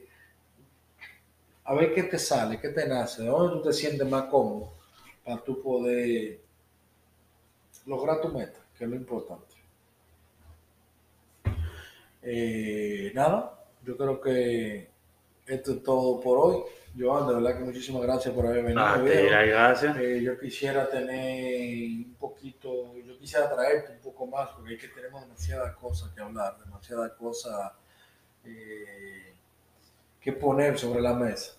a 1.63 1.73
ver 1.75 1.93
qué 1.93 2.03
te 2.03 2.17
sale, 2.17 2.59
qué 2.59 2.69
te 2.69 2.87
nace, 2.87 3.21
de 3.21 3.29
dónde 3.29 3.57
tú 3.57 3.69
te 3.69 3.73
sientes 3.73 4.07
más 4.09 4.23
cómodo 4.23 4.73
para 5.23 5.43
tú 5.43 5.61
poder 5.61 6.39
lograr 7.85 8.19
tu 8.19 8.29
meta, 8.29 8.59
que 8.75 8.83
es 8.83 8.89
lo 8.89 8.95
importante. 8.95 9.45
Eh, 12.23 13.11
nada, 13.13 13.63
yo 13.83 13.95
creo 13.95 14.19
que 14.19 14.89
esto 15.49 15.73
es 15.73 15.83
todo 15.83 16.19
por 16.19 16.37
hoy. 16.37 16.63
Joan, 16.97 17.27
de 17.27 17.35
verdad 17.35 17.57
que 17.57 17.63
muchísimas 17.65 18.01
gracias 18.01 18.33
por 18.33 18.45
haber 18.45 18.63
venido. 18.63 18.81
Ah, 18.81 18.97
gracias. 18.97 19.97
Eh, 19.97 20.21
yo 20.21 20.39
quisiera 20.39 20.89
tener 20.89 22.05
un 22.05 22.15
poquito, 22.15 22.95
yo 22.97 23.17
quisiera 23.17 23.53
traerte 23.53 23.93
un 23.93 23.99
poco 23.99 24.25
más, 24.27 24.49
porque 24.49 24.73
es 24.75 24.81
que 24.81 24.87
tenemos 24.89 25.21
demasiadas 25.21 25.75
cosas 25.75 26.09
que 26.11 26.21
hablar, 26.21 26.57
demasiadas 26.63 27.11
cosas 27.13 27.71
eh, 28.43 29.33
que 30.19 30.33
poner 30.33 30.77
sobre 30.77 31.01
la 31.01 31.13
mesa 31.13 31.53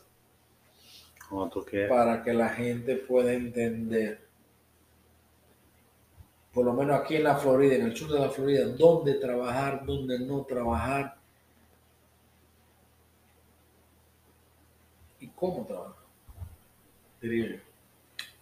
Como 1.28 1.48
tú 1.48 1.64
quieras. 1.64 1.90
para 1.90 2.22
que 2.22 2.32
la 2.34 2.48
gente 2.48 2.96
pueda 2.96 3.32
entender, 3.32 4.28
por 6.52 6.64
lo 6.64 6.72
menos 6.72 7.00
aquí 7.00 7.16
en 7.16 7.24
la 7.24 7.36
Florida, 7.36 7.76
en 7.76 7.82
el 7.82 7.96
sur 7.96 8.10
de 8.10 8.18
la 8.18 8.30
Florida, 8.30 8.66
dónde 8.66 9.14
trabajar, 9.14 9.84
dónde 9.86 10.18
no 10.18 10.44
trabajar 10.44 11.19
cómo 15.40 15.66
trabajar, 15.66 15.94
diría 17.20 17.48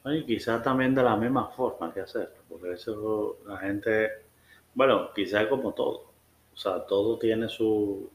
yo. 0.05 0.11
Y 0.13 0.25
quizás 0.25 0.63
también 0.63 0.95
de 0.95 1.03
la 1.03 1.17
misma 1.17 1.49
forma 1.49 1.93
que 1.93 2.01
hacerlo, 2.01 2.35
porque 2.49 2.73
eso 2.73 3.39
la 3.47 3.59
gente, 3.59 4.11
bueno, 4.75 5.13
quizás 5.15 5.47
como 5.47 5.73
todo, 5.73 6.11
o 6.53 6.57
sea, 6.57 6.85
todo 6.87 7.19
tiene 7.19 7.49
su, 7.49 8.11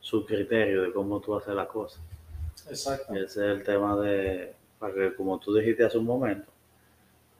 su 0.00 0.24
criterio 0.24 0.82
de 0.82 0.92
cómo 0.92 1.20
tú 1.20 1.34
haces 1.36 1.54
las 1.54 1.68
cosas. 1.68 2.00
Exacto. 2.68 3.14
Ese 3.14 3.22
es 3.24 3.36
el 3.36 3.62
tema 3.62 3.96
de, 4.00 4.54
para 4.78 4.94
que 4.94 5.14
como 5.14 5.38
tú 5.38 5.54
dijiste 5.54 5.84
hace 5.84 5.98
un 5.98 6.04
momento, 6.04 6.50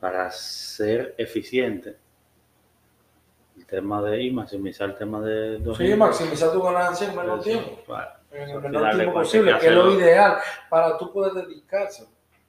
para 0.01 0.31
ser 0.31 1.15
eficiente, 1.19 1.97
el 3.59 3.67
tema 3.67 4.01
de 4.03 4.23
y 4.23 4.31
maximizar 4.31 4.91
el 4.91 4.97
tema 4.97 5.21
de 5.21 5.59
los 5.59 5.77
Sí, 5.77 5.83
ingresos, 5.85 5.99
maximizar 5.99 6.53
tu 6.53 6.63
ganancia 6.63 7.11
en 7.11 7.17
menor 7.17 7.41
eso, 7.41 7.45
tiempo, 7.45 7.83
claro, 7.85 8.11
en 8.33 8.51
el 8.51 8.61
menor 8.61 8.95
tiempo 8.95 9.13
posible, 9.15 9.53
que 9.55 9.59
que 9.61 9.67
es 9.69 9.73
lo 9.73 9.93
ideal 9.99 10.39
para 10.69 10.97
tú 10.99 11.13
poder 11.13 11.33
dedicarse. 11.47 12.07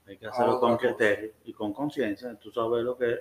hay 0.08 0.18
que 0.18 0.28
hacerlo 0.28 0.60
con 0.60 0.78
criterio 0.78 1.32
y 1.46 1.54
con 1.54 1.74
conciencia, 1.74 2.36
tú 2.36 2.52
sabes 2.52 2.84
lo 2.84 2.98
que 2.98 3.18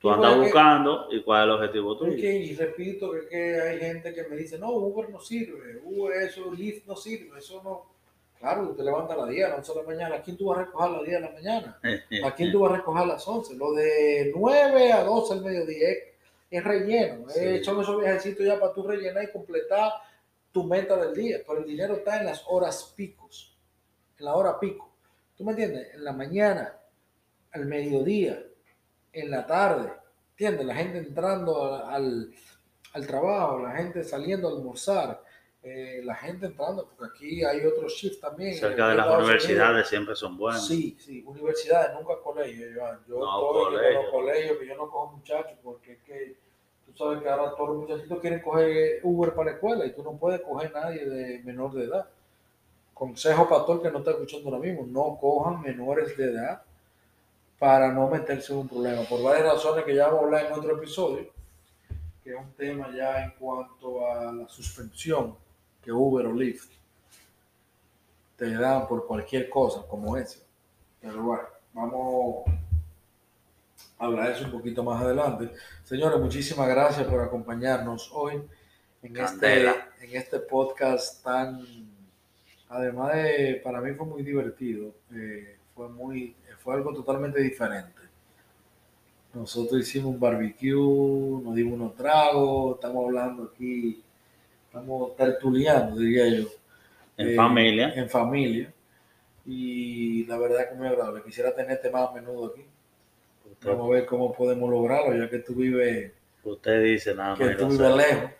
tú 0.00 0.10
andas 0.10 0.36
buscando 0.36 1.08
y 1.10 1.22
cuál 1.22 1.40
es 1.40 1.44
el 1.44 1.50
objetivo 1.52 1.96
tuyo. 1.96 2.16
que, 2.16 2.32
y 2.36 2.54
repito 2.54 3.10
que, 3.12 3.28
que 3.28 3.60
hay 3.60 3.78
gente 3.78 4.14
que 4.14 4.24
me 4.24 4.36
dice, 4.36 4.58
no, 4.58 4.70
Uber 4.70 5.10
no 5.10 5.20
sirve, 5.20 5.80
Uber 5.84 6.22
eso, 6.22 6.52
Lyft 6.52 6.86
no 6.86 6.96
sirve, 6.96 7.38
eso 7.38 7.60
no. 7.64 7.96
Claro, 8.38 8.68
te 8.68 8.84
levantas 8.84 9.16
a 9.16 9.20
las 9.22 9.30
10, 9.30 9.46
a 9.46 9.48
las 9.48 9.68
11 9.68 9.72
de 9.72 9.78
la 9.82 9.88
mañana. 9.88 10.14
¿A 10.14 10.22
quién 10.22 10.36
tú 10.36 10.46
vas 10.46 10.58
a 10.58 10.64
recoger 10.64 10.86
a 10.88 10.92
las 10.92 11.02
10 11.02 11.12
de 11.14 11.20
la 11.20 11.30
mañana? 11.32 11.80
¿A 12.24 12.34
quién 12.36 12.52
tú 12.52 12.60
vas 12.60 12.72
a 12.72 12.76
recoger 12.76 13.02
a 13.02 13.06
las 13.06 13.26
11? 13.26 13.56
Lo 13.56 13.72
de 13.72 14.32
9 14.36 14.92
a 14.92 15.02
12 15.02 15.32
al 15.34 15.40
mediodía 15.42 15.88
es, 15.90 15.98
es 16.48 16.62
relleno. 16.62 17.28
Sí. 17.30 17.40
es- 17.44 17.66
son 17.66 17.80
esos 17.80 17.98
viajecitos 18.00 18.46
ya 18.46 18.60
para 18.60 18.72
tú 18.72 18.86
rellenar 18.86 19.24
y 19.24 19.32
completar 19.32 19.90
tu 20.58 20.64
meta 20.64 20.96
del 20.96 21.14
día. 21.14 21.38
Pero 21.46 21.60
el 21.60 21.66
dinero 21.66 21.94
está 21.94 22.18
en 22.18 22.26
las 22.26 22.44
horas 22.48 22.92
picos, 22.96 23.56
en 24.18 24.24
la 24.24 24.34
hora 24.34 24.58
pico. 24.58 24.90
¿Tú 25.36 25.44
me 25.44 25.52
entiendes? 25.52 25.94
En 25.94 26.02
la 26.04 26.12
mañana, 26.12 26.76
al 27.52 27.66
mediodía, 27.66 28.42
en 29.12 29.30
la 29.30 29.46
tarde. 29.46 29.92
¿Entiendes? 30.30 30.66
La 30.66 30.74
gente 30.74 30.98
entrando 30.98 31.74
al, 31.86 32.32
al 32.92 33.06
trabajo, 33.06 33.58
la 33.60 33.72
gente 33.72 34.02
saliendo 34.04 34.48
a 34.48 34.52
almorzar, 34.52 35.22
eh, 35.62 36.00
la 36.04 36.14
gente 36.14 36.46
entrando, 36.46 36.88
porque 36.88 37.04
aquí 37.16 37.44
hay 37.44 37.64
otros 37.66 37.92
shifts 37.92 38.20
también. 38.20 38.54
Cerca 38.54 38.84
en 38.84 38.90
de 38.90 38.96
las 38.96 39.06
Estados 39.06 39.06
Unidos. 39.08 39.24
universidades 39.44 39.88
siempre 39.88 40.14
son 40.16 40.36
buenas. 40.36 40.66
Sí, 40.66 40.96
sí, 41.00 41.22
universidades, 41.26 41.94
nunca 41.94 42.20
colegios. 42.22 42.70
Yo 43.08 43.18
No, 43.18 43.60
estoy 43.62 43.74
colegio. 43.76 44.02
los 44.02 44.10
colegios, 44.10 44.58
que 44.58 44.66
yo 44.66 44.76
no 44.76 44.90
cojo 44.90 45.16
muchachos, 45.16 45.58
porque 45.62 45.92
es 45.92 46.02
que 46.02 46.47
sabes 46.98 47.22
que 47.22 47.28
ahora 47.28 47.54
todos 47.54 47.68
los 47.70 47.78
muchachitos 47.78 48.18
quieren 48.20 48.40
coger 48.40 49.00
Uber 49.04 49.32
para 49.32 49.50
la 49.50 49.56
escuela 49.56 49.86
y 49.86 49.92
tú 49.92 50.02
no 50.02 50.12
puedes 50.12 50.40
coger 50.40 50.72
nadie 50.72 51.06
de 51.06 51.38
menor 51.44 51.72
de 51.72 51.84
edad. 51.84 52.08
Consejo 52.92 53.48
para 53.48 53.64
todo 53.64 53.76
el 53.76 53.82
que 53.82 53.90
no 53.92 53.98
está 53.98 54.10
escuchando 54.10 54.48
ahora 54.48 54.60
mismo, 54.60 54.84
no 54.86 55.16
cojan 55.20 55.62
menores 55.62 56.16
de 56.16 56.32
edad 56.32 56.62
para 57.58 57.92
no 57.92 58.08
meterse 58.08 58.52
en 58.52 58.60
un 58.60 58.68
problema, 58.68 59.02
por 59.02 59.22
varias 59.22 59.52
razones 59.52 59.84
que 59.84 59.94
ya 59.94 60.06
vamos 60.06 60.22
a 60.22 60.24
hablar 60.24 60.46
en 60.46 60.52
otro 60.52 60.76
episodio, 60.76 61.26
que 62.22 62.30
es 62.30 62.36
un 62.36 62.52
tema 62.52 62.88
ya 62.94 63.24
en 63.24 63.30
cuanto 63.32 64.06
a 64.06 64.32
la 64.32 64.48
suspensión 64.48 65.36
que 65.82 65.92
Uber 65.92 66.26
o 66.26 66.32
Lyft 66.32 66.70
te 68.36 68.52
dan 68.54 68.86
por 68.86 69.06
cualquier 69.06 69.48
cosa 69.48 69.82
como 69.88 70.16
esa. 70.16 70.38
Pero 71.00 71.22
bueno, 71.22 71.44
vamos 71.72 72.44
hablar 73.98 74.30
eso 74.30 74.44
un 74.44 74.52
poquito 74.52 74.82
más 74.82 75.02
adelante. 75.02 75.50
Señores, 75.82 76.20
muchísimas 76.20 76.68
gracias 76.68 77.06
por 77.06 77.20
acompañarnos 77.20 78.10
hoy 78.12 78.40
en 79.02 79.16
este, 79.16 79.68
en 79.68 80.12
este 80.12 80.38
podcast 80.40 81.22
tan, 81.22 81.60
además 82.68 83.14
de, 83.14 83.60
para 83.62 83.80
mí 83.80 83.92
fue 83.94 84.06
muy 84.06 84.22
divertido, 84.22 84.94
eh, 85.14 85.56
fue 85.74 85.88
muy, 85.88 86.34
fue 86.58 86.74
algo 86.74 86.92
totalmente 86.94 87.40
diferente. 87.40 87.98
Nosotros 89.34 89.80
hicimos 89.80 90.14
un 90.14 90.20
barbecue, 90.20 90.72
nos 90.72 91.54
dimos 91.54 91.74
unos 91.74 91.94
tragos, 91.94 92.76
estamos 92.76 93.04
hablando 93.04 93.52
aquí, 93.54 94.02
estamos 94.66 95.14
tertuliando, 95.16 95.96
diría 95.96 96.28
yo 96.28 96.48
En 97.16 97.28
eh, 97.28 97.36
familia. 97.36 97.92
En 97.94 98.08
familia. 98.08 98.72
Y 99.44 100.24
la 100.26 100.38
verdad 100.38 100.68
que 100.68 100.74
muy 100.74 100.88
agradable. 100.88 101.22
Quisiera 101.22 101.54
tenerte 101.54 101.90
más 101.90 102.10
a 102.10 102.12
menudo 102.12 102.46
aquí. 102.46 102.64
Usted, 103.50 103.68
Vamos 103.70 103.90
a 103.90 103.94
ver 103.94 104.06
cómo 104.06 104.32
podemos 104.32 104.70
lograrlo, 104.70 105.16
ya 105.16 105.28
que 105.28 105.38
tú 105.38 105.54
vives, 105.54 106.12
usted 106.44 106.82
dice 106.82 107.14
nada 107.14 107.30
más. 107.30 107.38
que 107.38 107.54
tú 107.54 107.68
vives 107.68 107.96
lejos. 107.96 108.30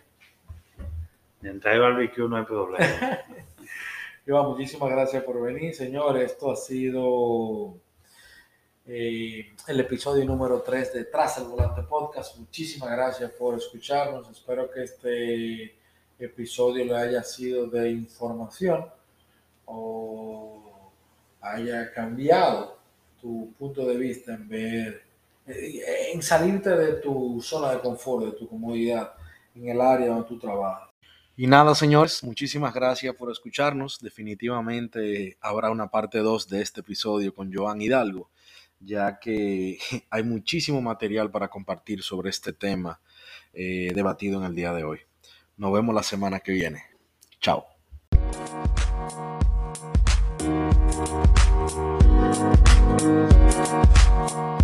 Mientras 1.40 1.72
hay 1.74 1.80
barbecue 1.80 2.28
no 2.28 2.36
hay 2.36 2.44
problema. 2.44 3.18
Iván, 4.26 4.46
muchísimas 4.46 4.90
gracias 4.90 5.22
por 5.22 5.40
venir, 5.40 5.74
señores. 5.74 6.32
Esto 6.32 6.50
ha 6.50 6.56
sido 6.56 7.74
eh, 8.86 9.54
el 9.66 9.80
episodio 9.80 10.24
número 10.24 10.60
3 10.60 10.92
de 10.92 11.04
Tras 11.04 11.38
el 11.38 11.44
Volante 11.44 11.82
Podcast. 11.82 12.36
Muchísimas 12.36 12.90
gracias 12.90 13.30
por 13.30 13.56
escucharnos. 13.56 14.28
Espero 14.28 14.70
que 14.70 14.82
este 14.82 15.74
episodio 16.18 16.84
le 16.84 16.96
haya 16.96 17.22
sido 17.22 17.66
de 17.68 17.90
información 17.90 18.86
o 19.64 20.90
haya 21.40 21.92
cambiado 21.92 22.77
tu 23.20 23.52
punto 23.58 23.86
de 23.86 23.96
vista 23.96 24.34
en 24.34 24.48
ver, 24.48 25.02
eh, 25.46 26.10
en 26.12 26.22
salirte 26.22 26.70
de 26.70 26.94
tu 26.94 27.40
zona 27.42 27.72
de 27.72 27.80
confort, 27.80 28.26
de 28.26 28.32
tu 28.32 28.48
comodidad 28.48 29.12
en 29.54 29.68
el 29.68 29.80
área 29.80 30.08
donde 30.08 30.28
tú 30.28 30.38
trabajas. 30.38 30.88
Y 31.36 31.46
nada, 31.46 31.72
señores, 31.76 32.24
muchísimas 32.24 32.74
gracias 32.74 33.14
por 33.14 33.30
escucharnos. 33.30 34.00
Definitivamente 34.00 35.36
habrá 35.40 35.70
una 35.70 35.88
parte 35.88 36.18
2 36.18 36.48
de 36.48 36.62
este 36.62 36.80
episodio 36.80 37.32
con 37.32 37.52
Joan 37.52 37.80
Hidalgo, 37.80 38.28
ya 38.80 39.20
que 39.20 39.78
hay 40.10 40.22
muchísimo 40.24 40.82
material 40.82 41.30
para 41.30 41.48
compartir 41.48 42.02
sobre 42.02 42.30
este 42.30 42.52
tema 42.52 43.00
eh, 43.52 43.92
debatido 43.94 44.40
en 44.40 44.46
el 44.46 44.54
día 44.56 44.72
de 44.72 44.82
hoy. 44.82 44.98
Nos 45.56 45.72
vemos 45.72 45.94
la 45.94 46.02
semana 46.02 46.40
que 46.40 46.52
viene. 46.52 46.82
Chao. 47.40 47.66
Thank 51.70 52.02
you. 54.32 54.57